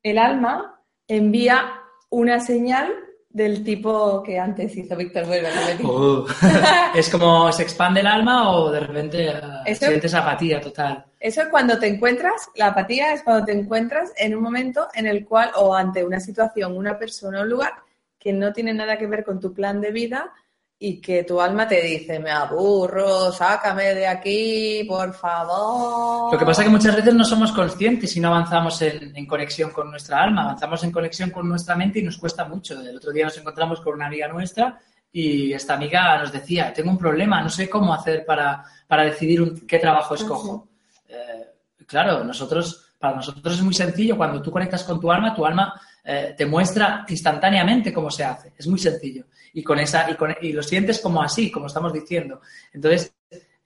el 0.00 0.16
alma 0.16 0.80
envía 1.08 1.72
una 2.10 2.38
señal 2.38 2.92
del 3.28 3.64
tipo 3.64 4.22
que 4.22 4.38
antes 4.38 4.76
hizo 4.76 4.94
Víctor 4.94 5.26
Vuelve. 5.26 5.48
Uh, 5.82 6.24
es 6.94 7.10
como 7.10 7.50
se 7.50 7.64
expande 7.64 7.98
el 7.98 8.06
alma 8.06 8.52
o 8.52 8.70
de 8.70 8.78
repente 8.78 9.26
eh, 9.28 9.40
Eso- 9.66 9.86
sientes 9.86 10.14
apatía 10.14 10.60
total. 10.60 11.04
Eso 11.18 11.42
es 11.42 11.48
cuando 11.48 11.80
te 11.80 11.88
encuentras, 11.88 12.48
la 12.54 12.68
apatía 12.68 13.12
es 13.12 13.24
cuando 13.24 13.44
te 13.44 13.58
encuentras 13.58 14.12
en 14.16 14.36
un 14.36 14.42
momento 14.44 14.86
en 14.94 15.08
el 15.08 15.26
cual, 15.26 15.50
o 15.56 15.74
ante 15.74 16.04
una 16.04 16.20
situación, 16.20 16.76
una 16.76 16.96
persona 16.96 17.40
o 17.40 17.42
un 17.42 17.50
lugar 17.50 17.72
que 18.20 18.32
no 18.32 18.52
tiene 18.52 18.72
nada 18.72 18.96
que 18.96 19.08
ver 19.08 19.24
con 19.24 19.40
tu 19.40 19.52
plan 19.52 19.80
de 19.80 19.90
vida 19.90 20.32
y 20.78 21.00
que 21.00 21.24
tu 21.24 21.40
alma 21.40 21.66
te 21.66 21.80
dice, 21.80 22.18
me 22.18 22.30
aburro, 22.30 23.32
sácame 23.32 23.94
de 23.94 24.06
aquí, 24.06 24.84
por 24.86 25.12
favor. 25.14 26.32
Lo 26.32 26.38
que 26.38 26.44
pasa 26.44 26.62
es 26.62 26.66
que 26.66 26.72
muchas 26.72 26.96
veces 26.96 27.14
no 27.14 27.24
somos 27.24 27.52
conscientes 27.52 28.14
y 28.16 28.20
no 28.20 28.28
avanzamos 28.28 28.80
en, 28.82 29.16
en 29.16 29.26
conexión 29.26 29.70
con 29.70 29.90
nuestra 29.90 30.22
alma, 30.22 30.42
avanzamos 30.42 30.84
en 30.84 30.92
conexión 30.92 31.30
con 31.30 31.48
nuestra 31.48 31.76
mente 31.76 32.00
y 32.00 32.02
nos 32.02 32.18
cuesta 32.18 32.44
mucho. 32.44 32.78
El 32.80 32.96
otro 32.96 33.10
día 33.12 33.24
nos 33.24 33.38
encontramos 33.38 33.80
con 33.80 33.94
una 33.94 34.06
amiga 34.06 34.28
nuestra 34.28 34.78
y 35.12 35.52
esta 35.54 35.74
amiga 35.74 36.18
nos 36.18 36.30
decía, 36.30 36.72
tengo 36.74 36.90
un 36.90 36.98
problema, 36.98 37.40
no 37.40 37.48
sé 37.48 37.70
cómo 37.70 37.94
hacer 37.94 38.26
para, 38.26 38.62
para 38.86 39.04
decidir 39.04 39.40
un- 39.40 39.66
qué 39.66 39.78
trabajo 39.78 40.14
escojo. 40.14 40.68
Eh, 41.08 41.52
claro, 41.86 42.22
nosotros, 42.22 42.92
para 42.98 43.16
nosotros 43.16 43.54
es 43.54 43.62
muy 43.62 43.72
sencillo, 43.72 44.16
cuando 44.16 44.42
tú 44.42 44.50
conectas 44.50 44.84
con 44.84 45.00
tu 45.00 45.10
alma, 45.10 45.34
tu 45.34 45.46
alma 45.46 45.80
eh, 46.06 46.34
te 46.36 46.46
muestra 46.46 47.04
instantáneamente 47.08 47.92
cómo 47.92 48.10
se 48.10 48.24
hace, 48.24 48.52
es 48.56 48.66
muy 48.66 48.78
sencillo. 48.78 49.24
Y, 49.52 49.62
con 49.62 49.78
esa, 49.80 50.10
y, 50.10 50.14
con- 50.14 50.36
y 50.40 50.52
lo 50.52 50.62
sientes 50.62 51.00
como 51.00 51.22
así, 51.22 51.50
como 51.50 51.66
estamos 51.66 51.92
diciendo. 51.92 52.40
Entonces, 52.72 53.12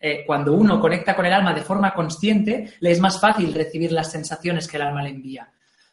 eh, 0.01 0.25
cuando 0.27 0.55
uno 0.55 0.81
conecta 0.81 1.15
con 1.15 1.27
el 1.27 1.33
alma 1.33 1.53
de 1.53 1.61
forma 1.63 1.93
consciente, 1.93 2.75
le 2.81 2.91
es 2.91 3.01
más 3.01 3.21
fácil 3.21 3.53
recibir 3.53 3.93
las 3.93 4.11
sensaciones 4.11 4.67
que 4.67 4.77
el 4.79 4.85
alma 4.85 5.03
le 5.03 5.11
envía. 5.11 5.51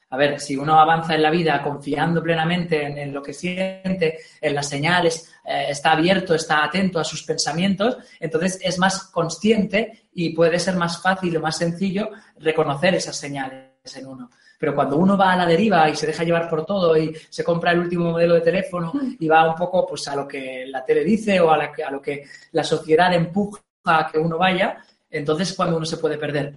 A 0.09 0.15
ver, 0.15 0.39
si 0.39 0.55
uno 0.55 0.79
avanza 0.79 1.15
en 1.15 1.21
la 1.21 1.29
vida 1.29 1.61
confiando 1.61 2.23
plenamente 2.23 3.01
en, 3.01 3.13
lo 3.13 3.21
que 3.21 3.33
siente, 3.33 4.19
en 4.39 4.55
las 4.55 4.69
señales, 4.69 5.33
eh, 5.43 5.65
está 5.67 5.91
abierto, 5.91 6.33
está 6.33 6.63
atento 6.63 6.97
a 6.97 7.03
sus 7.03 7.23
pensamientos, 7.23 7.97
entonces 8.17 8.57
es 8.63 8.79
más 8.79 9.03
consciente 9.11 10.07
y 10.13 10.29
puede 10.29 10.59
ser 10.59 10.77
más 10.77 11.01
fácil 11.01 11.35
o 11.35 11.41
más 11.41 11.57
sencillo 11.57 12.09
reconocer 12.39 12.95
esas 12.95 13.17
señales 13.17 13.97
en 13.97 14.07
uno. 14.07 14.29
Pero 14.57 14.73
cuando 14.73 14.97
uno 14.97 15.15
va 15.17 15.33
a 15.33 15.37
la 15.37 15.45
deriva 15.45 15.87
y 15.89 15.95
se 15.95 16.07
deja 16.07 16.23
llevar 16.23 16.49
por 16.49 16.65
todo 16.65 16.97
y 16.97 17.13
se 17.29 17.43
compra 17.43 17.71
el 17.71 17.79
último 17.79 18.11
modelo 18.11 18.33
de 18.35 18.41
teléfono 18.41 18.91
y 19.19 19.27
va 19.27 19.47
un 19.49 19.55
poco 19.55 19.85
pues, 19.85 20.07
a 20.07 20.15
lo 20.15 20.27
que 20.27 20.65
la 20.67 20.83
tele 20.83 21.03
dice 21.03 21.39
o 21.39 21.51
a, 21.51 21.57
la 21.57 21.71
que- 21.71 21.83
a 21.83 21.91
lo 21.91 22.01
que 22.01 22.23
la 22.51 22.63
sociedad 22.63 23.13
empuja 23.13 23.61
a 23.85 24.09
que 24.11 24.17
uno 24.17 24.37
vaya, 24.37 24.77
entonces 25.09 25.49
es 25.51 25.55
cuando 25.55 25.77
uno 25.77 25.85
se 25.85 25.97
puede 25.97 26.17
perder. 26.17 26.55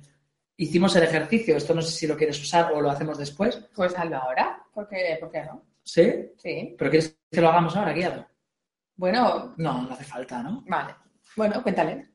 Hicimos 0.57 0.95
el 0.97 1.05
ejercicio, 1.05 1.57
esto 1.57 1.75
no 1.75 1.83
sé 1.83 1.91
si 1.93 2.07
lo 2.07 2.17
quieres 2.17 2.41
usar 2.41 2.73
o 2.73 2.81
lo 2.81 2.91
hacemos 2.91 3.17
después. 3.19 3.57
Pues 3.75 3.97
hazlo 3.97 4.17
ahora, 4.17 4.63
¿por 4.75 4.89
qué, 4.89 5.17
por 5.21 5.31
qué 5.31 5.43
no? 5.45 5.63
¿Sí? 5.83 6.31
Sí. 6.37 6.75
¿Pero 6.79 6.91
quieres 6.91 7.17
que 7.31 7.41
lo 7.41 7.49
hagamos 7.49 7.75
ahora, 7.77 7.93
guiado? 7.93 8.27
Bueno, 8.97 9.55
No, 9.57 9.83
no 9.83 9.93
hace 9.93 10.05
falta, 10.05 10.43
¿no? 10.43 10.63
vale. 10.69 10.95
Bueno, 11.37 11.63
cuéntale. 11.63 12.09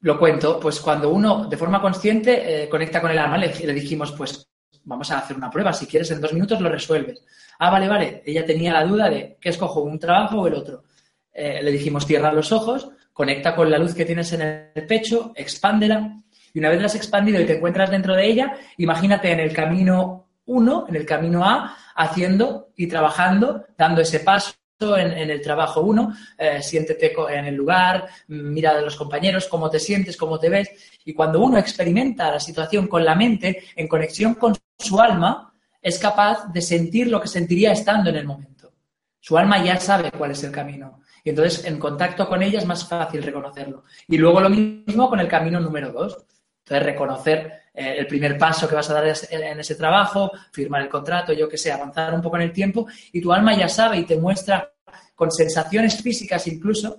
Lo 0.00 0.18
cuento, 0.18 0.60
pues 0.60 0.80
cuando 0.80 1.10
uno 1.10 1.46
de 1.46 1.56
forma 1.56 1.80
consciente 1.80 2.64
eh, 2.64 2.68
conecta 2.68 3.00
con 3.00 3.10
el 3.10 3.18
alma, 3.18 3.38
le, 3.38 3.54
le 3.54 3.72
dijimos, 3.72 4.12
pues 4.12 4.46
vamos 4.86 5.10
a 5.10 5.18
hacer 5.18 5.36
una 5.36 5.50
prueba, 5.50 5.72
si 5.72 5.86
quieres 5.86 6.10
en 6.10 6.20
dos 6.20 6.32
minutos 6.32 6.60
lo 6.60 6.70
resuelves. 6.70 7.22
Ah, 7.58 7.70
vale, 7.70 7.88
vale. 7.88 8.22
Ella 8.24 8.44
tenía 8.46 8.72
la 8.72 8.84
duda 8.84 9.10
de 9.10 9.36
qué 9.40 9.50
escojo, 9.50 9.82
un 9.82 9.98
trabajo 9.98 10.40
o 10.40 10.46
el 10.46 10.54
otro. 10.54 10.84
Eh, 11.32 11.60
le 11.62 11.70
dijimos, 11.70 12.06
cierra 12.06 12.32
los 12.32 12.50
ojos, 12.52 12.88
conecta 13.12 13.54
con 13.54 13.70
la 13.70 13.78
luz 13.78 13.94
que 13.94 14.04
tienes 14.06 14.32
en 14.32 14.42
el 14.74 14.86
pecho, 14.86 15.32
expándela. 15.36 16.22
Y 16.54 16.58
una 16.58 16.70
vez 16.70 16.80
la 16.80 16.86
has 16.86 16.94
expandido 16.94 17.40
y 17.40 17.44
te 17.46 17.56
encuentras 17.56 17.90
dentro 17.90 18.14
de 18.14 18.26
ella, 18.26 18.56
imagínate 18.78 19.30
en 19.30 19.40
el 19.40 19.52
camino 19.52 20.28
1, 20.46 20.86
en 20.88 20.96
el 20.96 21.04
camino 21.04 21.44
A, 21.44 21.76
haciendo 21.94 22.68
y 22.76 22.86
trabajando, 22.86 23.66
dando 23.76 24.00
ese 24.00 24.20
paso 24.20 24.54
en, 24.96 25.30
el 25.30 25.40
trabajo 25.40 25.80
1, 25.82 26.14
siéntete 26.60 27.12
co- 27.12 27.28
en 27.30 27.46
el 27.46 27.54
lugar, 27.54 28.06
mira 28.28 28.70
a 28.72 28.80
los 28.80 28.96
compañeros, 28.96 29.46
cómo 29.48 29.68
te 29.70 29.78
sientes, 29.78 30.16
cómo 30.16 30.38
te 30.38 30.48
ves. 30.50 30.70
Y 31.04 31.12
cuando 31.14 31.40
uno 31.40 31.58
experimenta 31.58 32.30
la 32.30 32.40
situación 32.40 32.86
con 32.86 33.04
la 33.04 33.14
mente, 33.14 33.64
en 33.74 33.88
conexión 33.88 34.34
con 34.34 34.54
su 34.78 35.00
alma, 35.00 35.52
es 35.80 35.98
capaz 35.98 36.52
de 36.52 36.60
sentir 36.60 37.08
lo 37.08 37.20
que 37.20 37.28
sentiría 37.28 37.72
estando 37.72 38.10
en 38.10 38.16
el 38.16 38.26
momento. 38.26 38.72
Su 39.20 39.36
alma 39.38 39.62
ya 39.62 39.78
sabe 39.78 40.10
cuál 40.12 40.32
es 40.32 40.42
el 40.44 40.52
camino. 40.52 41.00
Y 41.24 41.30
entonces, 41.30 41.64
en 41.64 41.78
contacto 41.78 42.28
con 42.28 42.42
ella 42.42 42.58
es 42.58 42.66
más 42.66 42.86
fácil 42.88 43.22
reconocerlo. 43.22 43.84
Y 44.06 44.16
luego 44.16 44.40
lo 44.40 44.48
mismo 44.48 45.08
con 45.08 45.18
el 45.20 45.26
camino 45.28 45.58
número 45.58 45.90
dos. 45.92 46.16
Entonces, 46.64 46.86
reconocer 46.86 47.52
eh, 47.74 47.96
el 47.98 48.06
primer 48.06 48.38
paso 48.38 48.68
que 48.68 48.74
vas 48.74 48.88
a 48.90 48.94
dar 48.94 49.06
es- 49.06 49.28
en 49.30 49.60
ese 49.60 49.74
trabajo, 49.74 50.30
firmar 50.52 50.82
el 50.82 50.88
contrato, 50.88 51.32
yo 51.32 51.48
que 51.48 51.58
sé, 51.58 51.70
avanzar 51.72 52.14
un 52.14 52.22
poco 52.22 52.36
en 52.36 52.42
el 52.42 52.52
tiempo, 52.52 52.86
y 53.12 53.20
tu 53.20 53.32
alma 53.32 53.54
ya 53.54 53.68
sabe 53.68 53.98
y 53.98 54.04
te 54.04 54.16
muestra 54.16 54.72
con 55.14 55.30
sensaciones 55.30 56.00
físicas 56.02 56.46
incluso, 56.46 56.98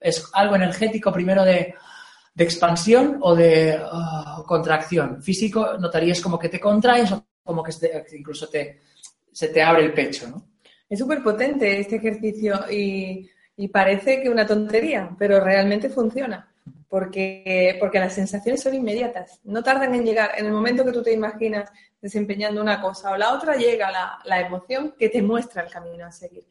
es 0.00 0.28
algo 0.32 0.56
energético 0.56 1.12
primero 1.12 1.44
de, 1.44 1.74
de 2.36 2.44
expansión 2.44 3.18
o 3.22 3.34
de 3.34 3.80
ah, 3.82 4.44
contracción. 4.46 5.22
Físico 5.22 5.78
notarías 5.78 6.20
como 6.20 6.38
que 6.38 6.50
te 6.50 6.60
contraes 6.60 7.10
o 7.10 7.24
como 7.42 7.62
que 7.62 7.72
incluso 8.12 8.48
te, 8.48 8.80
se 9.32 9.48
te 9.48 9.62
abre 9.62 9.84
el 9.84 9.94
pecho, 9.94 10.28
¿no? 10.28 10.46
Es 10.88 10.98
súper 10.98 11.22
potente 11.22 11.80
este 11.80 11.96
ejercicio 11.96 12.70
y, 12.70 13.28
y 13.56 13.68
parece 13.68 14.20
que 14.20 14.28
una 14.28 14.46
tontería, 14.46 15.16
pero 15.18 15.40
realmente 15.40 15.88
funciona. 15.88 16.52
Porque, 16.88 17.76
porque 17.80 17.98
las 17.98 18.14
sensaciones 18.14 18.62
son 18.62 18.74
inmediatas, 18.74 19.40
no 19.44 19.62
tardan 19.62 19.94
en 19.94 20.04
llegar. 20.04 20.32
En 20.36 20.46
el 20.46 20.52
momento 20.52 20.84
que 20.84 20.92
tú 20.92 21.02
te 21.02 21.12
imaginas 21.12 21.70
desempeñando 22.00 22.60
una 22.60 22.80
cosa 22.80 23.10
o 23.10 23.16
la 23.16 23.34
otra, 23.34 23.56
llega 23.56 23.90
la, 23.90 24.18
la 24.24 24.40
emoción 24.40 24.94
que 24.96 25.08
te 25.08 25.20
muestra 25.20 25.62
el 25.62 25.70
camino 25.70 26.06
a 26.06 26.12
seguir. 26.12 26.44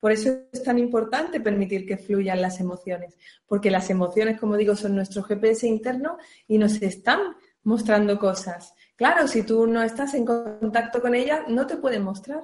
Por 0.00 0.12
eso 0.12 0.30
es 0.50 0.62
tan 0.62 0.78
importante 0.78 1.40
permitir 1.40 1.86
que 1.86 1.98
fluyan 1.98 2.40
las 2.40 2.58
emociones, 2.58 3.16
porque 3.46 3.70
las 3.70 3.90
emociones, 3.90 4.40
como 4.40 4.56
digo, 4.56 4.74
son 4.74 4.94
nuestro 4.96 5.22
GPS 5.22 5.66
interno 5.66 6.16
y 6.48 6.56
nos 6.56 6.80
están 6.80 7.20
mostrando 7.62 8.18
cosas. 8.18 8.74
Claro, 8.96 9.28
si 9.28 9.42
tú 9.42 9.66
no 9.66 9.82
estás 9.82 10.14
en 10.14 10.24
contacto 10.24 11.00
con 11.00 11.14
ellas, 11.14 11.40
no 11.48 11.66
te 11.66 11.76
pueden 11.76 12.02
mostrar. 12.02 12.40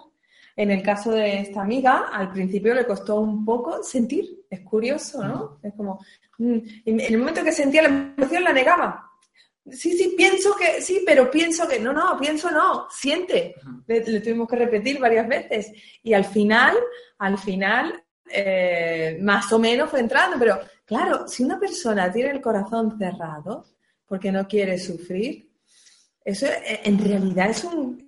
En 0.54 0.70
el 0.70 0.82
caso 0.82 1.10
de 1.12 1.40
esta 1.40 1.60
amiga, 1.62 2.08
al 2.12 2.30
principio 2.32 2.74
le 2.74 2.86
costó 2.86 3.20
un 3.20 3.44
poco 3.44 3.82
sentir. 3.82 4.44
Es 4.48 4.60
curioso, 4.60 5.22
¿no? 5.22 5.58
Es 5.62 5.74
como, 5.74 6.00
mm, 6.38 6.58
en 6.86 7.00
el 7.00 7.18
momento 7.18 7.44
que 7.44 7.52
sentía 7.52 7.82
la 7.82 7.88
emoción 7.88 8.44
la 8.44 8.52
negaba. 8.52 9.05
Sí, 9.70 9.98
sí, 9.98 10.14
pienso 10.16 10.54
que 10.54 10.80
sí, 10.80 11.02
pero 11.04 11.30
pienso 11.30 11.66
que 11.66 11.80
no, 11.80 11.92
no, 11.92 12.16
pienso 12.18 12.50
no, 12.50 12.86
siente. 12.90 13.54
Le, 13.86 14.04
le 14.04 14.20
tuvimos 14.20 14.48
que 14.48 14.56
repetir 14.56 14.98
varias 14.98 15.26
veces. 15.26 15.72
Y 16.02 16.12
al 16.12 16.24
final, 16.24 16.76
al 17.18 17.36
final, 17.36 18.04
eh, 18.30 19.18
más 19.20 19.52
o 19.52 19.58
menos 19.58 19.90
fue 19.90 20.00
entrando. 20.00 20.36
Pero 20.38 20.60
claro, 20.84 21.26
si 21.28 21.44
una 21.44 21.58
persona 21.58 22.12
tiene 22.12 22.30
el 22.30 22.40
corazón 22.40 22.96
cerrado 22.98 23.66
porque 24.06 24.30
no 24.30 24.46
quiere 24.46 24.78
sufrir, 24.78 25.50
eso 26.24 26.46
eh, 26.46 26.80
en 26.84 26.98
realidad 26.98 27.50
es 27.50 27.64
un, 27.64 28.06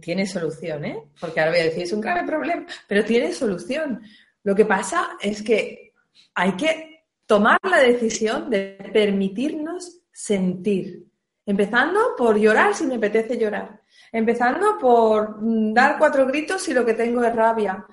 tiene 0.00 0.26
solución, 0.26 0.84
¿eh? 0.84 1.02
Porque 1.20 1.40
ahora 1.40 1.52
voy 1.52 1.60
a 1.60 1.64
decir, 1.64 1.82
es 1.82 1.92
un 1.92 2.00
grave 2.00 2.26
problema, 2.26 2.66
pero 2.88 3.04
tiene 3.04 3.32
solución. 3.32 4.02
Lo 4.42 4.54
que 4.54 4.64
pasa 4.64 5.16
es 5.20 5.42
que 5.42 5.92
hay 6.34 6.52
que 6.52 7.04
tomar 7.26 7.58
la 7.62 7.80
decisión 7.80 8.48
de 8.48 8.78
permitirnos 8.92 10.00
sentir. 10.16 11.06
Empezando 11.44 12.16
por 12.16 12.38
llorar 12.38 12.74
si 12.74 12.86
me 12.86 12.94
apetece 12.94 13.36
llorar. 13.36 13.82
Empezando 14.10 14.78
por 14.78 15.42
mm, 15.42 15.74
dar 15.74 15.98
cuatro 15.98 16.26
gritos 16.26 16.62
si 16.62 16.72
lo 16.72 16.86
que 16.86 16.94
tengo 16.94 17.22
es 17.22 17.34
rabia. 17.36 17.84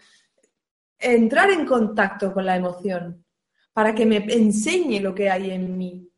Entrar 0.97 1.51
en 1.51 1.65
contacto 1.65 2.34
con 2.34 2.45
la 2.45 2.55
emoción 2.55 3.26
para 3.74 3.93
que 3.93 4.05
me 4.05 4.17
enseñe 4.17 5.01
lo 5.01 5.13
que 5.13 5.30
hay 5.30 5.51
en 5.51 5.78
mí. 5.78 6.09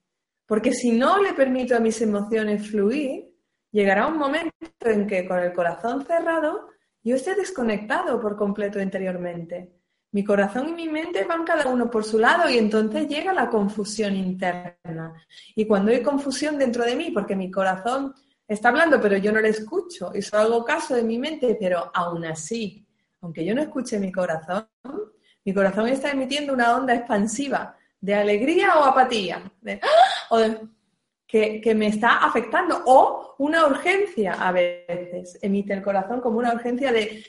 Porque 0.46 0.74
si 0.74 0.92
no 0.92 1.22
le 1.24 1.34
permito 1.34 1.76
a 1.76 1.80
mis 1.80 2.00
emociones 2.02 2.70
fluir, 2.70 3.34
llegará 3.72 4.06
un 4.06 4.18
momento 4.18 4.52
en 4.82 5.08
que 5.08 5.28
con 5.28 5.40
el 5.40 5.54
corazón 5.54 6.06
cerrado 6.06 6.68
yo 7.02 7.16
esté 7.16 7.34
desconectado 7.34 8.22
por 8.22 8.36
completo 8.36 8.80
interiormente. 8.80 9.75
Mi 10.16 10.24
corazón 10.24 10.70
y 10.70 10.72
mi 10.72 10.88
mente 10.88 11.26
van 11.26 11.44
cada 11.44 11.68
uno 11.68 11.92
por 11.92 12.06
su 12.06 12.18
lado 12.18 12.50
y 12.50 12.58
entonces 12.58 13.06
llega 13.10 13.34
la 13.34 13.50
confusión 13.50 14.16
interna. 14.16 15.14
Y 15.54 15.66
cuando 15.66 15.92
hay 15.92 16.02
confusión 16.02 16.58
dentro 16.58 16.86
de 16.86 16.96
mí, 16.96 17.12
porque 17.12 17.36
mi 17.36 17.52
corazón 17.52 18.16
está 18.48 18.70
hablando, 18.70 19.02
pero 19.02 19.18
yo 19.18 19.34
no 19.34 19.42
le 19.42 19.50
escucho 19.50 20.14
y 20.16 20.22
solo 20.22 20.44
hago 20.44 20.64
caso 20.64 20.96
de 20.96 21.04
mi 21.04 21.18
mente, 21.18 21.58
pero 21.60 21.92
aún 21.94 22.24
así, 22.24 22.88
aunque 23.20 23.44
yo 23.44 23.54
no 23.54 23.62
escuche 23.62 24.00
mi 24.00 24.10
corazón, 24.10 24.66
mi 25.44 25.54
corazón 25.54 25.90
está 25.90 26.12
emitiendo 26.12 26.54
una 26.54 26.78
onda 26.78 26.96
expansiva 26.96 27.76
de 28.00 28.16
alegría 28.16 28.80
o 28.80 28.86
apatía, 28.86 29.52
de, 29.60 29.82
¡ah! 29.84 30.28
o 30.30 30.40
que, 31.28 31.60
que 31.60 31.76
me 31.76 31.88
está 31.88 32.20
afectando, 32.20 32.84
o 32.86 33.36
una 33.40 33.68
urgencia 33.68 34.32
a 34.32 34.54
veces, 34.54 35.38
emite 35.42 35.74
el 35.74 35.82
corazón 35.82 36.22
como 36.22 36.40
una 36.40 36.54
urgencia 36.54 36.94
de 36.94 37.22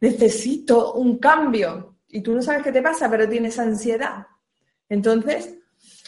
necesito 0.00 0.94
un 0.94 1.18
cambio 1.18 1.91
y 2.12 2.20
tú 2.20 2.34
no 2.34 2.42
sabes 2.42 2.62
qué 2.62 2.70
te 2.70 2.82
pasa, 2.82 3.10
pero 3.10 3.28
tienes 3.28 3.58
ansiedad. 3.58 4.26
Entonces, 4.88 5.56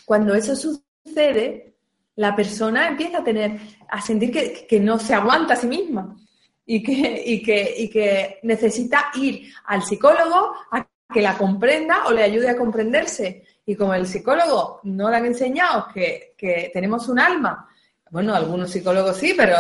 cuando 0.05 0.35
eso 0.35 0.55
sucede, 0.55 1.75
la 2.15 2.37
persona 2.37 2.87
empieza 2.87 3.19
a 3.19 3.25
tener, 3.25 3.59
a 3.89 4.01
sentir 4.01 4.31
que, 4.31 4.67
que 4.67 4.79
no 4.79 4.99
se 4.99 5.15
aguanta 5.15 5.55
a 5.55 5.57
sí 5.57 5.67
misma. 5.67 6.17
y 6.67 6.83
que, 6.83 7.23
y 7.25 7.43
que, 7.43 7.75
y 7.77 7.91
que 7.91 8.39
necesita 8.43 9.11
ir 9.15 9.53
al 9.67 9.83
psicólogo 9.83 10.55
a 10.71 10.87
que 11.13 11.23
la 11.23 11.37
comprenda 11.37 12.07
o 12.07 12.13
le 12.13 12.23
ayude 12.23 12.49
a 12.49 12.57
comprenderse. 12.57 13.45
Y 13.67 13.75
como 13.75 13.95
el 13.95 14.07
psicólogo 14.07 14.81
no 14.85 15.11
le 15.11 15.17
han 15.17 15.27
enseñado 15.27 15.89
que, 15.93 16.35
que 16.37 16.71
tenemos 16.73 17.09
un 17.09 17.19
alma, 17.19 17.69
bueno, 18.11 18.35
algunos 18.35 18.71
psicólogos 18.71 19.17
sí, 19.17 19.35
pero 19.37 19.57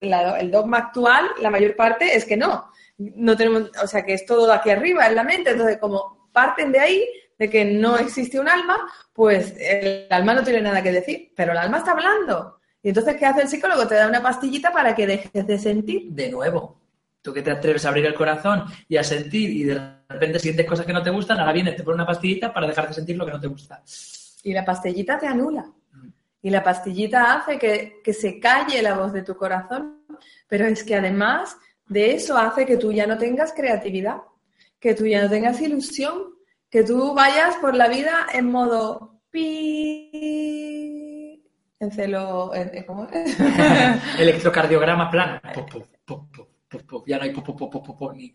el 0.00 0.50
dogma 0.50 0.78
actual, 0.78 1.30
la 1.40 1.50
mayor 1.50 1.74
parte 1.74 2.14
es 2.14 2.24
que 2.24 2.36
no. 2.36 2.70
No 3.16 3.36
tenemos, 3.36 3.70
o 3.82 3.86
sea, 3.86 4.04
que 4.04 4.14
es 4.14 4.26
todo 4.26 4.52
aquí 4.52 4.70
arriba, 4.70 5.06
en 5.06 5.14
la 5.14 5.24
mente. 5.24 5.50
Entonces, 5.50 5.78
como 5.78 6.28
parten 6.32 6.72
de 6.72 6.80
ahí, 6.80 7.08
de 7.38 7.50
que 7.50 7.64
no 7.64 7.96
existe 7.98 8.38
un 8.38 8.48
alma, 8.48 8.78
pues 9.12 9.54
el 9.58 10.06
alma 10.10 10.34
no 10.34 10.42
tiene 10.42 10.60
nada 10.60 10.82
que 10.82 10.92
decir, 10.92 11.32
pero 11.34 11.52
el 11.52 11.58
alma 11.58 11.78
está 11.78 11.92
hablando. 11.92 12.60
Y 12.82 12.88
entonces, 12.88 13.16
¿qué 13.16 13.26
hace 13.26 13.42
el 13.42 13.48
psicólogo? 13.48 13.86
Te 13.86 13.94
da 13.94 14.08
una 14.08 14.22
pastillita 14.22 14.72
para 14.72 14.94
que 14.94 15.06
dejes 15.06 15.46
de 15.46 15.58
sentir. 15.58 16.10
De 16.10 16.30
nuevo, 16.30 16.80
tú 17.22 17.32
que 17.32 17.42
te 17.42 17.50
atreves 17.50 17.84
a 17.84 17.88
abrir 17.88 18.06
el 18.06 18.14
corazón 18.14 18.64
y 18.88 18.96
a 18.96 19.04
sentir 19.04 19.50
y 19.50 19.64
de 19.64 19.80
repente 20.08 20.40
sientes 20.40 20.66
cosas 20.66 20.84
que 20.84 20.92
no 20.92 21.02
te 21.02 21.10
gustan, 21.10 21.38
ahora 21.38 21.52
viene, 21.52 21.72
te 21.72 21.84
pone 21.84 21.96
una 21.96 22.06
pastillita 22.06 22.52
para 22.52 22.66
dejar 22.66 22.88
de 22.88 22.94
sentir 22.94 23.16
lo 23.16 23.24
que 23.24 23.32
no 23.32 23.40
te 23.40 23.46
gusta. 23.46 23.82
Y 24.42 24.52
la 24.52 24.64
pastillita 24.64 25.18
te 25.18 25.28
anula. 25.28 25.62
Mm. 25.92 26.08
Y 26.42 26.50
la 26.50 26.62
pastillita 26.62 27.34
hace 27.34 27.58
que, 27.58 28.00
que 28.02 28.12
se 28.12 28.40
calle 28.40 28.82
la 28.82 28.94
voz 28.94 29.12
de 29.12 29.22
tu 29.22 29.36
corazón, 29.36 30.02
pero 30.48 30.66
es 30.66 30.82
que 30.82 30.96
además 30.96 31.56
de 31.86 32.14
eso 32.14 32.36
hace 32.36 32.66
que 32.66 32.76
tú 32.76 32.92
ya 32.92 33.06
no 33.06 33.18
tengas 33.18 33.52
creatividad, 33.52 34.22
que 34.78 34.94
tú 34.94 35.06
ya 35.06 35.22
no 35.22 35.30
tengas 35.30 35.60
ilusión, 35.60 36.34
que 36.70 36.82
tú 36.84 37.14
vayas 37.14 37.56
por 37.56 37.74
la 37.76 37.88
vida 37.88 38.26
en 38.32 38.50
modo 38.50 39.20
pi 39.30 40.12
en 41.78 41.90
celo 41.90 42.52
¿cómo 42.86 43.08
es? 43.12 43.36
electrocardiograma 44.18 45.10
plano 45.10 45.40
ya 47.06 47.18
no 47.18 47.24
hay 47.24 47.34
ni 48.14 48.34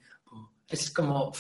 es 0.70 0.92
como 0.92 1.32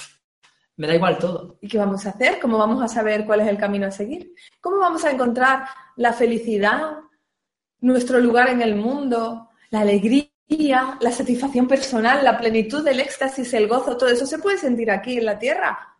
me 0.77 0.87
da 0.87 0.95
igual 0.95 1.17
todo. 1.17 1.57
¿Y 1.59 1.67
qué 1.67 1.79
vamos 1.79 2.05
a 2.05 2.11
hacer? 2.11 2.39
¿Cómo 2.39 2.57
vamos 2.59 2.81
a 2.83 2.87
saber 2.87 3.25
cuál 3.25 3.41
es 3.41 3.47
el 3.47 3.57
camino 3.57 3.87
a 3.87 3.91
seguir? 3.91 4.33
¿Cómo 4.61 4.77
vamos 4.77 5.03
a 5.03 5.11
encontrar 5.11 5.65
la 5.95 6.13
felicidad, 6.13 6.97
nuestro 7.81 8.19
lugar 8.19 8.49
en 8.49 8.61
el 8.61 8.75
mundo, 8.75 9.49
la 9.71 9.81
alegría, 9.81 10.26
la 10.49 11.11
satisfacción 11.11 11.67
personal, 11.67 12.23
la 12.23 12.37
plenitud 12.37 12.83
del 12.83 12.99
éxtasis, 12.99 13.53
el 13.53 13.67
gozo? 13.67 13.97
Todo 13.97 14.09
eso 14.09 14.25
se 14.25 14.39
puede 14.39 14.57
sentir 14.57 14.89
aquí 14.91 15.17
en 15.17 15.25
la 15.25 15.39
tierra. 15.39 15.97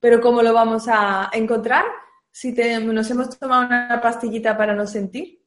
Pero 0.00 0.20
¿cómo 0.20 0.42
lo 0.42 0.52
vamos 0.52 0.84
a 0.88 1.30
encontrar 1.32 1.84
si 2.30 2.52
nos 2.52 3.10
hemos 3.10 3.38
tomado 3.38 3.66
una 3.66 4.00
pastillita 4.02 4.56
para 4.56 4.74
no 4.74 4.86
sentir? 4.86 5.42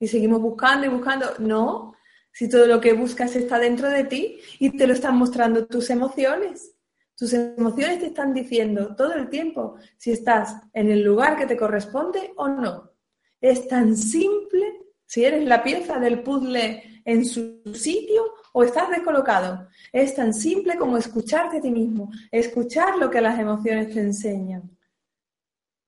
Y 0.00 0.06
seguimos 0.06 0.40
buscando 0.40 0.86
y 0.86 0.88
buscando. 0.88 1.34
No, 1.38 1.94
si 2.32 2.48
todo 2.48 2.66
lo 2.66 2.80
que 2.80 2.92
buscas 2.92 3.34
está 3.34 3.58
dentro 3.58 3.88
de 3.88 4.04
ti 4.04 4.38
y 4.58 4.76
te 4.76 4.86
lo 4.86 4.92
están 4.92 5.16
mostrando 5.16 5.66
tus 5.66 5.90
emociones. 5.90 6.74
Tus 7.16 7.32
emociones 7.32 7.98
te 7.98 8.06
están 8.06 8.32
diciendo 8.32 8.94
todo 8.94 9.14
el 9.14 9.28
tiempo 9.28 9.74
si 9.96 10.12
estás 10.12 10.54
en 10.72 10.90
el 10.90 11.02
lugar 11.02 11.36
que 11.36 11.46
te 11.46 11.56
corresponde 11.56 12.32
o 12.36 12.46
no. 12.46 12.92
Es 13.40 13.66
tan 13.66 13.96
simple 13.96 14.86
si 15.04 15.24
eres 15.24 15.44
la 15.44 15.64
pieza 15.64 15.98
del 15.98 16.22
puzzle 16.22 16.97
en 17.08 17.24
su 17.24 17.62
sitio 17.72 18.34
o 18.52 18.62
estás 18.62 18.90
descolocado. 18.90 19.66
Es 19.90 20.14
tan 20.14 20.34
simple 20.34 20.76
como 20.76 20.98
escucharte 20.98 21.56
a 21.56 21.60
ti 21.62 21.70
mismo, 21.70 22.10
escuchar 22.30 22.98
lo 22.98 23.08
que 23.08 23.22
las 23.22 23.38
emociones 23.38 23.94
te 23.94 24.00
enseñan. 24.00 24.76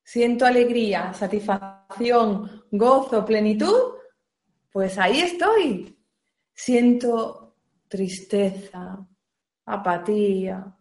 Siento 0.03 0.47
alegría, 0.47 1.13
satisfacción, 1.13 2.65
gozo, 2.71 3.23
plenitud. 3.27 3.97
Pues 4.73 4.97
ahí 4.97 5.21
estoy. 5.21 5.95
Siento 6.55 7.55
tristeza, 7.87 9.07
apatía, 9.67 10.75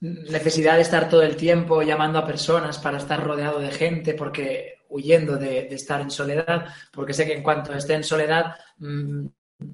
necesidad 0.00 0.74
de 0.74 0.82
estar 0.82 1.08
todo 1.08 1.22
el 1.22 1.36
tiempo 1.36 1.82
llamando 1.82 2.18
a 2.18 2.26
personas 2.26 2.78
para 2.78 2.98
estar 2.98 3.22
rodeado 3.24 3.60
de 3.60 3.70
gente, 3.70 4.14
porque 4.14 4.81
huyendo 4.92 5.36
de, 5.36 5.66
estar 5.74 6.00
en 6.00 6.10
soledad, 6.10 6.66
porque 6.92 7.12
sé 7.12 7.26
que 7.26 7.34
en 7.34 7.42
cuanto 7.42 7.72
esté 7.72 7.94
en 7.94 8.04
soledad, 8.04 8.56
mm, 8.78 9.26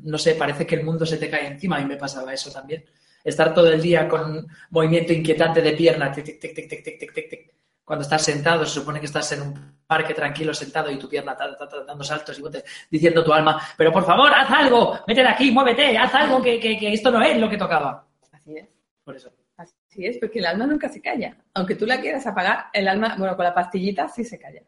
no 0.05 0.19
sé, 0.19 0.35
parece 0.35 0.67
que 0.67 0.77
el 0.77 0.85
mundo 0.85 1.05
se 1.07 1.17
te 1.17 1.31
cae 1.31 1.47
encima 1.47 1.81
y 1.81 1.87
me 1.87 1.97
pasaba 1.97 2.33
eso 2.33 2.51
también. 2.51 2.85
Estar 3.25 3.53
todo 3.53 3.71
el 3.71 3.81
día 3.83 4.09
con 4.09 4.47
movimiento 4.71 5.13
inquietante 5.13 5.61
de 5.61 5.73
pierna, 5.73 6.13
tic, 6.13 6.25
tic, 6.25 6.41
tic, 6.41 6.55
tic, 6.55 6.69
tic, 6.69 6.99
tic, 6.99 7.15
tic, 7.15 7.31
tic. 7.31 7.55
Cuando 7.85 8.03
estás 8.03 8.23
sentado, 8.23 8.67
se 8.67 8.75
supone 8.75 9.01
que 9.01 9.07
estás 9.07 9.33
en 9.33 9.43
un 9.43 9.79
parque 9.87 10.13
tranquilo 10.13 10.53
sentado 10.53 10.91
y 10.91 10.99
tu 10.99 11.09
pierna 11.09 11.33
está, 11.33 11.57
dando 11.87 12.05
saltos 12.05 12.39
y 12.39 12.43
diciendo 12.91 13.25
tu 13.25 13.33
alma, 13.33 13.61
pero 13.79 13.91
por 13.91 14.05
favor, 14.05 14.31
haz 14.35 14.51
algo, 14.51 14.99
métete 15.07 15.27
aquí, 15.27 15.51
muévete, 15.51 15.97
haz 15.97 16.15
algo 16.15 16.43
que, 16.43 16.61
que 16.61 16.93
esto 16.93 17.11
no 17.11 17.23
es 17.23 17.39
lo 17.39 17.49
que 17.49 17.57
tocaba. 17.57 18.07
Así 18.31 18.57
es. 18.57 18.69
Por 19.03 19.17
eso. 19.17 19.33
Así 19.57 20.07
es, 20.07 20.19
porque 20.19 20.39
el 20.39 20.47
alma 20.47 20.67
nunca 20.67 20.89
se 20.89 21.01
calla. 21.01 21.37
Aunque 21.55 21.75
tú 21.75 21.85
la 21.85 22.01
quieras 22.01 22.27
apagar, 22.27 22.67
el 22.73 22.87
alma, 22.87 23.17
bueno, 23.19 23.35
con 23.37 23.45
la 23.45 23.55
pastillita 23.55 24.09
sí 24.09 24.23
se 24.23 24.39
calla. 24.39 24.63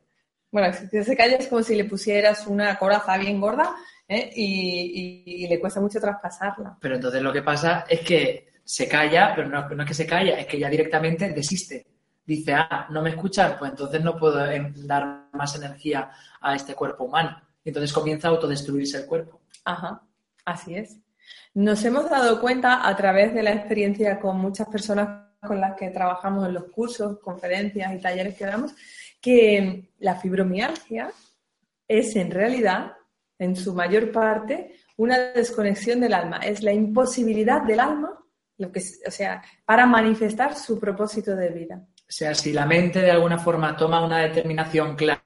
Bueno, 0.51 0.72
si 0.72 1.03
se 1.05 1.16
calla 1.16 1.36
es 1.36 1.46
como 1.46 1.62
si 1.62 1.76
le 1.76 1.84
pusieras 1.84 2.46
una 2.46 2.76
coraza 2.76 3.16
bien 3.18 3.40
gorda 3.40 3.76
¿eh? 4.09 4.30
y, 4.34 5.46
le 5.48 5.61
cuesta 5.61 5.80
mucho 5.80 6.01
traspasarla. 6.01 6.76
Pero 6.80 6.96
entonces 6.96 7.22
lo 7.22 7.32
que 7.32 7.42
pasa 7.42 7.84
es 7.88 8.01
que 8.01 8.51
se 8.64 8.88
calla, 8.88 9.32
pero 9.34 9.48
no, 9.48 9.68
no 9.68 9.82
es 9.82 9.88
que 9.88 9.94
se 9.94 10.07
calla, 10.07 10.38
es 10.38 10.46
que 10.46 10.59
ya 10.59 10.68
directamente 10.68 11.30
desiste. 11.30 11.86
Dice, 12.26 12.55
ah, 12.55 12.86
no 12.90 13.03
me 13.03 13.11
escuchan, 13.11 13.57
pues 13.59 13.72
entonces 13.72 14.03
no 14.03 14.16
puedo 14.16 14.44
em, 14.51 14.72
dar 14.86 15.28
más 15.32 15.55
energía 15.57 16.11
a 16.40 16.55
este 16.55 16.74
cuerpo 16.74 17.05
humano. 17.05 17.40
Y 17.64 17.70
entonces 17.70 17.92
comienza 17.92 18.28
a 18.28 18.32
autodestruirse 18.32 18.98
el 18.98 19.07
cuerpo. 19.07 19.40
Ajá, 19.64 20.03
así 20.44 20.74
es. 20.74 20.98
Nos 21.55 21.84
hemos 21.84 22.09
dado 22.09 22.40
cuenta 22.40 22.88
a 22.88 22.96
través 22.96 23.34
de 23.34 23.42
la 23.42 23.53
experiencia 23.53 24.20
con 24.20 24.38
muchas 24.38 24.68
personas 24.68 25.30
con 25.41 25.61
las 25.61 25.76
que 25.76 25.91
trabajamos 25.91 26.47
en 26.47 26.55
los 26.55 26.64
cursos, 26.64 27.18
conferencias 27.20 27.93
y 27.95 28.01
talleres 28.01 28.36
que 28.36 28.47
damos, 28.47 28.74
que 29.20 29.91
la 29.99 30.16
fibromialgia 30.16 31.11
es 31.88 32.14
en 32.16 32.30
realidad, 32.30 32.93
en 33.38 33.57
su 33.57 33.74
mayor 33.74 34.12
parte, 34.12 34.76
una 34.97 35.18
desconexión 35.32 36.01
del 36.01 36.14
alma. 36.14 36.38
Es 36.38 36.62
la 36.62 36.72
imposibilidad 36.72 37.62
del 37.62 37.80
alma, 37.80 38.18
lo 38.59 38.70
que, 38.70 38.80
o 39.07 39.11
sea, 39.11 39.43
para 39.64 39.86
manifestar 39.86 40.55
su 40.55 40.78
propósito 40.78 41.34
de 41.34 41.49
vida. 41.49 41.86
O 41.97 42.12
sea, 42.12 42.34
si 42.34 42.53
la 42.53 42.66
mente 42.66 43.01
de 43.01 43.11
alguna 43.11 43.38
forma 43.38 43.76
toma 43.76 44.05
una 44.05 44.18
determinación 44.18 44.97
clara 44.97 45.24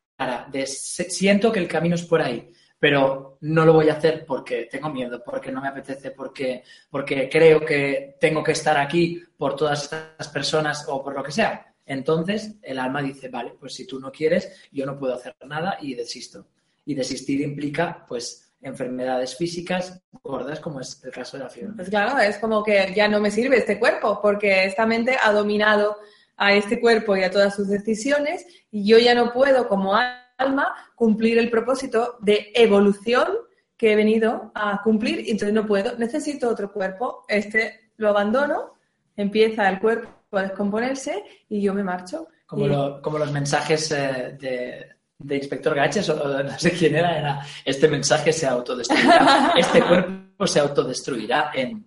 de 0.50 0.66
siento 0.66 1.50
que 1.50 1.58
el 1.58 1.68
camino 1.68 1.96
es 1.96 2.04
por 2.04 2.22
ahí, 2.22 2.50
pero 2.84 3.38
no 3.40 3.64
lo 3.64 3.72
voy 3.72 3.88
a 3.88 3.94
hacer 3.94 4.26
porque 4.26 4.68
tengo 4.70 4.90
miedo, 4.90 5.22
porque 5.24 5.50
no 5.50 5.62
me 5.62 5.68
apetece, 5.68 6.10
porque, 6.10 6.62
porque 6.90 7.30
creo 7.30 7.64
que 7.64 8.16
tengo 8.20 8.44
que 8.44 8.52
estar 8.52 8.76
aquí 8.76 9.22
por 9.38 9.56
todas 9.56 9.84
estas 9.84 10.28
personas 10.28 10.84
o 10.88 11.02
por 11.02 11.14
lo 11.14 11.22
que 11.22 11.32
sea. 11.32 11.74
Entonces 11.86 12.56
el 12.60 12.78
alma 12.78 13.00
dice, 13.00 13.30
vale, 13.30 13.54
pues 13.58 13.72
si 13.72 13.86
tú 13.86 13.98
no 13.98 14.12
quieres, 14.12 14.68
yo 14.70 14.84
no 14.84 14.98
puedo 14.98 15.14
hacer 15.14 15.34
nada 15.46 15.78
y 15.80 15.94
desisto. 15.94 16.46
Y 16.84 16.94
desistir 16.94 17.40
implica, 17.40 18.04
pues, 18.06 18.52
enfermedades 18.60 19.34
físicas 19.34 20.02
gordas, 20.22 20.60
como 20.60 20.80
es 20.80 21.02
el 21.04 21.10
caso 21.10 21.38
de 21.38 21.44
la 21.44 21.48
fiebre. 21.48 21.72
Pues 21.76 21.88
claro, 21.88 22.18
es 22.18 22.36
como 22.36 22.62
que 22.62 22.92
ya 22.94 23.08
no 23.08 23.18
me 23.18 23.30
sirve 23.30 23.56
este 23.56 23.78
cuerpo, 23.78 24.20
porque 24.20 24.66
esta 24.66 24.84
mente 24.84 25.16
ha 25.22 25.32
dominado 25.32 25.96
a 26.36 26.52
este 26.52 26.78
cuerpo 26.78 27.16
y 27.16 27.22
a 27.22 27.30
todas 27.30 27.54
sus 27.54 27.66
decisiones, 27.66 28.44
y 28.70 28.86
yo 28.86 28.98
ya 28.98 29.14
no 29.14 29.32
puedo, 29.32 29.68
como 29.68 29.96
alma 30.36 30.74
cumplir 30.94 31.38
el 31.38 31.50
propósito 31.50 32.16
de 32.20 32.52
evolución 32.54 33.28
que 33.76 33.92
he 33.92 33.96
venido 33.96 34.52
a 34.54 34.80
cumplir 34.82 35.20
y 35.20 35.32
entonces 35.32 35.52
no 35.52 35.66
puedo, 35.66 35.96
necesito 35.98 36.48
otro 36.48 36.72
cuerpo, 36.72 37.24
este 37.28 37.90
lo 37.96 38.08
abandono, 38.08 38.74
empieza 39.16 39.68
el 39.68 39.78
cuerpo 39.78 40.08
a 40.32 40.42
descomponerse 40.42 41.22
y 41.48 41.62
yo 41.62 41.74
me 41.74 41.82
marcho. 41.82 42.28
Como, 42.46 43.00
como 43.00 43.18
los 43.18 43.32
mensajes 43.32 43.90
eh, 43.92 44.36
de, 44.38 45.36
Inspector 45.36 45.74
Gaches 45.74 46.08
o, 46.10 46.42
no 46.42 46.58
sé 46.58 46.72
quién 46.72 46.96
era, 46.96 47.16
era 47.18 47.40
este 47.64 47.88
mensaje 47.88 48.32
se 48.32 48.46
autodestruirá, 48.46 49.54
este 49.56 49.82
cuerpo 49.82 50.46
se 50.46 50.60
autodestruirá 50.60 51.50
en 51.54 51.86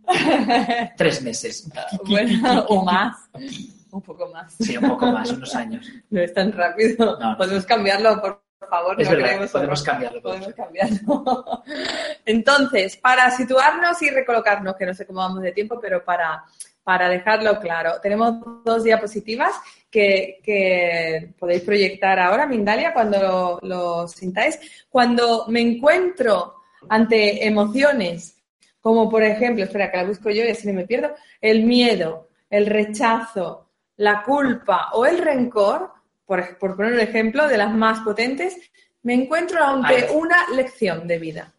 tres 0.98 1.22
meses. 1.22 1.70
Bueno, 2.06 2.66
o 2.70 2.84
más. 2.84 3.30
Un 3.92 4.02
poco 4.02 4.28
más. 4.28 4.54
Sí, 4.60 4.78
un 4.78 4.90
poco 4.90 5.08
más, 5.08 5.32
unos 5.32 5.56
años. 5.56 5.88
No 6.10 6.22
es 6.22 6.34
tan 6.34 6.52
rápido. 6.52 7.18
Podemos 7.38 7.66
cambiarlo, 7.66 8.22
por 8.22 8.42
favor. 8.70 9.02
Es 9.02 9.10
verdad, 9.10 9.50
podemos 9.52 9.84
cambiarlo. 9.84 10.22
Podemos 10.22 10.54
cambiarlo. 10.54 11.64
Entonces, 12.26 12.98
para 12.98 13.30
situarnos 13.32 14.02
y 14.02 14.10
recolocarnos, 14.10 14.76
que 14.76 14.86
no 14.86 14.94
sé 14.94 15.06
cómo 15.06 15.20
vamos 15.20 15.42
de 15.42 15.52
tiempo, 15.52 15.80
pero 15.82 16.04
para, 16.04 16.44
para 16.84 17.10
dejarlo 17.10 17.60
claro, 17.60 18.00
tenemos 18.02 18.64
dos 18.64 18.84
diapositivas 18.84 19.56
que, 19.90 20.40
que 20.44 21.34
podéis 21.40 21.62
proyectar 21.62 22.20
ahora, 22.20 22.46
Mindalia, 22.46 22.94
cuando 22.94 23.22
lo, 23.22 23.60
lo 23.62 24.08
sintáis. 24.08 24.60
Cuando 24.90 25.46
me 25.48 25.62
encuentro 25.62 26.56
ante 26.90 27.46
emociones, 27.46 28.38
como 28.82 29.10
por 29.10 29.24
ejemplo, 29.24 29.64
espera 29.64 29.92
que 29.92 29.98
la 29.98 30.04
busco 30.06 30.30
yo 30.30 30.44
y 30.44 30.50
así 30.50 30.68
no 30.68 30.74
me 30.74 30.86
pierdo, 30.88 31.14
el 31.42 31.64
miedo, 31.64 32.30
el 32.50 32.66
rechazo, 32.66 33.67
la 33.98 34.24
culpa 34.24 34.90
o 34.94 35.06
el 35.06 35.18
rencor, 35.20 35.92
por, 36.26 36.58
poner 36.58 36.94
un 36.94 37.00
ejemplo 37.00 37.48
de 37.48 37.58
las 37.58 37.74
más 37.74 38.02
potentes, 38.02 38.58
me 39.04 39.14
encuentro 39.14 39.64
ante 39.64 40.10
una 40.12 40.50
lección 40.50 41.08
de 41.08 41.20
vida. 41.20 41.54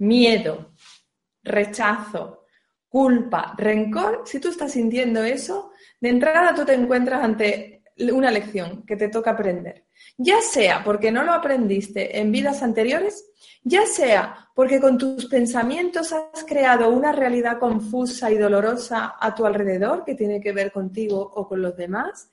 miedo, 0.00 0.74
rechazo, 1.42 2.44
culpa, 2.88 3.54
rencor, 3.58 4.22
si 4.24 4.38
tú 4.38 4.48
estás 4.48 4.72
sintiendo 4.72 5.24
eso, 5.24 5.72
de 6.00 6.08
entrada 6.10 6.54
tú 6.54 6.64
te 6.64 6.74
encuentras 6.74 7.24
ante 7.24 7.77
una 8.12 8.30
lección 8.30 8.84
que 8.84 8.96
te 8.96 9.08
toca 9.08 9.32
aprender. 9.32 9.84
Ya 10.16 10.40
sea 10.40 10.82
porque 10.84 11.10
no 11.10 11.22
lo 11.22 11.32
aprendiste 11.32 12.18
en 12.18 12.32
vidas 12.32 12.62
anteriores, 12.62 13.30
ya 13.62 13.86
sea 13.86 14.48
porque 14.54 14.80
con 14.80 14.98
tus 14.98 15.26
pensamientos 15.26 16.12
has 16.12 16.44
creado 16.44 16.88
una 16.88 17.12
realidad 17.12 17.58
confusa 17.58 18.30
y 18.30 18.38
dolorosa 18.38 19.16
a 19.20 19.34
tu 19.34 19.46
alrededor 19.46 20.04
que 20.04 20.14
tiene 20.14 20.40
que 20.40 20.52
ver 20.52 20.72
contigo 20.72 21.18
o 21.20 21.46
con 21.48 21.62
los 21.62 21.76
demás, 21.76 22.30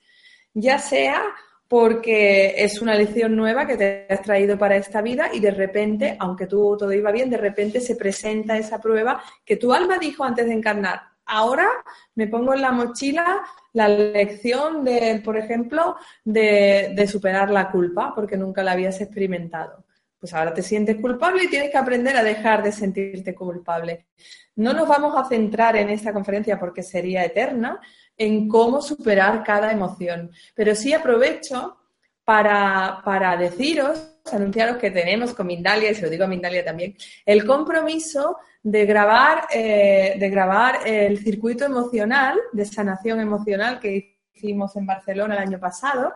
ya 0.54 0.78
sea 0.78 1.22
porque 1.68 2.54
es 2.56 2.80
una 2.80 2.94
lección 2.94 3.34
nueva 3.34 3.66
que 3.66 3.76
te 3.76 4.06
has 4.08 4.22
traído 4.22 4.56
para 4.56 4.76
esta 4.76 5.02
vida 5.02 5.30
y 5.32 5.40
de 5.40 5.50
repente, 5.50 6.16
aunque 6.18 6.46
tú 6.46 6.76
todo 6.78 6.92
iba 6.92 7.10
bien, 7.10 7.28
de 7.28 7.38
repente 7.38 7.80
se 7.80 7.96
presenta 7.96 8.56
esa 8.56 8.80
prueba 8.80 9.22
que 9.44 9.56
tu 9.56 9.72
alma 9.72 9.98
dijo 9.98 10.24
antes 10.24 10.46
de 10.46 10.52
encarnar. 10.52 11.15
Ahora 11.26 11.68
me 12.14 12.28
pongo 12.28 12.54
en 12.54 12.62
la 12.62 12.70
mochila 12.70 13.42
la 13.72 13.88
lección 13.88 14.84
de, 14.84 15.20
por 15.24 15.36
ejemplo, 15.36 15.96
de, 16.24 17.08
superar 17.10 17.50
la 17.50 17.70
culpa 17.70 18.14
porque 18.14 18.36
nunca 18.36 18.62
la 18.62 18.72
habías 18.72 19.00
experimentado. 19.00 19.84
Pues 20.18 20.32
ahora 20.32 20.54
te 20.54 20.62
sientes 20.62 20.96
culpable 20.96 21.44
y 21.44 21.48
tienes 21.48 21.70
que 21.70 21.76
aprender 21.76 22.16
a 22.16 22.22
dejar 22.22 22.62
de 22.62 22.72
sentirte 22.72 23.34
culpable. 23.34 24.06
No 24.54 24.72
nos 24.72 24.88
vamos 24.88 25.14
a 25.16 25.28
centrar 25.28 25.76
en 25.76 25.90
esta 25.90 26.12
conferencia 26.12 26.58
porque 26.58 26.82
sería 26.82 27.24
eterna, 27.24 27.80
en 28.16 28.48
cómo 28.48 28.80
superar 28.80 29.44
cada 29.44 29.70
emoción. 29.72 30.30
Pero 30.54 30.74
sí 30.74 30.94
aprovecho 30.94 31.76
para, 32.24 33.02
para 33.04 33.36
deciros, 33.36 34.16
anunciaros 34.32 34.78
que 34.78 34.90
tenemos 34.90 35.34
con 35.34 35.46
Mindalia, 35.46 35.90
y 35.90 35.94
se 35.94 36.02
lo 36.02 36.10
digo 36.10 36.24
a 36.24 36.28
Mindalia 36.28 36.64
también, 36.64 36.96
el 37.24 37.46
compromiso 37.46 38.38
de 38.66 38.84
grabar, 38.84 39.46
eh, 39.54 40.16
de 40.18 40.28
grabar 40.28 40.80
el 40.84 41.18
circuito 41.18 41.64
emocional, 41.64 42.36
de 42.52 42.64
sanación 42.64 43.20
emocional 43.20 43.78
que 43.78 44.18
hicimos 44.34 44.74
en 44.74 44.84
Barcelona 44.84 45.36
el 45.36 45.42
año 45.42 45.60
pasado, 45.60 46.14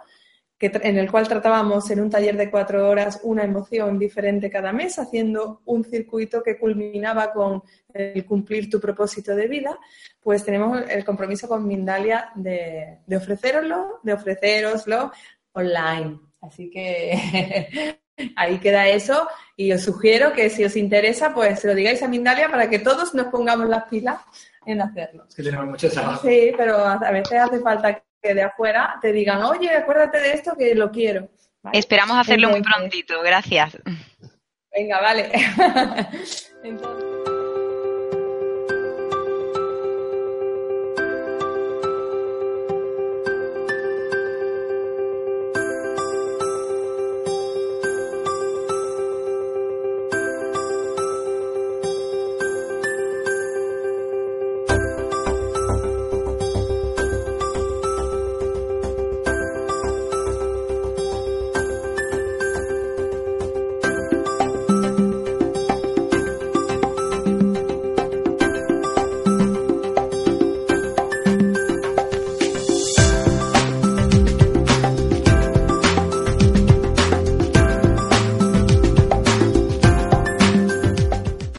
en 0.58 0.98
el 0.98 1.08
cual 1.08 1.28
tratábamos 1.28 1.88
en 1.92 2.00
un 2.00 2.10
taller 2.10 2.36
de 2.36 2.50
cuatro 2.50 2.88
horas 2.88 3.20
una 3.22 3.44
emoción 3.44 4.00
diferente 4.00 4.50
cada 4.50 4.72
mes, 4.72 4.98
haciendo 4.98 5.62
un 5.64 5.84
circuito 5.84 6.42
que 6.42 6.58
culminaba 6.58 7.32
con 7.32 7.62
el 7.94 8.24
cumplir 8.24 8.68
tu 8.68 8.80
propósito 8.80 9.36
de 9.36 9.46
vida, 9.46 9.78
pues 10.20 10.44
tenemos 10.44 10.82
el 10.90 11.04
compromiso 11.04 11.46
con 11.46 11.64
Mindalia 11.64 12.32
de, 12.34 12.98
de 13.06 13.16
ofreceroslo, 13.16 14.00
de 14.02 14.12
ofreceroslo 14.12 15.12
online. 15.52 16.18
Así 16.40 16.68
que 16.68 17.96
ahí 18.36 18.58
queda 18.58 18.88
eso 18.88 19.28
y 19.56 19.72
os 19.72 19.82
sugiero 19.82 20.32
que 20.32 20.50
si 20.50 20.64
os 20.64 20.76
interesa, 20.76 21.34
pues 21.34 21.60
se 21.60 21.68
lo 21.68 21.74
digáis 21.74 22.02
a 22.02 22.08
Mindalia 22.08 22.50
para 22.50 22.70
que 22.70 22.78
todos 22.78 23.14
nos 23.14 23.26
pongamos 23.26 23.68
las 23.68 23.84
pilas 23.84 24.20
en 24.66 24.80
hacerlo. 24.80 25.26
Es 25.28 25.34
que 25.34 25.42
tenemos 25.42 25.66
mucho 25.66 25.90
trabajo. 25.90 26.26
Sí, 26.26 26.52
pero 26.56 26.84
a 26.84 27.10
veces 27.10 27.40
hace 27.40 27.60
falta 27.60 28.02
que 28.22 28.34
de 28.34 28.42
afuera 28.42 28.98
te 29.00 29.12
digan, 29.12 29.42
oye, 29.42 29.70
acuérdate 29.70 30.20
de 30.20 30.32
esto 30.32 30.56
que 30.56 30.74
lo 30.74 30.90
quiero. 30.90 31.28
Esperamos 31.72 32.18
hacerlo 32.18 32.50
muy 32.50 32.62
prontito, 32.62 33.20
gracias. 33.22 33.76
Venga, 34.72 35.00
vale. 35.00 35.30
Entonces... 36.64 37.29